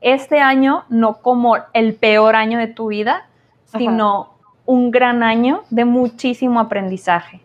este 0.02 0.40
año 0.40 0.86
no 0.90 1.22
como 1.22 1.58
el 1.74 1.94
peor 1.94 2.36
año 2.36 2.58
de 2.58 2.66
tu 2.66 2.88
vida, 2.88 3.30
sino 3.66 4.34
un 4.66 4.90
gran 4.90 5.22
año 5.22 5.62
de 5.70 5.86
muchísimo 5.86 6.60
aprendizaje. 6.60 7.42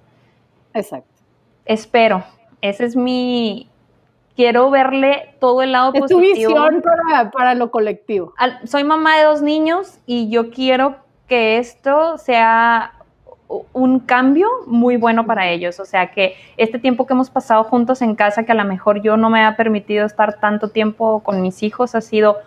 Exacto. 0.72 1.12
Espero. 1.66 2.24
Ese 2.62 2.86
es 2.86 2.96
mi. 2.96 3.68
Quiero 4.34 4.70
verle 4.70 5.36
todo 5.40 5.60
el 5.60 5.72
lado 5.72 5.92
positivo. 5.92 6.22
Es 6.22 6.26
tu 6.26 6.34
visión 6.34 6.82
para, 6.82 7.30
para 7.30 7.54
lo 7.54 7.70
colectivo. 7.70 8.32
soy 8.64 8.84
mamá 8.84 9.18
de 9.18 9.24
dos 9.24 9.42
niños 9.42 9.98
y 10.06 10.30
yo 10.30 10.50
quiero 10.50 10.96
que 11.28 11.58
esto 11.58 12.18
sea 12.18 12.95
un 13.48 14.00
cambio 14.00 14.48
muy 14.66 14.96
bueno 14.96 15.26
para 15.26 15.48
ellos. 15.48 15.80
O 15.80 15.84
sea, 15.84 16.10
que 16.10 16.34
este 16.56 16.78
tiempo 16.78 17.06
que 17.06 17.14
hemos 17.14 17.30
pasado 17.30 17.64
juntos 17.64 18.02
en 18.02 18.14
casa, 18.14 18.44
que 18.44 18.52
a 18.52 18.56
lo 18.56 18.64
mejor 18.64 19.02
yo 19.02 19.16
no 19.16 19.30
me 19.30 19.44
ha 19.44 19.56
permitido 19.56 20.06
estar 20.06 20.40
tanto 20.40 20.68
tiempo 20.68 21.20
con 21.20 21.42
mis 21.42 21.62
hijos, 21.62 21.94
ha 21.94 22.00
sido 22.00 22.38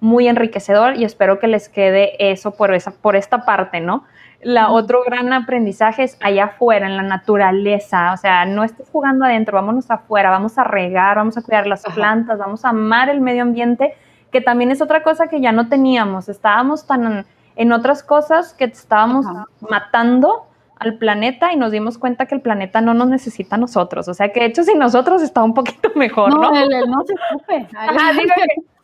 muy 0.00 0.28
enriquecedor 0.28 0.96
y 0.96 1.04
espero 1.04 1.38
que 1.38 1.48
les 1.48 1.68
quede 1.68 2.30
eso 2.30 2.50
por, 2.56 2.74
esa, 2.74 2.90
por 2.90 3.16
esta 3.16 3.44
parte, 3.46 3.80
¿no? 3.80 4.04
La 4.42 4.70
otro 4.70 5.02
gran 5.02 5.32
aprendizaje 5.32 6.02
es 6.02 6.18
allá 6.20 6.44
afuera, 6.44 6.86
en 6.86 6.98
la 6.98 7.02
naturaleza. 7.02 8.12
O 8.12 8.16
sea, 8.18 8.44
no 8.44 8.64
estés 8.64 8.90
jugando 8.90 9.24
adentro, 9.24 9.56
vámonos 9.56 9.90
afuera, 9.90 10.28
vamos 10.28 10.58
a 10.58 10.64
regar, 10.64 11.16
vamos 11.16 11.38
a 11.38 11.42
cuidar 11.42 11.66
las 11.66 11.82
plantas, 11.94 12.38
vamos 12.38 12.66
a 12.66 12.68
amar 12.68 13.08
el 13.08 13.22
medio 13.22 13.40
ambiente, 13.40 13.94
que 14.30 14.42
también 14.42 14.70
es 14.70 14.82
otra 14.82 15.02
cosa 15.02 15.28
que 15.28 15.40
ya 15.40 15.52
no 15.52 15.68
teníamos. 15.70 16.28
Estábamos 16.28 16.86
tan 16.86 17.24
en 17.56 17.72
otras 17.72 18.02
cosas 18.02 18.52
que 18.54 18.64
estábamos 18.64 19.26
matando 19.60 20.46
al 20.78 20.98
planeta 20.98 21.52
y 21.52 21.56
nos 21.56 21.70
dimos 21.72 21.98
cuenta 21.98 22.26
que 22.26 22.34
el 22.34 22.40
planeta 22.40 22.80
no 22.80 22.94
nos 22.94 23.08
necesita 23.08 23.56
a 23.56 23.58
nosotros. 23.58 24.08
O 24.08 24.14
sea 24.14 24.32
que 24.32 24.40
de 24.40 24.46
hecho 24.46 24.64
sin 24.64 24.78
nosotros 24.78 25.22
está 25.22 25.42
un 25.42 25.54
poquito 25.54 25.90
mejor, 25.94 26.30
¿no? 26.30 26.50
No, 26.50 26.86
no 26.86 27.04
se 27.04 27.14
ocupe. 27.14 27.68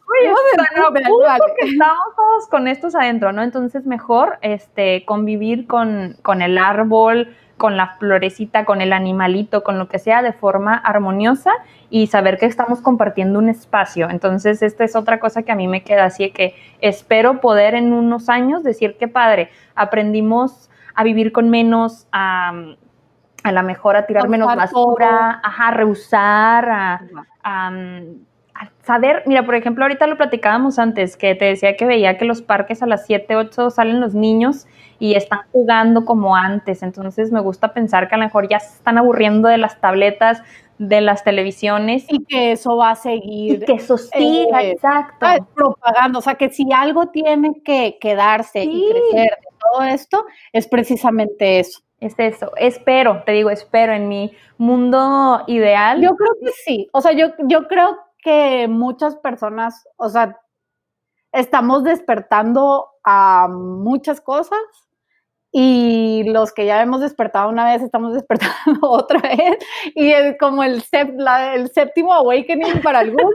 estamos 1.59 2.17
todos 2.17 2.49
con 2.49 2.69
estos 2.69 2.95
adentro, 2.95 3.33
¿no? 3.33 3.43
Entonces 3.43 3.87
mejor 3.87 4.39
este, 4.43 5.05
convivir 5.05 5.67
con, 5.67 6.17
con 6.23 6.43
el 6.43 6.59
árbol, 6.59 7.35
con 7.61 7.77
la 7.77 7.89
florecita, 7.99 8.65
con 8.65 8.81
el 8.81 8.95
animalito, 8.95 9.63
con 9.63 9.79
lo 9.79 9.87
que 9.87 9.99
sea, 9.99 10.23
de 10.23 10.33
forma 10.33 10.75
armoniosa 10.75 11.53
y 11.91 12.07
saber 12.07 12.39
que 12.39 12.47
estamos 12.47 12.81
compartiendo 12.81 13.39
un 13.39 13.51
espacio. 13.51 14.09
Entonces, 14.09 14.63
esta 14.63 14.83
es 14.83 14.97
otra 14.97 15.21
cosa 15.21 15.43
que 15.43 15.53
a 15.53 15.57
mí 15.57 15.69
me 15.69 15.85
queda 15.85 16.07
así, 16.07 16.31
que 16.31 16.55
espero 16.81 17.43
poder 17.43 17.75
en 17.75 17.93
unos 17.93 18.31
años 18.31 18.63
decir 18.63 18.97
que 18.97 19.09
padre, 19.09 19.51
aprendimos 19.75 20.71
a 20.95 21.05
vivir 21.05 21.33
con 21.33 21.51
menos, 21.51 22.09
a, 22.13 22.55
a 23.43 23.53
la 23.53 23.63
mejor 23.63 23.95
a 23.95 24.07
tirar 24.07 24.27
menos 24.27 24.57
basura, 24.57 25.43
a 25.45 25.71
reusar, 25.71 26.67
a, 26.67 27.03
a, 27.45 27.73
saber, 28.83 29.23
mira, 29.27 29.45
por 29.45 29.55
ejemplo, 29.55 29.85
ahorita 29.85 30.07
lo 30.07 30.17
platicábamos 30.17 30.79
antes, 30.79 31.17
que 31.17 31.35
te 31.35 31.45
decía 31.45 31.77
que 31.77 31.87
veía 31.87 32.19
que 32.19 32.25
los 32.25 32.43
parques 32.43 32.83
a 32.83 32.87
las 32.87 33.07
7, 33.07 33.37
8 33.37 33.71
salen 33.71 34.01
los 34.01 34.15
niños 34.15 34.67
y 34.99 35.15
están 35.15 35.41
jugando 35.53 36.05
como 36.05 36.37
antes. 36.37 36.83
Entonces 36.83 37.33
me 37.33 37.41
gusta 37.41 37.73
pensar 37.73 38.09
que 38.09 38.15
a 38.15 38.19
lo 38.19 38.25
mejor 38.25 38.49
ya 38.49 38.61
se 38.61 38.77
están 38.77 38.99
aburriendo 38.99 39.49
de 39.49 39.59
las 39.59 39.81
tabletas, 39.81 40.43
de 40.79 41.01
las 41.01 41.25
televisiones. 41.25 42.07
Y 42.09 42.25
que 42.25 42.53
eso 42.53 42.77
va 42.77 42.91
a 42.91 42.97
seguir. 42.97 43.63
Y 43.63 43.65
que 43.67 43.73
eso 43.75 43.99
siga, 43.99 44.63
eh, 44.63 44.73
exacto. 44.73 45.27
Propagando. 45.55 46.19
O 46.19 46.23
sea, 46.23 46.35
que 46.35 46.51
si 46.51 46.73
algo 46.73 47.09
tiene 47.09 47.63
que 47.65 47.99
quedarse 48.01 48.65
y 48.65 48.89
crecer 48.91 49.31
de 49.31 49.57
todo 49.73 49.83
esto, 49.83 50.25
es 50.53 50.67
precisamente 50.69 51.61
eso. 51.61 51.81
Es 52.01 52.15
eso. 52.17 52.53
Espero, 52.57 53.23
te 53.27 53.33
digo, 53.33 53.51
espero 53.51 53.93
en 53.93 54.09
mi 54.09 54.33
mundo 54.57 55.45
ideal. 55.47 56.01
Yo 56.01 56.17
creo 56.17 56.33
que 56.41 56.51
sí. 56.65 56.89
O 56.93 57.03
sea, 57.03 57.13
yo, 57.13 57.29
yo 57.41 57.69
creo 57.69 57.99
que 58.23 58.69
muchas 58.69 59.17
personas, 59.17 59.87
o 59.97 60.09
sea, 60.09 60.39
estamos 61.33 61.85
despertando 61.85 62.89
a 63.05 63.49
muchas 63.49 64.21
cosas 64.21 64.61
y 65.53 66.25
los 66.27 66.53
que 66.53 66.67
ya 66.67 66.81
hemos 66.81 67.01
despertado 67.01 67.49
una 67.49 67.65
vez 67.65 67.83
estamos 67.83 68.15
despertando 68.15 68.89
otra 68.89 69.21
vez 69.21 69.59
y 69.95 70.13
es 70.13 70.37
como 70.39 70.63
el, 70.63 70.83
el 71.55 71.71
séptimo 71.71 72.13
awakening 72.13 72.83
para 72.83 73.01
algunos, 73.01 73.35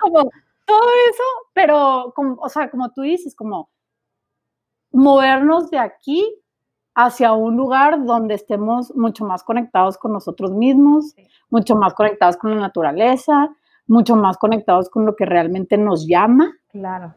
como 0.00 0.30
todo 0.64 0.88
eso, 1.10 1.22
pero 1.54 2.12
como, 2.14 2.36
o 2.40 2.48
sea, 2.48 2.70
como 2.70 2.90
tú 2.92 3.02
dices, 3.02 3.34
como 3.34 3.70
movernos 4.90 5.70
de 5.70 5.78
aquí 5.78 6.42
hacia 6.94 7.32
un 7.32 7.56
lugar 7.56 8.04
donde 8.04 8.34
estemos 8.34 8.94
mucho 8.96 9.24
más 9.24 9.44
conectados 9.44 9.98
con 9.98 10.12
nosotros 10.12 10.52
mismos, 10.52 11.14
mucho 11.50 11.76
más 11.76 11.94
conectados 11.94 12.36
con 12.36 12.50
la 12.50 12.60
naturaleza, 12.60 13.54
mucho 13.86 14.16
más 14.16 14.38
conectados 14.38 14.88
con 14.90 15.06
lo 15.06 15.16
que 15.16 15.26
realmente 15.26 15.76
nos 15.76 16.06
llama. 16.06 16.52
Claro. 16.68 17.14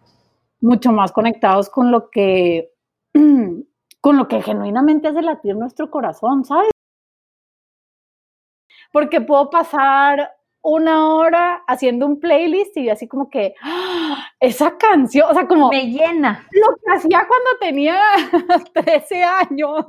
Mucho 0.62 0.92
más 0.92 1.12
conectados 1.12 1.70
con 1.70 1.92
lo 1.92 2.10
que 2.10 2.72
con 4.02 4.18
lo 4.18 4.28
que 4.28 4.42
genuinamente 4.42 5.08
hace 5.08 5.22
latir 5.22 5.56
nuestro 5.56 5.90
corazón, 5.90 6.46
¿sabes? 6.46 6.72
Porque 8.92 9.22
puedo 9.22 9.50
pasar 9.50 10.32
una 10.62 11.14
hora 11.16 11.64
haciendo 11.68 12.06
un 12.06 12.20
playlist 12.20 12.76
y 12.78 12.90
así 12.90 13.08
como 13.08 13.30
que 13.30 13.56
¡ah! 13.62 14.26
esa 14.40 14.78
canción, 14.78 15.30
o 15.30 15.34
sea, 15.34 15.48
como 15.48 15.70
me 15.70 15.88
llena. 15.88 16.46
Lo 16.52 16.76
que 16.76 16.98
hacía 16.98 17.28
cuando 17.28 17.60
tenía 17.60 18.00
13 18.74 19.24
años, 19.24 19.86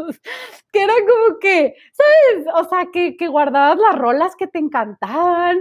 que 0.73 0.83
era 0.83 0.95
como 0.95 1.39
que, 1.41 1.75
¿sabes? 1.93 2.47
O 2.55 2.69
sea, 2.69 2.87
que, 2.93 3.17
que 3.17 3.29
guardabas 3.29 3.79
las 3.79 3.99
rolas 3.99 4.37
que 4.37 4.47
te 4.47 4.59
encantaban, 4.59 5.59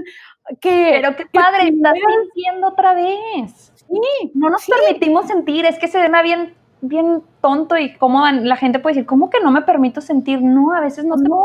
que... 0.59 0.91
Pero 1.01 1.15
qué 1.15 1.25
padre, 1.25 1.69
estás 1.69 1.93
sintiendo 1.95 2.67
otra 2.67 2.93
vez. 2.93 3.73
Sí, 3.75 4.31
no 4.35 4.49
nos 4.49 4.65
permitimos 4.65 5.27
sentir, 5.27 5.65
es 5.65 5.79
que 5.79 5.87
se 5.87 5.99
ven 5.99 6.13
bien 6.23 6.53
bien 6.81 7.23
tonto 7.41 7.77
y 7.77 7.93
cómo 7.95 8.25
la 8.27 8.55
gente 8.55 8.79
puede 8.79 8.95
decir, 8.95 9.05
¿cómo 9.05 9.29
que 9.29 9.39
no 9.41 9.51
me 9.51 9.61
permito 9.61 10.01
sentir? 10.01 10.41
No, 10.41 10.73
a 10.73 10.79
veces 10.79 11.05
no, 11.05 11.15
no. 11.15 11.43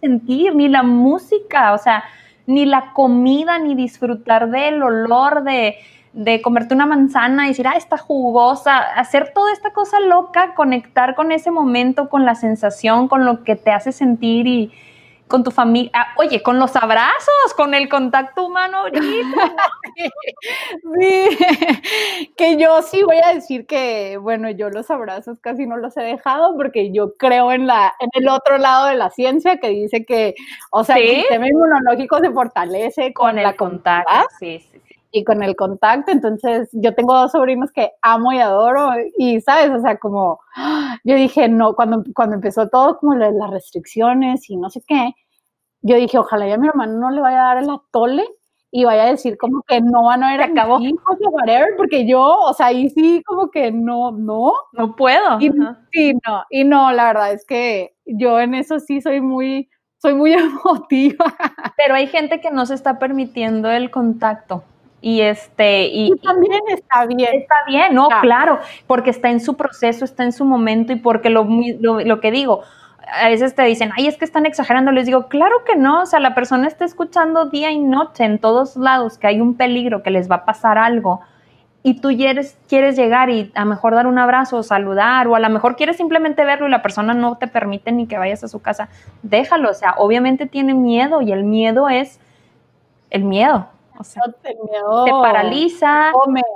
te 0.00 0.08
sentir, 0.08 0.54
ni 0.54 0.68
la 0.68 0.82
música, 0.82 1.72
o 1.72 1.78
sea, 1.78 2.04
ni 2.46 2.66
la 2.66 2.92
comida, 2.92 3.58
ni 3.58 3.74
disfrutar 3.74 4.50
del 4.50 4.82
olor 4.82 5.44
de, 5.44 5.76
de 6.12 6.42
comerte 6.42 6.74
una 6.74 6.86
manzana 6.86 7.44
y 7.44 7.48
decir, 7.48 7.68
ah, 7.68 7.76
está 7.76 7.96
jugosa, 7.96 8.78
hacer 8.78 9.32
toda 9.32 9.52
esta 9.52 9.72
cosa 9.72 10.00
loca, 10.00 10.54
conectar 10.54 11.14
con 11.14 11.30
ese 11.30 11.50
momento, 11.50 12.08
con 12.08 12.24
la 12.24 12.34
sensación, 12.34 13.06
con 13.08 13.24
lo 13.24 13.44
que 13.44 13.56
te 13.56 13.70
hace 13.70 13.92
sentir 13.92 14.46
y, 14.46 14.72
con 15.32 15.42
tu 15.42 15.50
familia, 15.50 15.90
ah, 15.94 16.08
oye, 16.18 16.42
con 16.42 16.58
los 16.58 16.76
abrazos, 16.76 17.54
con 17.56 17.72
el 17.72 17.88
contacto 17.88 18.46
humano 18.46 18.80
ahorita. 18.80 19.00
sí, 21.00 21.38
que 22.36 22.58
yo 22.58 22.82
sí 22.82 23.02
voy 23.02 23.16
a 23.16 23.32
decir 23.32 23.66
que, 23.66 24.18
bueno, 24.18 24.50
yo 24.50 24.68
los 24.68 24.90
abrazos 24.90 25.38
casi 25.40 25.66
no 25.66 25.78
los 25.78 25.96
he 25.96 26.02
dejado 26.02 26.54
porque 26.54 26.92
yo 26.92 27.14
creo 27.16 27.50
en 27.50 27.66
la 27.66 27.94
en 27.98 28.10
el 28.12 28.28
otro 28.28 28.58
lado 28.58 28.88
de 28.88 28.96
la 28.96 29.08
ciencia 29.08 29.56
que 29.56 29.70
dice 29.70 30.04
que, 30.04 30.34
o 30.70 30.84
sea, 30.84 30.98
el 30.98 31.22
sistema 31.22 31.48
inmunológico 31.48 32.18
se 32.18 32.30
fortalece 32.30 33.14
con, 33.14 33.38
el 33.38 33.56
contacto. 33.56 34.12
Sí, 34.38 34.58
sí, 34.70 34.80
sí. 34.86 34.94
Y 35.14 35.24
con 35.24 35.42
el 35.42 35.56
contacto, 35.56 36.12
entonces 36.12 36.68
yo 36.72 36.94
tengo 36.94 37.14
dos 37.14 37.32
sobrinos 37.32 37.72
que 37.72 37.92
amo 38.02 38.34
y 38.34 38.38
adoro 38.38 38.90
y, 39.16 39.40
¿sabes? 39.40 39.70
O 39.70 39.80
sea, 39.80 39.98
como 39.98 40.40
yo 41.04 41.14
dije, 41.14 41.48
no, 41.48 41.74
cuando, 41.74 42.04
cuando 42.14 42.36
empezó 42.36 42.68
todo 42.68 42.98
como 42.98 43.14
las 43.14 43.50
restricciones 43.50 44.48
y 44.50 44.56
no 44.56 44.68
sé 44.68 44.82
qué, 44.86 45.14
yo 45.82 45.96
dije, 45.96 46.18
ojalá 46.18 46.46
ya 46.46 46.56
mi 46.56 46.68
hermano 46.68 46.98
no 46.98 47.10
le 47.10 47.20
vaya 47.20 47.42
a 47.42 47.54
dar 47.54 47.62
el 47.62 47.70
atole 47.70 48.24
y 48.74 48.84
vaya 48.84 49.02
a 49.02 49.10
decir 49.10 49.36
como 49.36 49.62
que 49.62 49.82
no 49.82 50.04
van 50.04 50.24
a 50.24 50.32
ver 50.32 50.42
acabo 50.42 50.80
hijos 50.80 51.18
o 51.26 51.30
whatever, 51.30 51.74
porque 51.76 52.06
yo, 52.06 52.22
o 52.22 52.54
sea, 52.54 52.66
ahí 52.66 52.88
sí 52.88 53.22
como 53.26 53.50
que 53.50 53.70
no, 53.70 54.12
no. 54.12 54.54
No 54.72 54.96
puedo. 54.96 55.38
Y, 55.40 55.52
sí, 55.92 56.14
no, 56.26 56.44
y 56.48 56.64
no, 56.64 56.90
la 56.92 57.08
verdad 57.08 57.32
es 57.32 57.44
que 57.44 57.94
yo 58.06 58.40
en 58.40 58.54
eso 58.54 58.80
sí 58.80 59.02
soy 59.02 59.20
muy, 59.20 59.68
soy 59.98 60.14
muy 60.14 60.32
emotiva. 60.64 61.26
Pero 61.76 61.94
hay 61.94 62.06
gente 62.06 62.40
que 62.40 62.50
no 62.50 62.64
se 62.64 62.74
está 62.74 62.98
permitiendo 62.98 63.70
el 63.70 63.90
contacto. 63.90 64.64
Y 65.02 65.20
este, 65.20 65.88
y, 65.88 66.16
también 66.20 66.62
está 66.68 67.04
bien. 67.04 67.34
Está 67.34 67.56
bien, 67.66 67.94
no, 67.94 68.08
claro, 68.22 68.60
porque 68.86 69.10
está 69.10 69.30
en 69.30 69.40
su 69.40 69.54
proceso, 69.54 70.04
está 70.04 70.22
en 70.22 70.32
su 70.32 70.46
momento 70.46 70.92
y 70.92 70.96
porque 70.96 71.28
lo, 71.28 71.46
lo, 71.80 72.00
lo 72.00 72.20
que 72.20 72.30
digo, 72.30 72.62
a 73.06 73.28
veces 73.28 73.54
te 73.54 73.62
dicen, 73.62 73.90
ay, 73.96 74.06
es 74.06 74.16
que 74.16 74.24
están 74.24 74.46
exagerando. 74.46 74.92
Les 74.92 75.06
digo, 75.06 75.28
claro 75.28 75.64
que 75.64 75.76
no. 75.76 76.02
O 76.02 76.06
sea, 76.06 76.20
la 76.20 76.34
persona 76.34 76.66
está 76.66 76.84
escuchando 76.84 77.46
día 77.46 77.70
y 77.70 77.78
noche 77.78 78.24
en 78.24 78.38
todos 78.38 78.76
lados 78.76 79.18
que 79.18 79.26
hay 79.26 79.40
un 79.40 79.54
peligro, 79.56 80.02
que 80.02 80.10
les 80.10 80.30
va 80.30 80.36
a 80.36 80.44
pasar 80.44 80.78
algo. 80.78 81.20
y 81.82 82.00
tú 82.00 82.08
quieres, 82.10 82.56
quieres 82.68 82.96
llegar 82.96 83.28
y 83.28 83.50
a 83.54 83.64
lo 83.64 83.70
mejor 83.70 83.94
dar 83.94 84.06
un 84.06 84.18
abrazo 84.18 84.58
o 84.58 84.62
saludar, 84.62 85.26
o 85.26 85.34
a 85.34 85.40
lo 85.40 85.48
mejor 85.50 85.74
quieres 85.74 85.96
simplemente 85.96 86.44
verlo 86.44 86.68
y 86.68 86.70
la 86.70 86.82
persona 86.82 87.12
no 87.12 87.38
te 87.38 87.48
permite 87.48 87.90
ni 87.90 88.06
que 88.06 88.18
vayas 88.18 88.44
a 88.44 88.48
su 88.48 88.60
casa, 88.60 88.88
déjalo, 89.22 89.70
o 89.70 89.74
sea, 89.74 89.94
obviamente 89.98 90.46
tiene 90.46 90.74
miedo 90.74 91.22
y 91.22 91.32
el 91.32 91.44
miedo 91.44 91.88
es 91.88 92.20
el 93.10 93.24
miedo. 93.24 93.66
O 93.98 94.04
sea, 94.04 94.22
te 94.42 95.10
paraliza, 95.10 96.12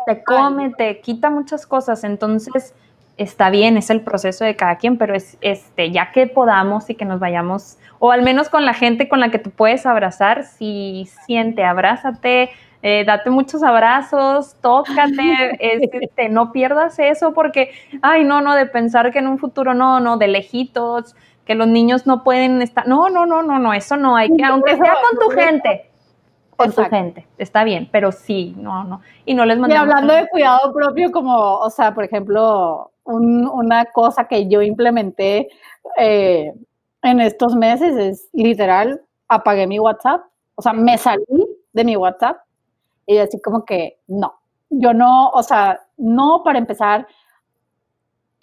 te 0.06 0.24
come, 0.24 0.72
te 0.76 1.00
quita 1.00 1.28
muchas 1.30 1.66
cosas, 1.66 2.02
entonces 2.04 2.74
está 3.16 3.50
bien, 3.50 3.76
es 3.76 3.90
el 3.90 4.02
proceso 4.02 4.44
de 4.44 4.56
cada 4.56 4.76
quien, 4.76 4.98
pero 4.98 5.14
es 5.14 5.38
este, 5.40 5.90
ya 5.90 6.12
que 6.12 6.26
podamos 6.26 6.90
y 6.90 6.94
que 6.94 7.04
nos 7.04 7.18
vayamos, 7.18 7.78
o 7.98 8.12
al 8.12 8.22
menos 8.22 8.48
con 8.48 8.64
la 8.64 8.74
gente 8.74 9.08
con 9.08 9.20
la 9.20 9.30
que 9.30 9.38
tú 9.38 9.50
puedes 9.50 9.86
abrazar, 9.86 10.44
si 10.44 11.08
siente, 11.24 11.64
abrázate, 11.64 12.50
eh, 12.82 13.04
date 13.06 13.30
muchos 13.30 13.62
abrazos, 13.62 14.56
tócate, 14.60 15.56
este, 15.60 16.28
no 16.28 16.52
pierdas 16.52 16.98
eso 16.98 17.32
porque, 17.32 17.70
ay, 18.02 18.24
no, 18.24 18.40
no, 18.42 18.54
de 18.54 18.66
pensar 18.66 19.10
que 19.12 19.18
en 19.18 19.28
un 19.28 19.38
futuro 19.38 19.72
no, 19.72 19.98
no, 20.00 20.18
de 20.18 20.28
lejitos, 20.28 21.16
que 21.46 21.54
los 21.54 21.68
niños 21.68 22.06
no 22.06 22.22
pueden 22.22 22.60
estar, 22.60 22.86
no, 22.86 23.08
no, 23.08 23.24
no, 23.24 23.42
no, 23.42 23.58
no, 23.58 23.72
eso 23.72 23.96
no 23.96 24.16
hay 24.16 24.28
que, 24.36 24.44
aunque 24.44 24.76
sea 24.76 24.94
con 25.08 25.18
tu 25.18 25.34
gente, 25.34 25.90
con 26.54 26.72
tu 26.72 26.84
gente, 26.84 27.26
está 27.38 27.64
bien, 27.64 27.88
pero 27.90 28.12
sí, 28.12 28.54
no, 28.58 28.84
no, 28.84 29.00
y 29.24 29.32
no 29.32 29.46
les 29.46 29.58
mandamos. 29.58 29.86
Y 29.86 29.90
hablando 29.90 30.14
de 30.14 30.28
cuidado 30.28 30.72
propio, 30.74 31.10
como, 31.12 31.56
o 31.56 31.70
sea, 31.70 31.94
por 31.94 32.04
ejemplo, 32.04 32.90
una 33.06 33.86
cosa 33.86 34.26
que 34.26 34.48
yo 34.48 34.62
implementé 34.62 35.48
eh, 35.96 36.52
en 37.02 37.20
estos 37.20 37.54
meses 37.54 37.96
es 37.96 38.28
literal, 38.32 39.02
apagué 39.28 39.66
mi 39.66 39.78
WhatsApp, 39.78 40.22
o 40.56 40.62
sea, 40.62 40.72
me 40.72 40.98
salí 40.98 41.24
de 41.72 41.84
mi 41.84 41.96
WhatsApp 41.96 42.38
y 43.06 43.18
así 43.18 43.40
como 43.40 43.64
que 43.64 43.98
no, 44.08 44.34
yo 44.70 44.92
no, 44.92 45.28
o 45.30 45.42
sea, 45.42 45.80
no 45.96 46.42
para 46.44 46.58
empezar, 46.58 47.06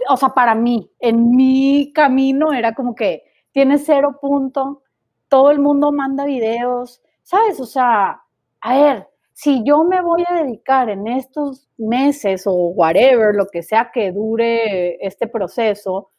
o 0.10 0.18
sea, 0.18 0.30
para 0.30 0.56
mí, 0.56 0.90
en 1.00 1.32
mi 1.36 1.92
camino 1.94 2.54
era 2.54 2.74
como 2.74 2.96
que 2.96 3.24
tiene 3.52 3.78
cero 3.78 4.18
punto, 4.22 4.84
todo 5.28 5.52
el 5.52 5.60
mundo 5.60 5.92
manda 5.92 6.26
videos, 6.26 7.02
¿sabes? 7.24 7.60
O 7.60 7.66
sea, 7.66 8.22
a 8.62 8.76
ver, 8.76 9.10
si 9.34 9.64
yo 9.66 9.84
me 9.84 10.02
voy 10.02 10.24
a 10.28 10.44
dedicar 10.44 10.90
en 10.90 11.08
estos 11.08 11.68
meses 11.78 12.44
o 12.46 12.54
whatever, 12.54 13.36
lo 13.36 13.48
que 13.48 13.64
sea 13.64 13.92
que 13.94 14.12
dure 14.12 14.98
este 15.06 15.28
proceso, 15.28 16.12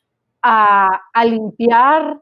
a, 0.43 1.01
a 1.13 1.25
limpiar 1.25 2.21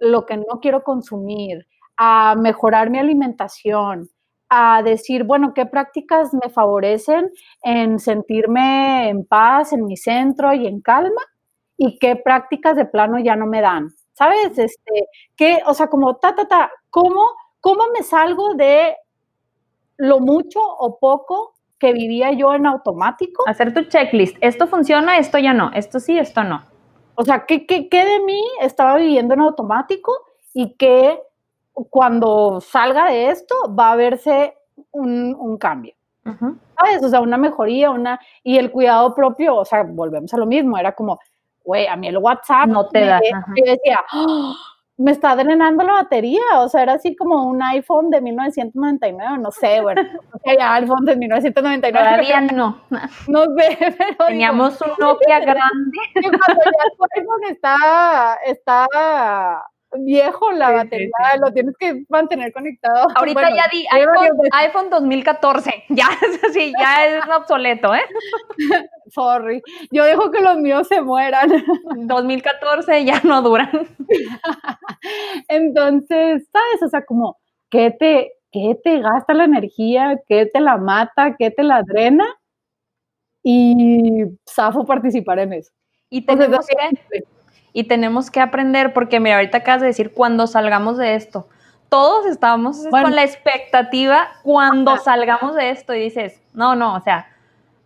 lo 0.00 0.26
que 0.26 0.36
no 0.36 0.60
quiero 0.60 0.82
consumir, 0.82 1.66
a 1.96 2.34
mejorar 2.36 2.90
mi 2.90 2.98
alimentación, 2.98 4.08
a 4.48 4.82
decir, 4.82 5.24
bueno, 5.24 5.54
qué 5.54 5.66
prácticas 5.66 6.34
me 6.34 6.50
favorecen 6.50 7.30
en 7.62 7.98
sentirme 8.00 9.08
en 9.08 9.24
paz, 9.24 9.72
en 9.72 9.84
mi 9.84 9.96
centro 9.96 10.52
y 10.52 10.66
en 10.66 10.80
calma, 10.80 11.22
y 11.76 11.98
qué 11.98 12.16
prácticas 12.16 12.76
de 12.76 12.86
plano 12.86 13.18
ya 13.20 13.36
no 13.36 13.46
me 13.46 13.60
dan. 13.60 13.88
¿Sabes? 14.12 14.58
Este, 14.58 15.06
que, 15.36 15.60
o 15.66 15.72
sea, 15.72 15.86
como 15.88 16.16
ta, 16.16 16.34
ta, 16.34 16.46
ta, 16.48 16.70
¿cómo, 16.90 17.22
cómo 17.60 17.84
me 17.94 18.02
salgo 18.02 18.54
de 18.54 18.96
lo 20.00 20.18
mucho 20.18 20.60
o 20.60 20.98
poco 20.98 21.54
que 21.78 21.92
vivía 21.92 22.32
yo 22.32 22.54
en 22.54 22.66
automático? 22.66 23.44
Hacer 23.46 23.72
tu 23.72 23.84
checklist. 23.84 24.36
Esto 24.40 24.66
funciona, 24.66 25.18
esto 25.18 25.38
ya 25.38 25.52
no, 25.52 25.70
esto 25.72 26.00
sí, 26.00 26.18
esto 26.18 26.42
no. 26.42 26.62
O 27.14 27.24
sea, 27.24 27.44
¿qué, 27.46 27.66
qué, 27.66 27.88
qué 27.88 28.04
de 28.04 28.20
mí 28.20 28.42
estaba 28.60 28.96
viviendo 28.96 29.34
en 29.34 29.40
automático 29.40 30.12
y 30.54 30.74
qué 30.74 31.20
cuando 31.72 32.60
salga 32.60 33.06
de 33.06 33.30
esto 33.30 33.54
va 33.74 33.92
a 33.92 33.96
verse 33.96 34.54
un, 34.92 35.56
cambio. 35.58 35.94
¿Sabes? 36.24 37.02
O 37.02 37.08
sea, 37.08 37.20
una 37.20 37.36
mejoría, 37.36 37.90
una... 37.90 38.20
Y 38.42 38.58
el 38.58 38.70
cuidado 38.70 39.14
propio, 39.14 39.56
o 39.56 39.64
sea, 39.64 39.82
volvemos 39.82 40.32
a 40.34 40.38
lo 40.38 40.46
mismo, 40.46 40.78
era 40.78 40.92
como, 40.92 41.18
güey, 41.64 41.86
a 41.86 41.96
mí 41.96 42.08
el 42.08 42.18
WhatsApp... 42.18 42.66
No 42.66 42.88
te 42.88 43.04
da. 43.04 43.20
Yo 43.22 43.64
decía, 43.64 44.00
¡Ah! 44.10 44.54
Me 45.00 45.12
está 45.12 45.34
drenando 45.34 45.82
la 45.82 45.94
batería, 45.94 46.42
o 46.58 46.68
sea, 46.68 46.82
era 46.82 46.92
así 46.92 47.16
como 47.16 47.48
un 47.48 47.62
iPhone 47.62 48.10
de 48.10 48.20
1999, 48.20 49.38
no 49.38 49.50
sé, 49.50 49.80
bueno, 49.80 50.02
ya 50.58 50.74
iPhone 50.74 51.06
de 51.06 51.16
1999. 51.16 52.06
Todavía 52.06 52.40
no. 52.52 52.82
No 53.26 53.44
sé, 53.56 53.78
pero... 53.96 54.26
Teníamos 54.26 54.78
un 54.82 54.90
Nokia 54.98 55.40
grande. 55.40 55.98
Cuando 56.12 56.62
ya 56.64 56.96
tu 56.98 57.04
iPhone 57.16 57.44
está, 57.48 58.38
está 58.44 58.86
viejo 59.98 60.52
la 60.52 60.70
batería, 60.70 61.10
lo 61.40 61.52
tienes 61.52 61.76
que 61.78 62.04
mantener 62.08 62.52
conectado. 62.52 63.06
Ahorita 63.16 63.54
ya 63.54 63.64
di 63.72 63.86
iPhone, 64.52 64.90
2014, 64.90 65.84
ya 65.88 66.06
es 66.22 66.44
así, 66.44 66.72
ya 66.78 67.06
es 67.06 67.24
obsoleto, 67.28 67.94
¿eh? 67.94 68.04
Sorry, 69.08 69.62
yo 69.90 70.04
dejo 70.04 70.30
que 70.30 70.40
los 70.40 70.58
míos 70.58 70.86
se 70.86 71.00
mueran. 71.00 71.50
2014 71.96 73.04
ya 73.04 73.20
no 73.24 73.42
duran. 73.42 73.88
Entonces, 75.48 76.48
¿sabes? 76.52 76.82
O 76.84 76.88
sea, 76.88 77.04
como, 77.04 77.38
¿qué 77.70 77.90
te, 77.90 78.32
qué 78.52 78.76
te 78.82 79.00
gasta 79.00 79.34
la 79.34 79.44
energía? 79.44 80.20
¿Qué 80.28 80.46
te 80.46 80.60
la 80.60 80.76
mata? 80.76 81.34
¿Qué 81.36 81.50
te 81.50 81.64
la 81.64 81.82
drena? 81.82 82.24
Y 83.42 84.22
zafo 84.48 84.84
participar 84.84 85.40
en 85.40 85.54
eso. 85.54 85.72
Y 86.08 86.24
tenemos 86.26 86.66
que 86.66 87.24
y 87.72 87.84
tenemos 87.84 88.30
que 88.30 88.40
aprender, 88.40 88.92
porque 88.92 89.20
mira, 89.20 89.36
ahorita 89.36 89.58
acabas 89.58 89.80
de 89.80 89.88
decir, 89.88 90.12
cuando 90.12 90.46
salgamos 90.46 90.98
de 90.98 91.14
esto, 91.14 91.48
todos 91.88 92.26
estábamos 92.26 92.86
con 92.90 93.14
la 93.14 93.24
expectativa 93.24 94.28
cuando 94.42 94.96
salgamos 94.98 95.54
de 95.54 95.70
esto 95.70 95.94
y 95.94 96.00
dices, 96.00 96.40
no, 96.54 96.76
no, 96.76 96.94
o 96.94 97.00
sea, 97.00 97.28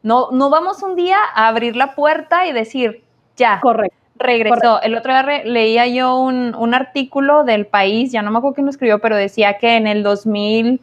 no, 0.03 0.31
no 0.31 0.51
vamos 0.51 0.83
un 0.83 0.95
día 0.95 1.17
a 1.35 1.49
abrir 1.49 1.77
la 1.77 1.95
puerta 1.95 2.47
y 2.47 2.53
decir, 2.53 3.03
ya, 3.37 3.61
Correcto. 3.61 3.97
regresó. 4.17 4.81
El 4.83 4.95
otro 4.95 5.13
día 5.13 5.43
leía 5.45 5.87
yo 5.87 6.17
un, 6.17 6.55
un, 6.55 6.75
artículo 6.75 7.45
del 7.45 7.67
país, 7.67 8.13
ya 8.13 8.21
no 8.21 8.31
me 8.31 8.39
acuerdo 8.39 8.57
quién 8.57 8.67
lo 8.67 8.71
escribió, 8.71 8.99
pero 8.99 9.17
decía 9.17 9.57
que 9.59 9.77
en 9.77 9.87
el 9.87 10.03
2000 10.03 10.81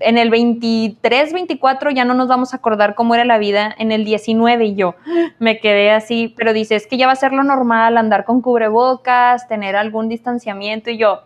en 0.00 0.18
el 0.18 0.30
23, 0.30 1.32
24 1.32 1.90
ya 1.90 2.04
no 2.04 2.14
nos 2.14 2.26
vamos 2.28 2.52
a 2.52 2.56
acordar 2.56 2.94
cómo 2.94 3.14
era 3.14 3.24
la 3.24 3.38
vida 3.38 3.72
en 3.78 3.92
el 3.92 4.04
19 4.04 4.64
y 4.64 4.74
yo 4.74 4.96
me 5.38 5.60
quedé 5.60 5.92
así, 5.92 6.34
pero 6.36 6.52
dice, 6.52 6.74
es 6.74 6.86
que 6.86 6.96
ya 6.96 7.06
va 7.06 7.12
a 7.12 7.16
ser 7.16 7.32
lo 7.32 7.44
normal 7.44 7.96
andar 7.96 8.24
con 8.24 8.40
cubrebocas, 8.40 9.46
tener 9.46 9.76
algún 9.76 10.08
distanciamiento 10.08 10.90
y 10.90 10.98
yo, 10.98 11.22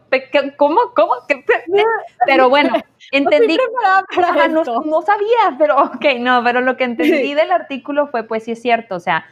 ¿cómo? 0.56 0.80
¿Cómo? 0.94 1.12
Pero 2.26 2.50
bueno, 2.50 2.74
entendí, 3.12 3.56
no, 4.50 4.82
no, 4.84 5.02
sabía, 5.02 5.56
pero 5.58 5.76
ok, 5.82 6.04
no, 6.20 6.42
pero 6.44 6.60
lo 6.60 6.76
que 6.76 6.84
entendí 6.84 7.34
del 7.34 7.50
artículo 7.50 8.08
fue, 8.08 8.24
pues 8.24 8.44
sí 8.44 8.52
es 8.52 8.60
cierto, 8.60 8.96
o 8.96 9.00
sea, 9.00 9.24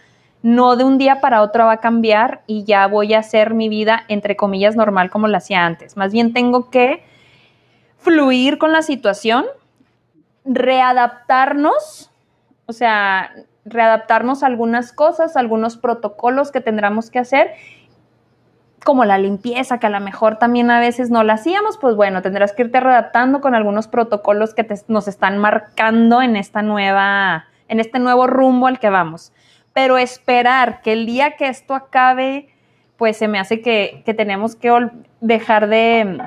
no 0.43 0.77
de 0.77 0.85
un 0.85 0.97
día 0.97 1.21
para 1.21 1.43
otro 1.43 1.67
va 1.67 1.73
a 1.73 1.81
cambiar 1.81 2.43
y 2.47 2.65
ya 2.65 2.87
voy 2.87 3.15
a 3.15 3.19
hacer 3.19 3.53
mi 3.53 3.69
vida, 3.69 4.05
entre 4.09 4.37
comillas, 4.37 4.77
normal 4.77 5.11
como 5.11 5.27
la 5.27 5.39
hacía 5.39 5.67
antes. 5.67 5.97
Más 5.97 6.13
bien 6.13 6.33
tengo 6.33 6.71
que 6.71 7.03
fluir 8.07 8.59
con 8.59 8.71
la 8.71 8.83
situación, 8.83 9.47
readaptarnos, 10.45 12.13
o 12.67 12.73
sea, 12.73 13.33
readaptarnos 13.65 14.45
a 14.45 14.47
algunas 14.47 14.93
cosas, 14.93 15.37
algunos 15.37 15.77
protocolos 15.77 16.53
que 16.53 16.61
tendremos 16.61 17.11
que 17.11 17.19
hacer, 17.19 17.55
como 18.85 19.05
la 19.05 19.19
limpieza, 19.19 19.81
que 19.81 19.89
a 19.89 19.91
lo 19.91 19.99
mejor 19.99 20.39
también 20.39 20.71
a 20.71 20.79
veces 20.79 21.11
no 21.11 21.25
la 21.25 21.33
hacíamos, 21.33 21.79
pues 21.79 21.97
bueno, 21.97 22.23
tendrás 22.23 22.53
que 22.53 22.63
irte 22.63 22.79
readaptando 22.79 23.41
con 23.41 23.57
algunos 23.57 23.89
protocolos 23.89 24.55
que 24.55 24.65
nos 24.87 25.09
están 25.09 25.39
marcando 25.39 26.23
en 26.23 26.37
esta 26.37 26.63
nueva, 26.63 27.47
en 27.67 27.81
este 27.81 27.99
nuevo 27.99 28.29
rumbo 28.29 28.69
al 28.69 28.79
que 28.79 28.89
vamos. 28.89 29.33
Pero 29.73 29.99
esperar 29.99 30.81
que 30.81 30.93
el 30.93 31.07
día 31.07 31.33
que 31.33 31.49
esto 31.49 31.75
acabe, 31.75 32.55
pues 32.97 33.17
se 33.17 33.27
me 33.27 33.41
hace 33.41 33.63
que 33.63 34.15
tenemos 34.17 34.55
que 34.55 34.71
dejar 35.21 35.67
de, 35.67 36.21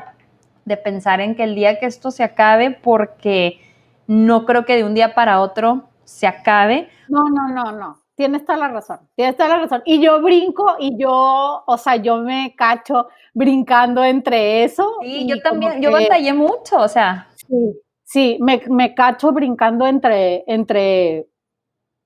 de 0.70 0.78
pensar 0.78 1.20
en 1.20 1.36
que 1.36 1.44
el 1.44 1.56
día 1.56 1.80
que 1.80 1.88
esto 1.88 2.12
se 2.12 2.24
acabe, 2.24 2.72
porque 2.72 3.60
no 4.08 4.46
creo 4.46 4.64
que 4.66 4.78
de 4.78 4.86
un 4.86 4.94
día 4.94 5.14
para 5.16 5.42
otro 5.42 5.90
se 6.06 6.28
acabe. 6.28 6.90
No, 7.10 7.24
no, 7.30 7.50
no, 7.50 7.72
no. 7.74 7.98
Tienes 8.16 8.46
toda 8.46 8.58
la 8.58 8.68
razón, 8.68 9.00
tienes 9.16 9.36
toda 9.36 9.50
la 9.50 9.60
razón. 9.60 9.82
Y 9.86 10.02
yo 10.02 10.22
brinco 10.22 10.76
y 10.80 10.98
yo, 10.98 11.64
o 11.66 11.78
sea, 11.78 11.96
yo 11.96 12.18
me 12.18 12.54
cacho 12.56 13.08
brincando 13.34 14.04
entre 14.04 14.64
eso. 14.64 14.98
Sí, 15.02 15.26
yo 15.28 15.42
también, 15.42 15.82
yo 15.82 15.92
batallé 15.92 16.34
mucho, 16.34 16.78
o 16.78 16.88
sea. 16.88 17.30
Sí, 17.36 17.82
sí, 18.04 18.38
me, 18.42 18.62
me 18.70 18.94
cacho 18.94 19.32
brincando 19.32 19.88
entre, 19.88 20.44
entre 20.48 21.28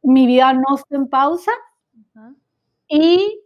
mi 0.04 0.26
vida 0.26 0.54
no 0.54 0.76
está 0.76 0.96
en 0.96 1.10
pausa 1.10 1.52
y 2.88 3.42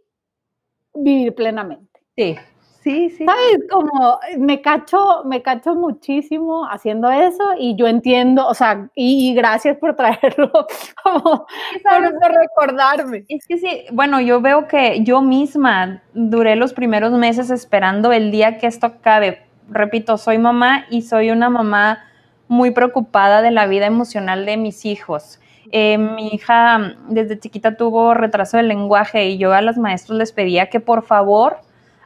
vivir 0.94 1.34
plenamente. 1.34 2.00
Sí, 2.14 2.36
Sí, 2.82 3.10
sí. 3.10 3.24
¿Sabes? 3.24 3.64
Como 3.70 4.20
me 4.38 4.62
cacho, 4.62 5.24
me 5.24 5.42
cacho 5.42 5.74
muchísimo 5.74 6.66
haciendo 6.70 7.10
eso 7.10 7.42
y 7.58 7.74
yo 7.76 7.88
entiendo, 7.88 8.46
o 8.46 8.54
sea, 8.54 8.88
y, 8.94 9.34
gracias 9.34 9.76
por 9.78 9.96
traerlo, 9.96 10.52
como 11.02 11.22
por, 11.22 12.32
recordarme. 12.32 13.24
Es 13.28 13.46
que 13.46 13.58
sí, 13.58 13.84
bueno, 13.92 14.20
yo 14.20 14.40
veo 14.40 14.68
que 14.68 15.02
yo 15.02 15.20
misma 15.22 16.02
duré 16.14 16.54
los 16.54 16.72
primeros 16.72 17.12
meses 17.12 17.50
esperando 17.50 18.12
el 18.12 18.30
día 18.30 18.58
que 18.58 18.68
esto 18.68 18.86
acabe. 18.86 19.42
Repito, 19.68 20.16
soy 20.16 20.38
mamá 20.38 20.86
y 20.88 21.02
soy 21.02 21.30
una 21.30 21.50
mamá 21.50 22.04
muy 22.46 22.70
preocupada 22.70 23.42
de 23.42 23.50
la 23.50 23.66
vida 23.66 23.86
emocional 23.86 24.46
de 24.46 24.56
mis 24.56 24.84
hijos. 24.84 25.40
Eh, 25.70 25.98
mi 25.98 26.28
hija 26.28 26.94
desde 27.08 27.38
chiquita 27.38 27.76
tuvo 27.76 28.14
retraso 28.14 28.56
del 28.56 28.68
lenguaje 28.68 29.26
y 29.26 29.36
yo 29.36 29.52
a 29.52 29.60
los 29.60 29.76
maestros 29.76 30.16
les 30.16 30.32
pedía 30.32 30.70
que 30.70 30.80
por 30.80 31.02
favor 31.02 31.58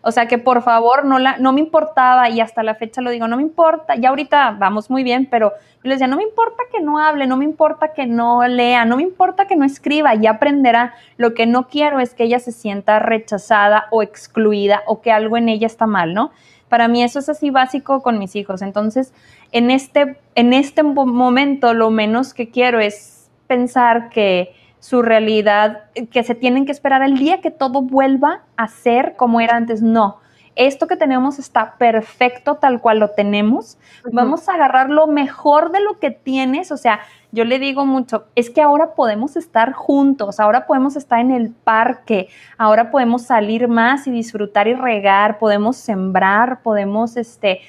o 0.03 0.11
sea 0.11 0.27
que 0.27 0.37
por 0.39 0.63
favor 0.63 1.05
no, 1.05 1.19
la, 1.19 1.39
no 1.39 1.53
me 1.53 1.61
importaba 1.61 2.29
y 2.29 2.41
hasta 2.41 2.63
la 2.63 2.75
fecha 2.75 3.01
lo 3.01 3.11
digo, 3.11 3.29
no 3.29 3.37
me 3.37 3.43
importa, 3.43 3.95
ya 3.95 4.09
ahorita 4.09 4.57
vamos 4.59 4.91
muy 4.91 5.05
bien, 5.05 5.27
pero 5.31 5.53
yo 5.83 5.89
les 5.89 5.99
decía, 5.99 6.09
no 6.09 6.17
me 6.17 6.25
importa 6.25 6.65
que 6.73 6.81
no 6.81 6.99
hable, 6.99 7.27
no 7.27 7.37
me 7.37 7.45
importa 7.45 7.93
que 7.93 8.07
no 8.07 8.47
lea, 8.47 8.85
no 8.85 8.97
me 8.97 9.03
importa 9.03 9.47
que 9.47 9.57
no 9.57 9.65
escriba, 9.65 10.15
ya 10.15 10.33
aprenderá. 10.33 10.95
Lo 11.17 11.35
que 11.35 11.47
no 11.47 11.69
quiero 11.69 12.01
es 12.01 12.15
que 12.15 12.25
ella 12.25 12.39
se 12.39 12.53
sienta 12.53 12.99
rechazada 12.99 13.87
o 13.91 14.03
excluida 14.03 14.83
o 14.87 15.01
que 15.01 15.11
algo 15.11 15.37
en 15.37 15.49
ella 15.49 15.67
está 15.67 15.87
mal, 15.87 16.15
¿no? 16.15 16.31
Para 16.69 16.89
mí 16.89 17.03
eso 17.03 17.19
es 17.19 17.29
así 17.29 17.51
básico 17.51 18.01
con 18.01 18.19
mis 18.19 18.35
hijos. 18.37 18.63
Entonces, 18.63 19.13
en 19.51 19.71
este, 19.71 20.19
en 20.35 20.53
este 20.53 20.83
momento 20.83 21.75
lo 21.75 21.91
menos 21.91 22.33
que 22.33 22.51
quiero 22.51 22.81
es 22.81 23.29
pensar 23.47 24.09
que 24.09 24.55
su 24.83 25.01
realidad, 25.01 25.85
que 26.11 26.25
se 26.25 26.35
tienen 26.35 26.67
que 26.67 26.73
esperar 26.73 27.03
el 27.05 27.17
día 27.17 27.41
que 27.41 27.53
todo 27.53 27.83
vuelva 27.83 28.43
a 28.57 28.67
ser 28.67 29.15
como 29.17 29.41
era 29.41 29.57
antes. 29.57 29.81
No, 29.81 30.19
esto 30.57 30.89
que 30.89 30.97
tenemos 30.97 31.39
está 31.39 31.77
perfecto 31.79 32.57
tal 32.57 32.81
cual 32.81 32.99
lo 32.99 33.11
tenemos. 33.11 33.79
Vamos 34.11 34.49
a 34.49 34.55
agarrar 34.55 34.91
lo 34.91 35.07
mejor 35.07 35.71
de 35.71 35.79
lo 35.81 36.01
que 36.01 36.11
tienes. 36.11 36.73
O 36.73 36.77
sea, 36.77 36.99
yo 37.31 37.45
le 37.45 37.61
digo 37.61 37.87
mucho, 37.87 38.25
es 38.35 38.51
que 38.51 38.61
ahora 38.61 38.95
podemos 38.97 39.37
estar 39.37 39.73
juntos, 39.73 40.41
ahora 40.41 40.67
podemos 40.67 40.97
estar 40.97 41.21
en 41.21 41.31
el 41.31 41.51
parque, 41.51 42.29
ahora 42.59 42.91
podemos 42.91 43.23
salir 43.23 43.69
más 43.69 44.09
y 44.09 44.11
disfrutar 44.11 44.67
y 44.67 44.75
regar, 44.75 45.39
podemos 45.39 45.77
sembrar, 45.77 46.61
podemos, 46.63 47.17
este, 47.17 47.61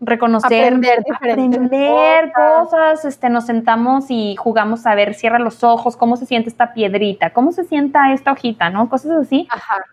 reconocer, 0.00 0.74
aprender, 1.14 2.32
cosas. 2.32 3.04
este, 3.04 3.28
nos 3.28 3.46
sentamos 3.46 4.06
y 4.08 4.34
jugamos 4.36 4.86
a 4.86 4.94
ver, 4.94 5.14
cierra 5.14 5.38
los 5.38 5.62
ojos, 5.62 5.96
cómo 5.96 6.16
se 6.16 6.26
siente 6.26 6.48
esta 6.48 6.72
piedrita, 6.72 7.30
cómo 7.30 7.52
se 7.52 7.64
sienta 7.64 8.12
esta 8.12 8.32
hojita, 8.32 8.70
¿no? 8.70 8.88
Cosas 8.88 9.12
así 9.12 9.46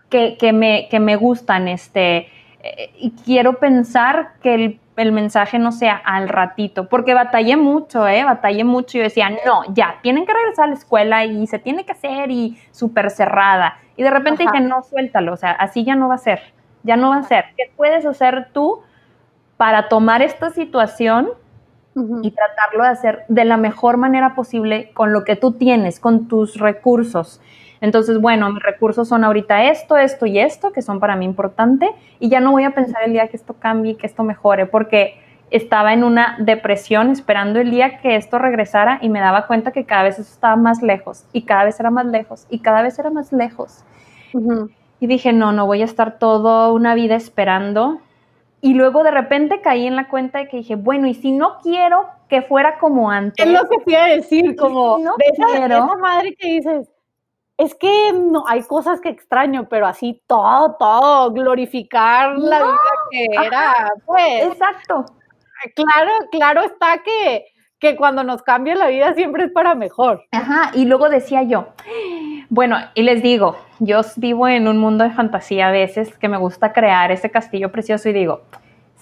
Que, 0.10 0.38
que, 0.38 0.54
me, 0.54 0.88
que 0.90 1.00
me 1.00 1.18
gustan, 1.18 1.68
este, 1.68 2.30
eh, 2.64 2.92
y 2.98 3.12
quiero 3.26 3.60
pensar 3.60 4.34
que 4.42 4.56
el, 4.56 4.80
el, 4.96 5.12
mensaje 5.12 5.60
no 5.60 5.74
sea 5.74 5.98
al 5.98 6.30
ratito, 6.30 6.88
porque 6.88 7.14
batallé 7.14 7.58
mucho, 7.58 8.08
¿eh? 8.08 8.24
Batallé 8.24 8.64
mucho 8.64 8.98
y 8.98 9.02
yo 9.02 9.04
decía, 9.04 9.30
no, 9.30 9.64
ya, 9.74 9.96
tienen 10.02 10.26
que 10.26 10.34
regresar 10.34 10.66
a 10.66 10.70
la 10.70 10.76
escuela 10.76 11.26
y 11.26 11.46
se 11.48 11.60
tiene 11.60 11.86
que 11.86 11.92
hacer 11.92 12.32
y 12.32 12.58
súper 12.72 13.12
cerrada. 13.12 13.78
Y 13.98 14.04
de 14.04 14.10
repente 14.10 14.44
dije, 14.44 14.62
no, 14.62 14.84
suéltalo, 14.84 15.34
o 15.34 15.38
sea, 15.38 15.52
así 15.52 15.84
ya 15.84 15.96
no 15.96 16.08
va 16.08 16.16
a 16.16 16.20
ser, 16.20 16.42
ya 16.84 16.96
no 16.96 17.10
va 17.10 17.18
a 17.18 17.24
ser. 17.24 17.46
¿Qué 17.58 17.72
puedes 17.76 18.06
hacer 18.06 18.50
tú? 18.54 18.82
Para 19.58 19.90
tomar 19.90 20.22
esta 20.22 20.52
situación 20.52 21.30
y 22.22 22.30
tratarlo 22.30 22.84
de 22.84 22.90
hacer 22.90 23.26
de 23.28 23.44
la 23.44 23.58
mejor 23.58 23.98
manera 23.98 24.36
posible 24.36 24.92
con 24.94 25.14
lo 25.14 25.24
que 25.24 25.36
tú 25.36 25.54
tienes, 25.54 26.00
con 26.00 26.28
tus 26.28 26.60
recursos. 26.60 27.42
Entonces, 27.82 28.22
bueno, 28.22 28.52
mis 28.52 28.62
recursos 28.62 29.08
son 29.08 29.24
ahorita 29.24 29.66
esto, 29.66 29.98
esto 29.98 30.28
y 30.28 30.40
esto, 30.40 30.72
que 30.72 30.84
son 30.84 31.00
para 31.00 31.16
mí 31.16 31.26
importante, 31.26 31.90
y 32.20 32.30
ya 32.30 32.40
no 32.40 32.52
voy 32.52 32.66
a 32.66 32.72
pensar 32.72 33.02
el 33.04 33.14
día 33.14 33.28
que 33.28 33.38
esto 33.38 33.56
cambie, 33.58 33.98
que 33.98 34.06
esto 34.06 34.24
mejore, 34.24 34.68
porque 34.68 35.20
estaba 35.50 35.94
en 35.94 36.04
una 36.04 36.36
depresión 36.40 37.10
esperando 37.10 37.60
el 37.60 37.72
día 37.72 38.00
que 38.00 38.16
esto 38.16 38.38
regresara 38.38 39.00
y 39.02 39.10
me 39.10 39.20
daba 39.20 39.48
cuenta 39.48 39.72
que 39.72 39.86
cada 39.86 40.04
vez 40.04 40.20
estaba 40.20 40.56
más 40.56 40.82
lejos 40.82 41.26
y 41.32 41.44
cada 41.44 41.64
vez 41.64 41.80
era 41.80 41.90
más 41.90 42.06
lejos 42.06 42.46
y 42.50 42.60
cada 42.60 42.82
vez 42.82 43.00
era 43.00 43.10
más 43.10 43.32
lejos. 43.32 43.84
Y 45.00 45.08
dije, 45.08 45.32
no, 45.32 45.54
no 45.54 45.66
voy 45.66 45.82
a 45.82 45.86
estar 45.86 46.20
toda 46.20 46.72
una 46.72 46.96
vida 46.96 47.16
esperando 47.16 48.02
y 48.62 48.74
luego 48.74 49.04
de 49.04 49.12
repente 49.12 49.62
caí 49.62 49.86
en 49.86 49.96
la 49.96 50.10
cuenta 50.10 50.40
de 50.40 50.48
que 50.48 50.58
dije, 50.58 50.76
bueno, 50.76 51.08
y 51.08 51.14
si 51.14 51.32
no 51.32 51.60
quiero 51.62 52.08
que 52.28 52.42
fuera 52.42 52.78
como 52.80 53.10
antes. 53.10 53.46
Es 53.46 53.52
lo 53.52 53.68
que 53.70 53.78
iba 53.86 54.04
a 54.04 54.08
decir, 54.08 54.56
como 54.56 54.98
no 55.00 55.16
de, 55.18 55.26
esa, 55.28 55.96
madre 55.98 56.36
que 56.36 56.48
dices, 56.48 56.90
es 57.58 57.76
que 57.76 58.14
no, 58.14 58.44
hay 58.48 58.64
cosas 58.64 59.00
que 59.00 59.10
extraño, 59.10 59.68
pero 59.70 59.88
así 59.88 60.22
todo, 60.28 60.76
todo, 60.78 61.32
glorificar 61.32 62.38
la 62.38 62.60
vida 62.60 62.78
que 63.12 63.28
era, 63.46 63.94
pues. 64.06 64.46
Exacto. 64.46 65.06
Claro, 65.76 66.12
claro 66.32 66.62
está 66.62 67.02
que, 67.04 67.46
que 67.80 67.96
cuando 67.96 68.24
nos 68.24 68.44
cambia 68.44 68.76
la 68.76 68.88
vida 68.88 69.14
siempre 69.14 69.46
es 69.46 69.52
para 69.52 69.76
mejor. 69.76 70.24
Ajá, 70.32 70.72
y 70.74 70.86
luego 70.86 71.10
decía 71.10 71.44
yo, 71.44 71.70
bueno, 72.50 72.78
y 72.94 73.04
les 73.04 73.22
digo, 73.22 73.58
yo 73.80 74.02
vivo 74.16 74.48
en 74.48 74.68
un 74.68 74.78
mundo 74.78 75.04
de 75.04 75.12
fantasía 75.12 75.68
a 75.68 75.72
veces 75.72 76.18
que 76.18 76.30
me 76.30 76.38
gusta 76.38 76.74
crear 76.74 77.12
ese 77.12 77.30
castillo 77.30 77.72
precioso 77.72 78.10
y 78.10 78.14
digo, 78.14 78.42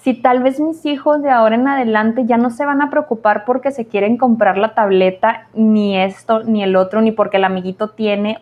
si 0.05 0.13
tal 0.13 0.43
vez 0.43 0.59
mis 0.59 0.85
hijos 0.85 1.23
de 1.23 1.31
ahora 1.31 1.55
en 1.55 1.67
adelante 1.67 2.25
ya 2.25 2.37
no 2.37 2.51
se 2.51 2.63
van 2.63 2.81
a 2.81 2.91
preocupar 2.91 3.43
porque 3.43 3.71
se 3.71 3.87
quieren 3.87 4.17
comprar 4.17 4.55
la 4.57 4.75
tableta, 4.75 5.47
ni 5.55 5.97
esto, 5.97 6.43
ni 6.43 6.61
el 6.61 6.75
otro, 6.75 7.01
ni 7.01 7.11
porque 7.11 7.37
el 7.37 7.43
amiguito 7.43 7.89
tiene, 7.89 8.39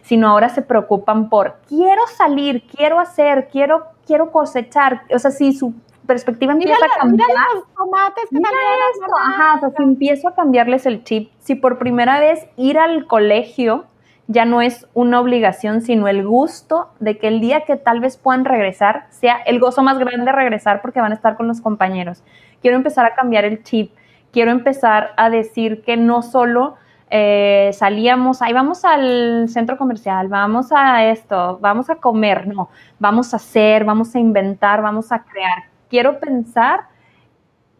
sino 0.00 0.30
ahora 0.30 0.48
se 0.48 0.62
preocupan 0.62 1.28
por, 1.28 1.56
quiero 1.68 2.06
salir, 2.16 2.62
quiero 2.66 2.98
hacer, 2.98 3.48
quiero, 3.52 3.88
quiero 4.06 4.30
cosechar. 4.30 5.02
O 5.14 5.18
sea, 5.18 5.30
si 5.30 5.52
su 5.52 5.74
perspectiva 6.06 6.54
empieza 6.54 6.76
a 6.76 7.00
cambiar. 7.00 7.28
los 7.54 7.64
tomates 7.74 8.24
que 8.30 8.38
esto. 8.38 9.16
Ajá, 9.18 9.56
o 9.56 9.60
sea, 9.60 9.70
si 9.76 9.82
empiezo 9.82 10.28
a 10.28 10.34
cambiarles 10.34 10.86
el 10.86 11.04
chip, 11.04 11.30
si 11.40 11.56
por 11.56 11.78
primera 11.78 12.20
vez 12.20 12.46
ir 12.56 12.78
al 12.78 13.06
colegio 13.06 13.84
ya 14.28 14.44
no 14.44 14.62
es 14.62 14.86
una 14.94 15.20
obligación, 15.20 15.80
sino 15.80 16.08
el 16.08 16.26
gusto 16.26 16.90
de 17.00 17.18
que 17.18 17.28
el 17.28 17.40
día 17.40 17.62
que 17.62 17.76
tal 17.76 18.00
vez 18.00 18.16
puedan 18.16 18.44
regresar 18.44 19.06
sea 19.10 19.36
el 19.36 19.58
gozo 19.58 19.82
más 19.82 19.98
grande 19.98 20.26
de 20.26 20.32
regresar 20.32 20.80
porque 20.80 21.00
van 21.00 21.12
a 21.12 21.14
estar 21.14 21.36
con 21.36 21.48
los 21.48 21.60
compañeros. 21.60 22.22
Quiero 22.60 22.76
empezar 22.76 23.04
a 23.04 23.14
cambiar 23.14 23.44
el 23.44 23.62
chip, 23.62 23.92
quiero 24.32 24.50
empezar 24.50 25.12
a 25.16 25.28
decir 25.28 25.82
que 25.82 25.96
no 25.96 26.22
solo 26.22 26.76
eh, 27.10 27.70
salíamos, 27.74 28.40
ahí 28.40 28.52
vamos 28.52 28.84
al 28.84 29.48
centro 29.48 29.76
comercial, 29.76 30.28
vamos 30.28 30.72
a 30.72 31.04
esto, 31.04 31.58
vamos 31.60 31.90
a 31.90 31.96
comer, 31.96 32.46
no, 32.46 32.70
vamos 32.98 33.34
a 33.34 33.36
hacer, 33.36 33.84
vamos 33.84 34.14
a 34.14 34.18
inventar, 34.20 34.80
vamos 34.82 35.12
a 35.12 35.24
crear. 35.24 35.64
Quiero 35.90 36.18
pensar 36.20 36.86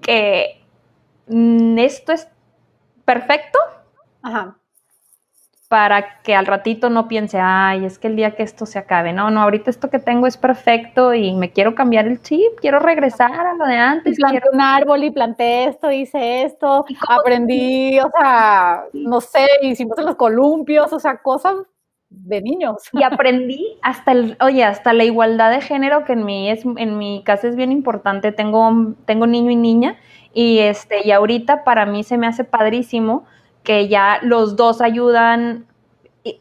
que 0.01 0.61
mm, 1.28 1.78
esto 1.78 2.12
es 2.12 2.28
perfecto. 3.05 3.59
Ajá 4.22 4.57
para 5.72 6.20
que 6.20 6.34
al 6.34 6.44
ratito 6.44 6.90
no 6.90 7.08
piense, 7.08 7.38
ay, 7.40 7.86
es 7.86 7.98
que 7.98 8.06
el 8.08 8.14
día 8.14 8.32
que 8.32 8.42
esto 8.42 8.66
se 8.66 8.78
acabe. 8.78 9.14
No, 9.14 9.30
no, 9.30 9.40
ahorita 9.40 9.70
esto 9.70 9.88
que 9.88 9.98
tengo 9.98 10.26
es 10.26 10.36
perfecto 10.36 11.14
y 11.14 11.32
me 11.32 11.50
quiero 11.50 11.74
cambiar 11.74 12.06
el 12.06 12.20
chip, 12.20 12.60
quiero 12.60 12.78
regresar 12.78 13.32
a 13.32 13.54
lo 13.54 13.64
de 13.64 13.76
antes. 13.76 14.18
Planté 14.18 14.42
un 14.52 14.60
árbol 14.60 15.02
y 15.02 15.10
planté 15.10 15.64
esto, 15.64 15.90
hice 15.90 16.42
esto, 16.42 16.84
aprendí, 17.08 17.98
o 18.00 18.10
sea, 18.10 18.84
no 18.92 19.22
sé, 19.22 19.46
hicimos 19.62 19.96
los 19.96 20.16
columpios, 20.16 20.92
o 20.92 21.00
sea, 21.00 21.16
cosas 21.22 21.54
de 22.10 22.42
niños. 22.42 22.82
Y 22.92 23.02
aprendí 23.02 23.78
hasta 23.80 24.12
el, 24.12 24.36
oye, 24.42 24.64
hasta 24.64 24.92
la 24.92 25.04
igualdad 25.04 25.52
de 25.52 25.62
género, 25.62 26.04
que 26.04 26.12
en 26.12 26.26
mi, 26.26 26.50
es, 26.50 26.66
en 26.66 26.98
mi 26.98 27.22
casa 27.24 27.48
es 27.48 27.56
bien 27.56 27.72
importante, 27.72 28.30
tengo, 28.30 28.94
tengo 29.06 29.26
niño 29.26 29.50
y 29.50 29.56
niña, 29.56 29.96
y 30.34 30.58
este, 30.58 31.00
y 31.02 31.12
ahorita 31.12 31.64
para 31.64 31.86
mí 31.86 32.04
se 32.04 32.18
me 32.18 32.26
hace 32.26 32.44
padrísimo 32.44 33.24
que 33.62 33.88
ya 33.88 34.18
los 34.22 34.56
dos 34.56 34.80
ayudan 34.80 35.66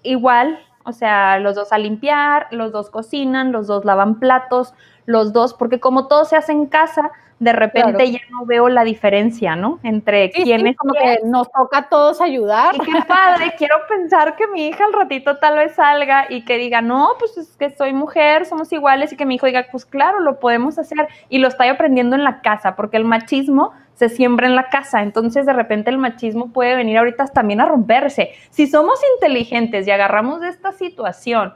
igual, 0.03 0.59
o 0.84 0.91
sea, 0.93 1.39
los 1.39 1.55
dos 1.55 1.72
a 1.72 1.78
limpiar, 1.78 2.47
los 2.51 2.72
dos 2.72 2.89
cocinan, 2.89 3.51
los 3.51 3.67
dos 3.67 3.86
lavan 3.86 4.19
platos, 4.19 4.74
los 5.05 5.34
dos, 5.34 5.53
porque 5.53 5.80
como 5.80 6.07
todo 6.07 6.26
se 6.26 6.36
hace 6.36 6.51
en 6.51 6.65
casa, 6.65 7.11
de 7.41 7.53
repente 7.53 8.11
ya 8.11 8.19
no 8.30 8.45
veo 8.45 8.69
la 8.69 8.84
diferencia, 8.84 9.55
¿no? 9.55 9.80
Entre 9.82 10.30
quienes 10.30 10.78
como 10.78 10.93
que 10.93 11.22
nos 11.26 11.51
toca 11.51 11.80
a 11.80 11.89
todos 11.89 12.22
ayudar. 12.22 12.76
Y 12.76 12.80
qué 12.80 13.01
padre, 13.07 13.53
quiero 13.57 13.78
pensar 13.89 14.36
que 14.36 14.45
mi 14.45 14.67
hija 14.67 14.86
al 14.86 14.93
ratito 14.93 15.38
tal 15.38 15.57
vez 15.57 15.74
salga 15.74 16.28
y 16.30 16.45
que 16.45 16.59
diga, 16.59 16.82
no, 16.82 17.09
pues 17.17 17.39
es 17.39 17.57
que 17.57 17.72
soy 17.72 17.93
mujer, 17.93 18.45
somos 18.45 18.72
iguales, 18.72 19.11
y 19.11 19.17
que 19.17 19.26
mi 19.26 19.36
hijo 19.36 19.47
diga, 19.47 19.65
pues 19.72 19.88
claro, 19.88 20.19
lo 20.19 20.39
podemos 20.39 20.78
hacer. 20.78 21.07
Y 21.30 21.39
lo 21.39 21.47
estoy 21.47 21.69
aprendiendo 21.69 22.15
en 22.15 22.24
la 22.24 22.41
casa, 22.41 22.76
porque 22.76 22.97
el 22.97 23.05
machismo 23.05 23.74
se 23.95 24.09
siembra 24.09 24.47
en 24.47 24.55
la 24.55 24.69
casa, 24.69 25.01
entonces 25.03 25.45
de 25.45 25.53
repente 25.53 25.89
el 25.89 25.97
machismo 25.97 26.51
puede 26.51 26.75
venir 26.75 26.97
ahorita 26.97 27.27
también 27.27 27.61
a 27.61 27.65
romperse. 27.65 28.31
Si 28.49 28.67
somos 28.67 28.99
inteligentes 29.15 29.87
y 29.87 29.91
agarramos 29.91 30.41
de 30.41 30.49
esta 30.49 30.71
situación 30.71 31.53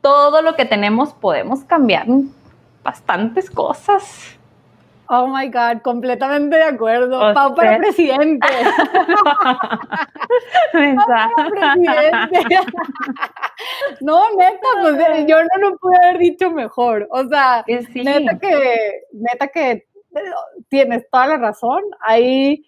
todo 0.00 0.42
lo 0.42 0.56
que 0.56 0.64
tenemos, 0.64 1.12
podemos 1.14 1.64
cambiar 1.64 2.06
bastantes 2.82 3.50
cosas. 3.50 4.38
Oh 5.14 5.26
my 5.26 5.48
God, 5.48 5.82
completamente 5.82 6.56
de 6.56 6.62
acuerdo. 6.62 7.34
Pau 7.34 7.54
para 7.54 7.76
presidente. 7.76 8.48
Pau 10.72 11.50
presidente. 11.50 12.58
no, 14.00 14.22
neta, 14.36 14.68
pues 14.80 14.94
eh, 14.98 15.26
yo 15.28 15.36
no 15.42 15.68
lo 15.68 15.76
pude 15.76 15.96
haber 16.02 16.18
dicho 16.18 16.50
mejor. 16.50 17.06
O 17.10 17.28
sea, 17.28 17.62
neta 17.66 18.38
que, 18.38 19.02
neta 19.12 19.48
que 19.48 19.86
tienes 20.68 21.08
toda 21.10 21.26
la 21.28 21.36
razón. 21.38 21.82
Hay, 22.00 22.64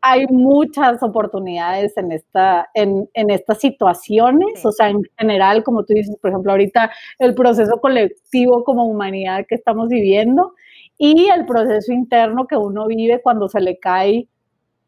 hay 0.00 0.26
muchas 0.28 1.02
oportunidades 1.02 1.96
en, 1.96 2.12
esta, 2.12 2.68
en, 2.74 3.08
en 3.14 3.30
estas 3.30 3.58
situaciones, 3.58 4.64
o 4.64 4.72
sea, 4.72 4.90
en 4.90 5.02
general, 5.18 5.62
como 5.64 5.84
tú 5.84 5.94
dices, 5.94 6.16
por 6.20 6.30
ejemplo, 6.30 6.52
ahorita 6.52 6.90
el 7.18 7.34
proceso 7.34 7.80
colectivo 7.80 8.64
como 8.64 8.86
humanidad 8.86 9.44
que 9.48 9.54
estamos 9.54 9.88
viviendo 9.88 10.54
y 10.98 11.28
el 11.28 11.46
proceso 11.46 11.92
interno 11.92 12.46
que 12.46 12.56
uno 12.56 12.86
vive 12.86 13.22
cuando 13.22 13.48
se 13.48 13.60
le 13.60 13.78
cae 13.78 14.28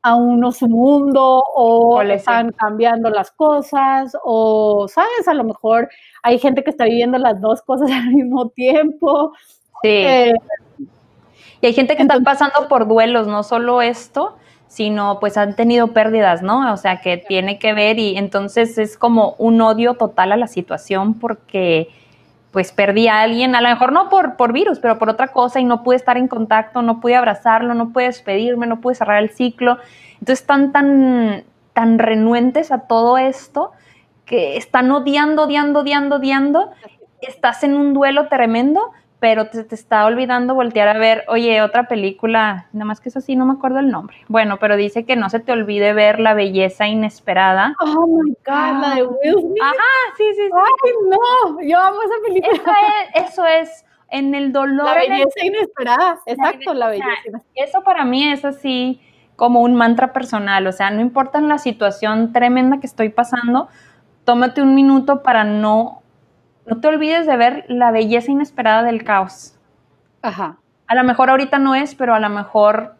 a 0.02 0.14
uno 0.16 0.50
su 0.50 0.66
mundo 0.68 1.42
o 1.54 2.00
están 2.02 2.52
cambiando 2.52 3.10
las 3.10 3.30
cosas 3.30 4.16
o, 4.24 4.86
¿sabes? 4.88 5.28
A 5.28 5.34
lo 5.34 5.44
mejor 5.44 5.88
hay 6.22 6.38
gente 6.38 6.64
que 6.64 6.70
está 6.70 6.84
viviendo 6.84 7.18
las 7.18 7.40
dos 7.40 7.62
cosas 7.62 7.90
al 7.92 8.12
mismo 8.12 8.48
tiempo. 8.48 9.32
Sí. 9.82 9.88
Eh, 9.88 10.32
y 11.60 11.66
hay 11.66 11.72
gente 11.74 11.96
que 11.96 12.02
está 12.02 12.18
pasando 12.20 12.68
por 12.68 12.88
duelos, 12.88 13.26
no 13.26 13.42
solo 13.42 13.82
esto, 13.82 14.36
sino 14.66 15.18
pues 15.20 15.36
han 15.36 15.56
tenido 15.56 15.88
pérdidas, 15.88 16.42
¿no? 16.42 16.72
O 16.72 16.76
sea, 16.76 17.00
que 17.00 17.16
tiene 17.16 17.58
que 17.58 17.74
ver 17.74 17.98
y 17.98 18.16
entonces 18.16 18.78
es 18.78 18.96
como 18.96 19.34
un 19.38 19.60
odio 19.60 19.94
total 19.94 20.32
a 20.32 20.36
la 20.36 20.46
situación 20.46 21.14
porque 21.14 21.88
pues 22.52 22.72
perdí 22.72 23.08
a 23.08 23.20
alguien, 23.20 23.54
a 23.54 23.60
lo 23.60 23.68
mejor 23.68 23.92
no 23.92 24.08
por, 24.08 24.36
por 24.36 24.52
virus, 24.52 24.78
pero 24.78 24.98
por 24.98 25.08
otra 25.08 25.28
cosa 25.28 25.60
y 25.60 25.64
no 25.64 25.82
pude 25.82 25.96
estar 25.96 26.16
en 26.16 26.28
contacto, 26.28 26.82
no 26.82 27.00
pude 27.00 27.16
abrazarlo, 27.16 27.74
no 27.74 27.92
pude 27.92 28.04
despedirme, 28.04 28.66
no 28.66 28.80
pude 28.80 28.94
cerrar 28.94 29.22
el 29.22 29.30
ciclo. 29.30 29.78
Entonces 30.14 30.40
están 30.40 30.72
tan, 30.72 31.44
tan 31.72 31.98
renuentes 31.98 32.72
a 32.72 32.80
todo 32.80 33.18
esto 33.18 33.72
que 34.24 34.56
están 34.56 34.90
odiando, 34.90 35.44
odiando, 35.44 35.80
odiando, 35.80 36.16
odiando. 36.16 36.70
Estás 37.20 37.62
en 37.64 37.74
un 37.74 37.92
duelo 37.94 38.28
tremendo, 38.28 38.80
pero 39.20 39.48
te, 39.48 39.62
te, 39.64 39.74
está 39.74 40.06
olvidando 40.06 40.54
voltear 40.54 40.88
a 40.88 40.98
ver, 40.98 41.24
oye, 41.28 41.60
otra 41.60 41.86
película, 41.86 42.66
nada 42.72 42.86
más 42.86 43.00
que 43.00 43.10
es 43.10 43.16
así, 43.16 43.36
no 43.36 43.44
me 43.44 43.52
acuerdo 43.52 43.78
el 43.78 43.90
nombre. 43.90 44.16
Bueno, 44.28 44.58
pero 44.58 44.76
dice 44.76 45.04
que 45.04 45.14
no 45.14 45.28
se 45.28 45.40
te 45.40 45.52
olvide 45.52 45.92
ver 45.92 46.18
La 46.18 46.32
Belleza 46.32 46.88
Inesperada. 46.88 47.76
Oh 47.80 48.06
my 48.06 48.30
God, 48.46 48.80
la 48.80 48.94
de 48.96 49.02
Will 49.04 49.40
Smith. 49.40 49.62
Ajá, 49.62 50.14
sí, 50.16 50.24
sí, 50.34 50.46
sí. 50.46 50.50
Ay, 50.52 50.92
no, 51.10 51.60
yo 51.60 51.78
amo 51.78 51.98
esa 52.02 52.14
película. 52.26 52.74
Eso 53.14 53.14
es, 53.14 53.30
eso 53.30 53.46
es 53.46 53.84
en 54.08 54.34
el 54.34 54.52
dolor. 54.52 54.86
La 54.86 54.94
Belleza 54.94 55.44
Inesperada, 55.44 56.18
exacto, 56.24 56.72
La 56.72 56.88
Belleza. 56.88 57.42
Eso 57.54 57.82
para 57.84 58.06
mí 58.06 58.32
es 58.32 58.46
así 58.46 59.02
como 59.36 59.60
un 59.60 59.74
mantra 59.74 60.12
personal, 60.12 60.66
o 60.66 60.72
sea, 60.72 60.90
no 60.90 61.00
importa 61.00 61.38
en 61.38 61.48
la 61.48 61.56
situación 61.56 62.32
tremenda 62.32 62.78
que 62.78 62.86
estoy 62.86 63.08
pasando, 63.08 63.68
tómate 64.24 64.60
un 64.60 64.74
minuto 64.74 65.22
para 65.22 65.44
no 65.44 65.99
no 66.70 66.80
te 66.80 66.86
olvides 66.86 67.26
de 67.26 67.36
ver 67.36 67.64
la 67.68 67.90
belleza 67.90 68.30
inesperada 68.30 68.84
del 68.84 69.02
caos. 69.02 69.58
Ajá. 70.22 70.56
A 70.86 70.94
lo 70.94 71.04
mejor 71.04 71.28
ahorita 71.28 71.58
no 71.58 71.74
es, 71.74 71.96
pero 71.96 72.14
a 72.14 72.20
lo 72.20 72.28
mejor 72.28 72.94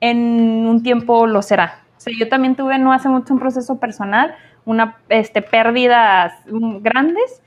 en 0.00 0.66
un 0.66 0.82
tiempo 0.82 1.26
lo 1.26 1.42
será. 1.42 1.82
O 1.96 2.00
sea, 2.00 2.12
yo 2.18 2.28
también 2.28 2.56
tuve 2.56 2.78
no 2.78 2.92
hace 2.92 3.08
mucho 3.08 3.34
un 3.34 3.40
proceso 3.40 3.78
personal, 3.78 4.34
una 4.64 4.96
este, 5.10 5.42
pérdidas 5.42 6.32
grandes. 6.46 7.42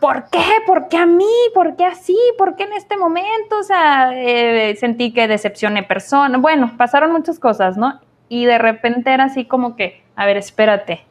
¿Por 0.00 0.30
qué? 0.30 0.44
¿Por 0.66 0.88
qué 0.88 0.96
a 0.96 1.06
mí? 1.06 1.34
¿Por 1.54 1.76
qué 1.76 1.84
así? 1.84 2.16
¿Por 2.38 2.56
qué 2.56 2.64
en 2.64 2.72
este 2.72 2.96
momento? 2.96 3.58
O 3.58 3.62
sea, 3.62 4.10
eh, 4.14 4.76
sentí 4.76 5.12
que 5.12 5.28
decepcioné 5.28 5.82
personas. 5.82 6.40
Bueno, 6.40 6.72
pasaron 6.76 7.12
muchas 7.12 7.38
cosas, 7.38 7.76
¿no? 7.76 8.00
Y 8.28 8.46
de 8.46 8.58
repente 8.58 9.12
era 9.12 9.24
así 9.24 9.44
como 9.44 9.76
que, 9.76 10.02
a 10.14 10.26
ver, 10.26 10.36
espérate, 10.36 11.04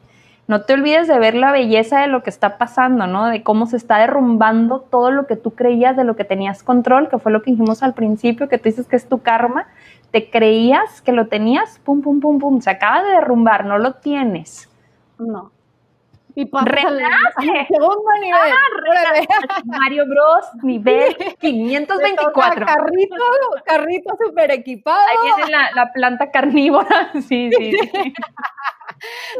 no 0.51 0.63
te 0.63 0.73
olvides 0.73 1.07
de 1.07 1.17
ver 1.17 1.33
la 1.33 1.53
belleza 1.53 2.01
de 2.01 2.07
lo 2.07 2.23
que 2.23 2.29
está 2.29 2.57
pasando, 2.57 3.07
¿no? 3.07 3.27
De 3.27 3.41
cómo 3.41 3.67
se 3.67 3.77
está 3.77 3.99
derrumbando 3.99 4.81
todo 4.81 5.09
lo 5.09 5.25
que 5.25 5.37
tú 5.37 5.51
creías, 5.55 5.95
de 5.95 6.03
lo 6.03 6.17
que 6.17 6.25
tenías 6.25 6.61
control, 6.61 7.07
que 7.07 7.19
fue 7.19 7.31
lo 7.31 7.41
que 7.41 7.51
dijimos 7.51 7.83
al 7.83 7.93
principio, 7.93 8.49
que 8.49 8.57
tú 8.57 8.65
dices 8.65 8.85
que 8.85 8.97
es 8.97 9.07
tu 9.07 9.21
karma. 9.21 9.67
Te 10.11 10.29
creías 10.29 11.01
que 11.01 11.13
lo 11.13 11.27
tenías, 11.27 11.79
pum, 11.79 12.01
pum, 12.01 12.19
pum, 12.19 12.37
pum. 12.37 12.59
Se 12.59 12.69
acaba 12.69 13.01
de 13.01 13.11
derrumbar, 13.11 13.63
no 13.63 13.77
lo 13.77 13.93
tienes. 13.93 14.69
No. 15.17 15.53
Y 16.35 16.45
segundo 16.45 18.11
nivel. 18.19 18.51
Ah, 18.51 19.61
Mario 19.63 20.05
Bros. 20.05 20.63
nivel 20.63 21.15
524. 21.39 22.65
Carrito, 22.65 23.15
carrito 23.65 24.17
super 24.25 24.51
equipado. 24.51 24.99
Ahí 24.99 25.31
viene 25.37 25.51
la, 25.51 25.71
la 25.73 25.93
planta 25.93 26.29
carnívora. 26.29 27.09
Sí, 27.21 27.49
sí, 27.57 27.71
sí. 27.71 28.13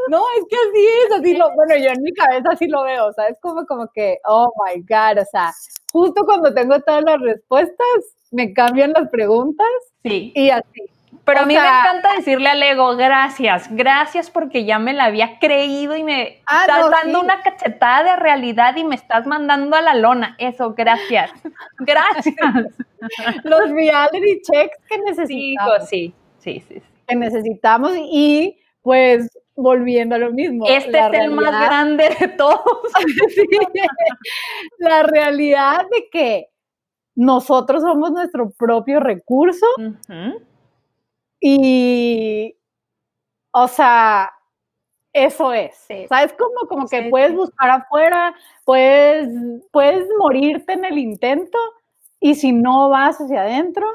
No, 0.09 0.23
es 0.37 0.45
que 0.49 0.55
así 0.55 0.87
es, 1.05 1.19
así 1.19 1.37
lo, 1.37 1.53
bueno, 1.55 1.75
yo 1.77 1.91
en 1.91 2.01
mi 2.01 2.13
cabeza 2.13 2.49
así 2.51 2.67
lo 2.67 2.83
veo, 2.83 3.07
o 3.07 3.13
sea, 3.13 3.27
es 3.27 3.37
como, 3.41 3.65
como 3.65 3.87
que, 3.93 4.17
oh 4.25 4.51
my 4.65 4.81
God, 4.81 5.21
o 5.21 5.25
sea, 5.31 5.53
justo 5.91 6.25
cuando 6.25 6.53
tengo 6.53 6.79
todas 6.81 7.03
las 7.03 7.19
respuestas, 7.21 7.87
me 8.31 8.53
cambian 8.53 8.93
las 8.93 9.09
preguntas. 9.09 9.67
Sí. 10.03 10.31
Y 10.35 10.49
así. 10.49 10.89
Pero 11.23 11.41
a 11.41 11.45
mí 11.45 11.53
me 11.53 11.59
encanta 11.59 12.15
decirle 12.15 12.49
al 12.49 12.63
ego, 12.63 12.95
gracias, 12.95 13.67
gracias 13.69 14.31
porque 14.31 14.65
ya 14.65 14.79
me 14.79 14.93
la 14.93 15.05
había 15.05 15.37
creído 15.39 15.95
y 15.95 16.03
me 16.03 16.41
ah, 16.47 16.61
estás 16.61 16.89
dando 16.89 17.21
una 17.21 17.41
cachetada 17.41 18.03
de 18.03 18.15
realidad 18.15 18.75
y 18.75 18.83
me 18.83 18.95
estás 18.95 19.27
mandando 19.27 19.75
a 19.75 19.81
la 19.81 19.93
lona. 19.93 20.35
Eso, 20.39 20.73
gracias. 20.73 21.31
gracias. 21.79 22.35
Los 23.43 23.69
reality 23.69 24.41
checks 24.41 24.77
que 24.89 24.97
necesitamos. 24.99 25.89
Sí, 25.89 26.13
sí, 26.39 26.63
sí, 26.67 26.79
sí. 26.79 26.83
Que 27.07 27.15
necesitamos 27.15 27.93
y 27.97 28.57
pues 28.81 29.29
volviendo 29.55 30.15
a 30.15 30.17
lo 30.17 30.31
mismo. 30.31 30.65
Este 30.67 30.97
es 30.97 31.13
el 31.13 31.31
más 31.31 31.51
grande 31.51 32.15
de 32.19 32.27
todos. 32.29 32.63
la 34.79 35.03
realidad 35.03 35.85
de 35.91 36.09
que 36.11 36.47
nosotros 37.15 37.81
somos 37.81 38.11
nuestro 38.11 38.51
propio 38.51 38.99
recurso 38.99 39.65
y, 41.39 42.55
o 43.51 43.67
sea, 43.67 44.31
eso 45.13 45.51
es. 45.53 45.87
¿Sabes? 46.07 46.33
Como, 46.33 46.67
como 46.67 46.87
que 46.87 47.09
puedes 47.09 47.33
buscar 47.35 47.69
afuera, 47.69 48.33
puedes, 48.63 49.27
puedes 49.71 50.07
morirte 50.17 50.73
en 50.73 50.85
el 50.85 50.97
intento 50.97 51.57
y 52.19 52.35
si 52.35 52.51
no 52.51 52.89
vas 52.89 53.19
hacia 53.19 53.41
adentro, 53.41 53.85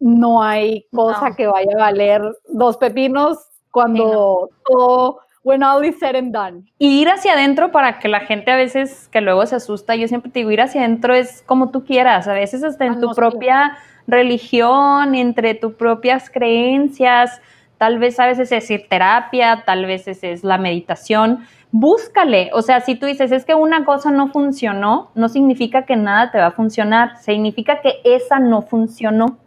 no 0.00 0.42
hay 0.42 0.86
cosa 0.92 1.36
que 1.36 1.46
vaya 1.46 1.72
a 1.74 1.78
valer 1.78 2.22
dos 2.48 2.78
pepinos 2.78 3.49
cuando 3.70 4.50
todo, 4.66 5.20
when 5.42 5.62
all 5.62 5.84
is 5.84 5.98
said 5.98 6.16
and 6.16 6.32
done. 6.32 6.64
Y 6.78 7.00
ir 7.00 7.08
hacia 7.08 7.32
adentro 7.32 7.72
para 7.72 7.98
que 7.98 8.08
la 8.08 8.20
gente 8.20 8.50
a 8.50 8.56
veces 8.56 9.08
que 9.08 9.20
luego 9.20 9.44
se 9.46 9.56
asusta, 9.56 9.94
yo 9.96 10.08
siempre 10.08 10.30
te 10.30 10.40
digo, 10.40 10.50
ir 10.50 10.60
hacia 10.60 10.82
adentro 10.82 11.14
es 11.14 11.42
como 11.46 11.70
tú 11.70 11.84
quieras, 11.84 12.28
a 12.28 12.32
veces 12.32 12.62
hasta 12.64 12.86
en 12.86 13.00
tu 13.00 13.12
propia 13.14 13.76
religión, 14.06 15.14
entre 15.14 15.54
tus 15.54 15.74
propias 15.74 16.30
creencias, 16.30 17.40
tal 17.78 17.98
vez 17.98 18.18
a 18.20 18.26
veces 18.26 18.52
es 18.52 18.70
ir 18.70 18.88
terapia, 18.88 19.62
tal 19.64 19.86
vez 19.86 20.06
es 20.08 20.44
la 20.44 20.58
meditación, 20.58 21.46
búscale, 21.72 22.50
o 22.52 22.62
sea, 22.62 22.80
si 22.80 22.96
tú 22.96 23.06
dices, 23.06 23.30
es 23.32 23.44
que 23.44 23.54
una 23.54 23.84
cosa 23.84 24.10
no 24.10 24.28
funcionó, 24.28 25.10
no 25.14 25.28
significa 25.28 25.86
que 25.86 25.96
nada 25.96 26.30
te 26.30 26.38
va 26.38 26.46
a 26.46 26.50
funcionar, 26.50 27.18
significa 27.18 27.80
que 27.80 28.00
esa 28.04 28.40
no 28.40 28.62
funcionó 28.62 29.38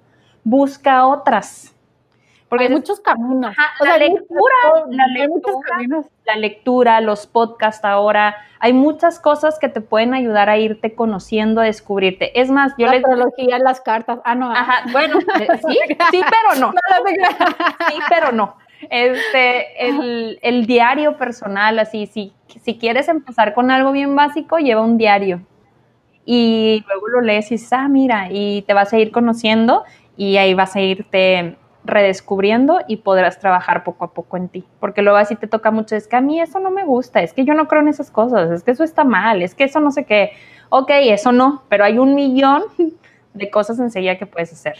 busca 0.43 1.07
otras. 1.07 1.72
Porque 2.53 2.65
hay 2.65 2.71
muchos 2.71 2.99
caminos. 2.99 3.55
la, 3.79 3.97
lectura, 3.97 4.53
la, 4.87 5.07
lectura 5.07 6.03
la 6.23 6.35
lectura, 6.35 7.01
los 7.01 7.25
podcasts 7.25 7.83
ahora, 7.83 8.35
hay 8.59 8.73
muchas 8.73 9.19
cosas 9.19 9.57
que 9.57 9.69
te 9.69 9.81
pueden 9.81 10.13
ayudar 10.13 10.51
a 10.51 10.59
irte 10.59 10.93
conociendo, 10.93 11.61
a 11.61 11.63
descubrirte. 11.63 12.39
Es 12.39 12.51
más, 12.51 12.73
yo 12.77 12.85
la 12.85 12.97
astrología, 12.97 13.57
las 13.57 13.81
cartas, 13.81 14.19
ah, 14.23 14.35
no. 14.35 14.51
Ajá, 14.51 14.83
bueno, 14.91 15.17
eh, 15.39 15.47
sí, 15.67 15.79
sí, 16.11 16.21
pero 16.29 16.59
no. 16.59 16.73
sí, 17.89 17.97
pero 18.07 18.31
no. 18.31 18.55
Este, 18.87 19.87
el, 19.87 20.37
el 20.43 20.67
diario 20.67 21.17
personal, 21.17 21.79
así, 21.79 22.05
si, 22.05 22.33
si 22.61 22.77
quieres 22.77 23.07
empezar 23.07 23.55
con 23.55 23.71
algo 23.71 23.91
bien 23.91 24.15
básico, 24.15 24.59
lleva 24.59 24.83
un 24.83 24.99
diario 24.99 25.41
y 26.23 26.83
luego 26.85 27.07
lo 27.07 27.21
lees 27.21 27.51
y 27.51 27.55
dices, 27.55 27.73
ah, 27.73 27.87
mira, 27.87 28.27
y 28.29 28.61
te 28.61 28.75
vas 28.75 28.93
a 28.93 28.99
ir 28.99 29.11
conociendo 29.11 29.85
y 30.15 30.37
ahí 30.37 30.53
vas 30.53 30.75
a 30.75 30.81
irte 30.81 31.57
redescubriendo 31.85 32.79
y 32.87 32.97
podrás 32.97 33.39
trabajar 33.39 33.83
poco 33.83 34.05
a 34.05 34.13
poco 34.13 34.37
en 34.37 34.49
ti. 34.49 34.65
Porque 34.79 35.01
luego 35.01 35.17
así 35.17 35.35
te 35.35 35.47
toca 35.47 35.71
mucho, 35.71 35.95
es 35.95 36.07
que 36.07 36.15
a 36.15 36.21
mí 36.21 36.39
eso 36.39 36.59
no 36.59 36.71
me 36.71 36.85
gusta, 36.85 37.21
es 37.21 37.33
que 37.33 37.45
yo 37.45 37.53
no 37.53 37.67
creo 37.67 37.81
en 37.81 37.89
esas 37.89 38.11
cosas, 38.11 38.51
es 38.51 38.63
que 38.63 38.71
eso 38.71 38.83
está 38.83 39.03
mal, 39.03 39.41
es 39.41 39.55
que 39.55 39.65
eso 39.65 39.79
no 39.79 39.91
sé 39.91 40.05
qué. 40.05 40.31
Ok, 40.69 40.89
eso 40.91 41.31
no, 41.31 41.63
pero 41.69 41.83
hay 41.83 41.97
un 41.97 42.15
millón 42.15 42.63
de 43.33 43.49
cosas 43.49 43.79
enseguida 43.79 44.17
que 44.17 44.25
puedes 44.25 44.51
hacer. 44.53 44.77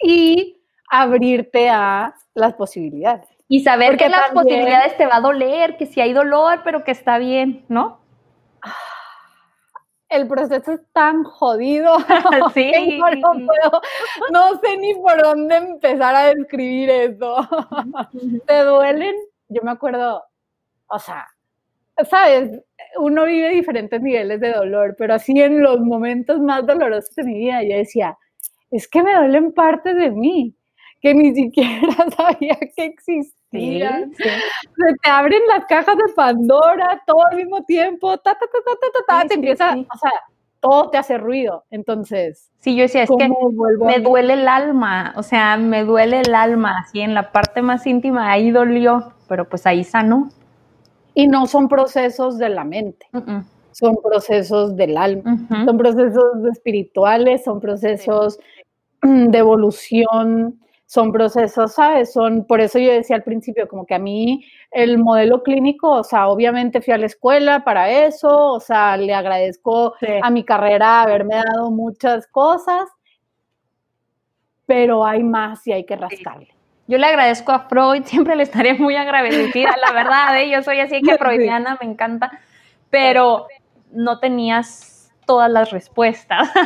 Y 0.00 0.60
abrirte 0.90 1.68
a 1.68 2.14
las 2.34 2.54
posibilidades. 2.54 3.28
Y 3.48 3.60
saber 3.60 3.96
que 3.96 4.08
las 4.08 4.30
posibilidades 4.32 4.96
te 4.96 5.06
va 5.06 5.16
a 5.16 5.20
doler, 5.20 5.76
que 5.76 5.86
si 5.86 6.00
hay 6.00 6.12
dolor, 6.12 6.60
pero 6.64 6.84
que 6.84 6.90
está 6.90 7.18
bien, 7.18 7.64
¿no? 7.68 7.98
El 10.08 10.26
proceso 10.26 10.72
es 10.72 10.80
tan 10.92 11.24
jodido. 11.24 11.96
Sí. 12.54 12.98
no, 14.30 14.60
sé 14.60 14.76
ni 14.78 14.94
por 14.94 15.22
dónde 15.22 15.56
empezar 15.56 16.14
a 16.14 16.34
describir 16.34 16.90
eso. 16.90 17.36
¿Te 18.46 18.64
duelen? 18.64 19.14
Yo 19.48 19.62
me 19.62 19.70
acuerdo, 19.70 20.24
o 20.88 20.98
sea, 20.98 21.26
sabes, 22.08 22.62
uno 22.98 23.24
vive 23.24 23.50
diferentes 23.50 24.00
niveles 24.00 24.40
de 24.40 24.52
dolor, 24.52 24.94
pero 24.98 25.14
así 25.14 25.40
en 25.40 25.62
los 25.62 25.80
momentos 25.80 26.38
más 26.40 26.66
dolorosos 26.66 27.14
de 27.14 27.24
mi 27.24 27.38
vida, 27.38 27.62
yo 27.62 27.76
decía, 27.76 28.18
es 28.70 28.88
que 28.88 29.02
me 29.02 29.14
duelen 29.14 29.52
partes 29.52 29.96
de 29.96 30.10
mí 30.10 30.54
que 31.00 31.14
ni 31.14 31.34
siquiera 31.34 31.94
sabía 32.16 32.58
que 32.76 32.84
existían. 32.84 33.37
Se 34.18 34.94
te 35.02 35.10
abren 35.10 35.42
las 35.48 35.64
cajas 35.66 35.96
de 35.96 36.12
Pandora 36.14 37.02
todo 37.06 37.22
al 37.30 37.36
mismo 37.36 37.62
tiempo, 37.64 38.18
ta, 38.18 38.34
ta, 38.34 38.40
ta, 38.40 38.58
ta, 38.64 38.72
ta, 38.80 39.20
ta, 39.22 39.28
te 39.28 39.34
empieza, 39.34 39.74
o 39.74 39.98
sea, 39.98 40.12
todo 40.60 40.90
te 40.90 40.98
hace 40.98 41.18
ruido. 41.18 41.64
Entonces, 41.70 42.48
Sí, 42.60 42.74
yo 42.74 42.82
decía, 42.82 43.04
es 43.04 43.10
que 43.10 43.28
¿cómo 43.28 43.52
vuelvo 43.52 43.84
a 43.84 43.88
me 43.88 44.00
duele 44.00 44.34
el 44.34 44.48
alma, 44.48 45.14
o 45.16 45.22
sea, 45.22 45.56
me 45.56 45.84
duele 45.84 46.20
el 46.20 46.34
alma, 46.34 46.80
así 46.80 47.00
en 47.00 47.14
la 47.14 47.30
parte 47.30 47.62
más 47.62 47.86
íntima, 47.86 48.30
ahí 48.30 48.50
dolió, 48.50 49.12
pero 49.28 49.48
pues 49.48 49.64
ahí 49.66 49.84
sanó. 49.84 50.28
Y 51.14 51.28
no 51.28 51.46
son 51.46 51.68
procesos 51.68 52.36
de 52.38 52.48
la 52.48 52.64
mente, 52.64 53.06
son 53.72 53.96
procesos 54.02 54.76
del 54.76 54.96
alma. 54.96 55.38
Son 55.64 55.78
procesos 55.78 56.44
espirituales, 56.52 57.44
son 57.44 57.60
procesos 57.60 58.38
mm, 59.02 59.26
de 59.28 59.38
evolución, 59.38 60.60
son 60.88 61.12
procesos, 61.12 61.74
¿sabes? 61.74 62.14
Son, 62.14 62.46
por 62.46 62.62
eso 62.62 62.78
yo 62.78 62.90
decía 62.90 63.16
al 63.16 63.22
principio, 63.22 63.68
como 63.68 63.84
que 63.84 63.94
a 63.94 63.98
mí 63.98 64.42
el 64.70 64.96
modelo 64.96 65.42
clínico, 65.42 65.90
o 65.90 66.02
sea, 66.02 66.28
obviamente 66.28 66.80
fui 66.80 66.94
a 66.94 66.98
la 66.98 67.04
escuela 67.04 67.62
para 67.62 67.90
eso, 67.90 68.54
o 68.54 68.58
sea, 68.58 68.96
le 68.96 69.12
agradezco 69.12 69.94
Sí. 70.00 70.06
a 70.22 70.30
mi 70.30 70.44
carrera 70.44 71.02
haberme 71.02 71.34
dado 71.36 71.70
muchas 71.70 72.26
cosas, 72.28 72.88
pero 74.64 75.04
hay 75.04 75.22
más 75.22 75.66
y 75.66 75.72
hay 75.72 75.84
que 75.84 75.96
rascarle. 75.96 76.48
Yo 76.86 76.96
le 76.96 77.06
agradezco 77.06 77.52
a 77.52 77.68
Freud, 77.68 78.04
siempre 78.06 78.34
le 78.34 78.44
estaré 78.44 78.72
muy 78.72 78.96
agradecida, 78.96 79.76
la 79.76 79.92
verdad, 79.92 80.40
¿eh? 80.40 80.50
yo 80.50 80.62
soy 80.62 80.80
así 80.80 81.02
que 81.02 81.18
freudiana, 81.18 81.76
me 81.82 81.86
encanta, 81.86 82.30
pero 82.88 83.46
no 83.90 84.20
tenías 84.20 84.87
todas 85.28 85.50
las 85.50 85.70
respuestas. 85.70 86.48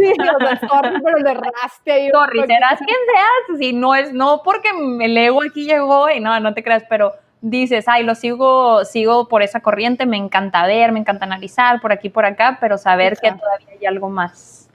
Sí, 0.00 0.12
o 0.12 0.38
sea, 0.46 0.60
sorry, 0.68 1.00
pero 1.02 1.18
le 1.18 1.30
erraste 1.32 1.92
ahí. 1.92 2.10
Sorry, 2.10 2.40
serás 2.46 2.78
quien 2.78 2.96
seas, 3.12 3.58
si 3.58 3.72
no 3.72 3.94
es, 3.94 4.12
no 4.12 4.42
porque 4.44 4.68
el 5.00 5.16
ego 5.16 5.42
aquí 5.42 5.64
llegó 5.64 6.08
y 6.08 6.20
no, 6.20 6.38
no 6.38 6.54
te 6.54 6.62
creas, 6.62 6.84
pero 6.88 7.12
dices, 7.40 7.88
ay, 7.88 8.04
lo 8.04 8.14
sigo, 8.14 8.84
sigo 8.84 9.28
por 9.28 9.42
esa 9.42 9.60
corriente, 9.60 10.06
me 10.06 10.16
encanta 10.16 10.64
ver, 10.66 10.92
me 10.92 11.00
encanta 11.00 11.24
analizar 11.24 11.80
por 11.80 11.92
aquí, 11.92 12.08
por 12.08 12.24
acá, 12.24 12.58
pero 12.60 12.78
saber 12.78 13.18
que 13.20 13.32
todavía 13.32 13.68
hay 13.78 13.86
algo 13.86 14.08
más. 14.08 14.68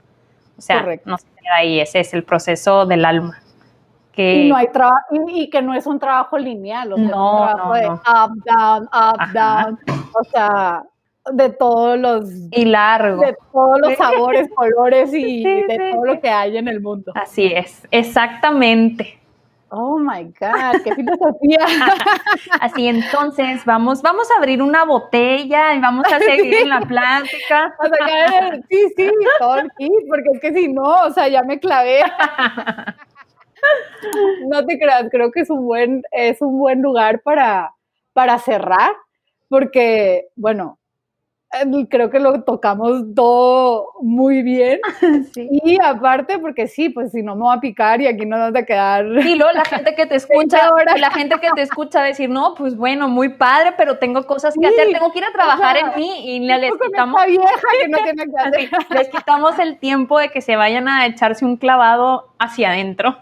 O 0.58 0.60
sea, 0.60 0.80
Correcto. 0.80 1.10
no 1.10 1.16
se 1.18 1.26
queda 1.26 1.56
ahí, 1.56 1.80
ese 1.80 2.00
es 2.00 2.12
el 2.12 2.22
proceso 2.22 2.84
del 2.86 3.04
alma. 3.04 3.38
Que, 4.12 4.34
Y, 4.34 4.48
no 4.48 4.56
hay 4.56 4.68
y, 5.28 5.50
que 5.50 5.62
no 5.62 5.74
es 5.74 5.86
un 5.86 5.98
trabajo 5.98 6.36
lineal, 6.38 6.92
o 6.92 6.96
sea, 6.96 7.06
No, 7.06 7.46
es 7.46 7.54
un 7.54 7.54
trabajo 7.54 7.68
no, 7.68 7.74
de 7.74 7.88
up, 7.88 8.44
down, 8.44 8.82
up, 8.84 9.16
Ajá. 9.18 9.32
down, 9.32 9.78
o 10.12 10.24
sea, 10.24 10.82
de 11.32 11.50
todos 11.50 11.98
los, 11.98 12.24
y 12.52 12.64
largo. 12.64 13.22
de 13.22 13.36
todos 13.52 13.80
los 13.80 13.94
sabores, 13.96 14.48
colores 14.54 15.12
y 15.12 15.42
Sí, 15.42 15.44
de 15.44 15.76
sí, 15.76 15.92
todo 15.92 16.04
lo 16.04 16.20
que 16.20 16.28
hay 16.28 16.56
en 16.56 16.68
el 16.68 16.80
mundo. 16.80 17.12
Así 17.14 17.46
es, 17.46 17.86
exactamente. 17.90 19.18
Oh 19.68 19.98
my 19.98 20.22
God, 20.40 20.80
qué 20.84 20.94
filosofía. 20.94 21.58
Así 22.60 22.86
entonces, 22.86 23.64
vamos, 23.64 24.00
vamos 24.00 24.30
a 24.30 24.38
abrir 24.38 24.62
una 24.62 24.84
botella 24.84 25.74
y 25.74 25.80
vamos 25.80 26.06
a 26.12 26.20
seguir 26.20 26.54
en 26.54 26.68
la 26.68 26.80
plática. 26.88 27.74
O 27.80 27.86
sea, 27.88 28.50
que- 28.52 28.62
sí, 28.70 28.92
sí, 28.96 29.10
todo 29.40 29.56
el 29.56 29.70
kit, 29.76 29.90
porque 30.08 30.30
es 30.34 30.40
que 30.40 30.52
si 30.54 30.68
no, 30.72 31.02
o 31.06 31.10
sea, 31.10 31.26
ya 31.28 31.42
me 31.42 31.58
clavé. 31.58 32.00
No 34.46 34.64
te 34.64 34.78
creas, 34.78 35.06
creo 35.10 35.32
que 35.32 35.40
es 35.40 35.50
un 35.50 35.64
buen, 35.64 36.02
es 36.12 36.40
un 36.40 36.58
buen 36.58 36.82
lugar 36.82 37.20
para, 37.22 37.72
para 38.12 38.38
cerrar, 38.38 38.92
porque, 39.48 40.26
bueno, 40.36 40.78
creo 41.88 42.10
que 42.10 42.18
lo 42.20 42.42
tocamos 42.42 43.02
todo 43.14 43.88
muy 44.00 44.42
bien. 44.42 44.80
Sí. 45.32 45.48
Y 45.64 45.78
aparte, 45.82 46.38
porque 46.38 46.66
sí, 46.68 46.88
pues 46.88 47.12
si 47.12 47.22
no 47.22 47.34
me 47.36 47.42
voy 47.42 47.56
a 47.56 47.60
picar 47.60 48.00
y 48.00 48.06
aquí 48.06 48.24
no 48.26 48.36
nos 48.38 48.54
va 48.54 48.60
a 48.60 48.64
quedar. 48.64 49.04
Y 49.06 49.34
luego 49.34 49.52
la 49.52 49.64
gente 49.64 49.94
que 49.94 50.06
te 50.06 50.14
escucha, 50.16 50.58
la 50.96 51.10
gente 51.10 51.36
que 51.40 51.48
te 51.54 51.62
escucha 51.62 52.02
decir, 52.02 52.30
no, 52.30 52.54
pues 52.54 52.76
bueno, 52.76 53.08
muy 53.08 53.30
padre, 53.30 53.72
pero 53.76 53.98
tengo 53.98 54.26
cosas 54.26 54.54
que 54.54 54.66
Sí, 54.68 54.74
hacer, 54.74 54.92
tengo 54.92 55.12
que 55.12 55.18
ir 55.18 55.24
a 55.24 55.32
trabajar 55.32 55.76
o 55.76 55.78
sea, 55.80 55.88
en 55.92 55.96
mí 56.00 56.36
y 56.36 56.40
le- 56.40 56.58
les 56.58 56.70
Con 56.70 56.80
quitamos, 56.88 57.26
vieja 57.26 57.44
que 57.82 57.88
no 57.88 57.98
tiene 58.04 58.24
que 58.24 58.38
así, 58.38 58.68
hacer. 58.74 58.96
les 58.98 59.08
quitamos 59.08 59.58
el 59.58 59.78
tiempo 59.78 60.18
de 60.18 60.30
que 60.30 60.40
se 60.40 60.56
vayan 60.56 60.88
a 60.88 61.06
echarse 61.06 61.44
un 61.44 61.56
clavado 61.56 62.28
hacia 62.38 62.70
adentro. 62.70 63.16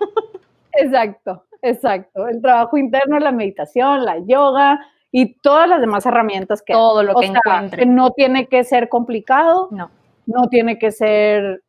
Exacto, 0.73 1.45
exacto. 1.63 2.29
El 2.29 2.41
trabajo 2.43 2.77
interno, 2.77 3.19
la 3.19 3.33
meditación, 3.33 4.05
la 4.05 4.19
yoga 4.19 4.81
y 5.17 5.35
todas 5.35 5.69
las 5.69 5.81
demás 5.81 6.05
herramientas 6.07 6.61
que 6.61 6.73
Todo 6.73 7.05
lo 7.05 7.13
O 7.13 7.21
que 7.21 7.29
sea, 7.29 7.71
que 7.71 7.87
no 7.87 8.11
tiene 8.11 8.49
que 8.49 8.65
ser 8.65 8.89
complicado, 8.89 9.69
No. 9.71 9.89
no 10.27 10.49
tiene 10.49 10.77
que 10.77 10.91
ser 10.91 11.63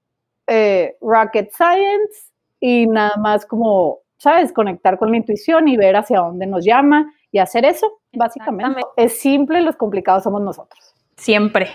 eh, 0.48 0.96
rocket 1.00 1.52
science 1.52 2.32
y 2.60 2.88
nada 2.88 3.18
más 3.18 3.46
como, 3.46 4.00
¿sabes? 4.18 4.52
Conectar 4.52 4.98
con 4.98 5.12
la 5.12 5.18
intuición 5.18 5.68
y 5.68 5.78
ver 5.78 5.96
hacia 5.96 6.22
dónde 6.22 6.48
nos 6.48 6.66
llama 6.66 7.14
y 7.32 7.38
hacer 7.38 7.66
eso, 7.66 8.00
básicamente. 8.14 8.82
Es 8.98 9.20
simple, 9.20 9.62
los 9.62 9.76
complicados 9.76 10.24
somos 10.24 10.42
nosotros. 10.42 10.96
Siempre. 11.16 11.70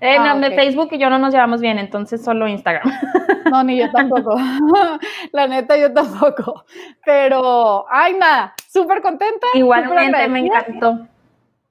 En 0.00 0.22
Ah, 0.22 0.34
de 0.36 0.48
ok. 0.48 0.54
Facebook 0.54 0.88
y 0.92 0.98
yo 0.98 1.10
no 1.10 1.18
nos 1.18 1.32
llevamos 1.32 1.60
bien, 1.60 1.78
entonces 1.78 2.22
solo 2.24 2.46
Instagram. 2.48 2.82
No, 3.46 3.62
ni 3.62 3.78
yo 3.78 3.88
tampoco. 3.92 4.34
la 5.32 5.46
neta, 5.46 5.76
yo 5.76 5.92
tampoco. 5.92 6.64
Pero, 7.04 7.86
ay, 7.88 8.14
nada, 8.14 8.54
súper 8.68 9.00
contenta. 9.02 9.46
Igualmente 9.54 10.26
me 10.26 10.40
encantó. 10.40 11.06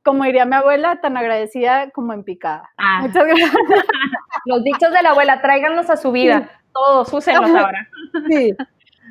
Como 0.01 0.23
diría 0.23 0.45
mi 0.45 0.55
abuela, 0.55 1.01
tan 1.01 1.17
agradecida 1.17 1.89
como 1.91 2.13
en 2.13 2.23
picada. 2.23 2.69
Ah, 2.77 2.99
Muchas 3.01 3.25
gracias. 3.25 3.51
los 4.45 4.63
dichos 4.63 4.89
de 4.91 5.01
la 5.03 5.09
abuela, 5.09 5.41
tráiganlos 5.41 5.89
a 5.89 5.97
su 5.97 6.13
vida. 6.13 6.49
Todos, 6.73 7.11
úsenlos 7.11 7.49
ahora. 7.49 7.87
Sí, 8.29 8.55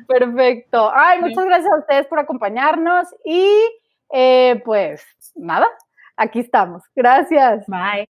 perfecto. 0.07 0.91
Ay, 0.95 1.21
muchas 1.21 1.45
gracias 1.45 1.71
a 1.71 1.77
ustedes 1.79 2.07
por 2.07 2.17
acompañarnos 2.17 3.07
y 3.23 3.47
eh, 4.11 4.59
pues 4.65 5.05
nada, 5.35 5.67
aquí 6.17 6.39
estamos. 6.39 6.81
Gracias. 6.95 7.65
Bye. 7.67 8.07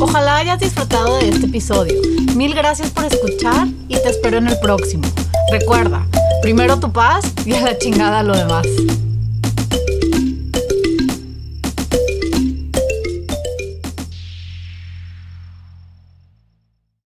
Ojalá 0.00 0.38
hayas 0.38 0.58
disfrutado 0.58 1.18
de 1.18 1.28
este 1.28 1.46
episodio. 1.46 1.94
Mil 2.34 2.54
gracias 2.54 2.90
por 2.90 3.04
escuchar 3.04 3.68
y 3.88 3.94
te 3.94 4.08
espero 4.08 4.38
en 4.38 4.48
el 4.48 4.58
próximo. 4.58 5.04
Recuerda, 5.50 6.06
primero 6.42 6.80
tu 6.80 6.92
paz 6.92 7.24
y 7.46 7.54
a 7.54 7.60
la 7.60 7.78
chingada 7.78 8.22
lo 8.22 8.36
demás. 8.36 8.66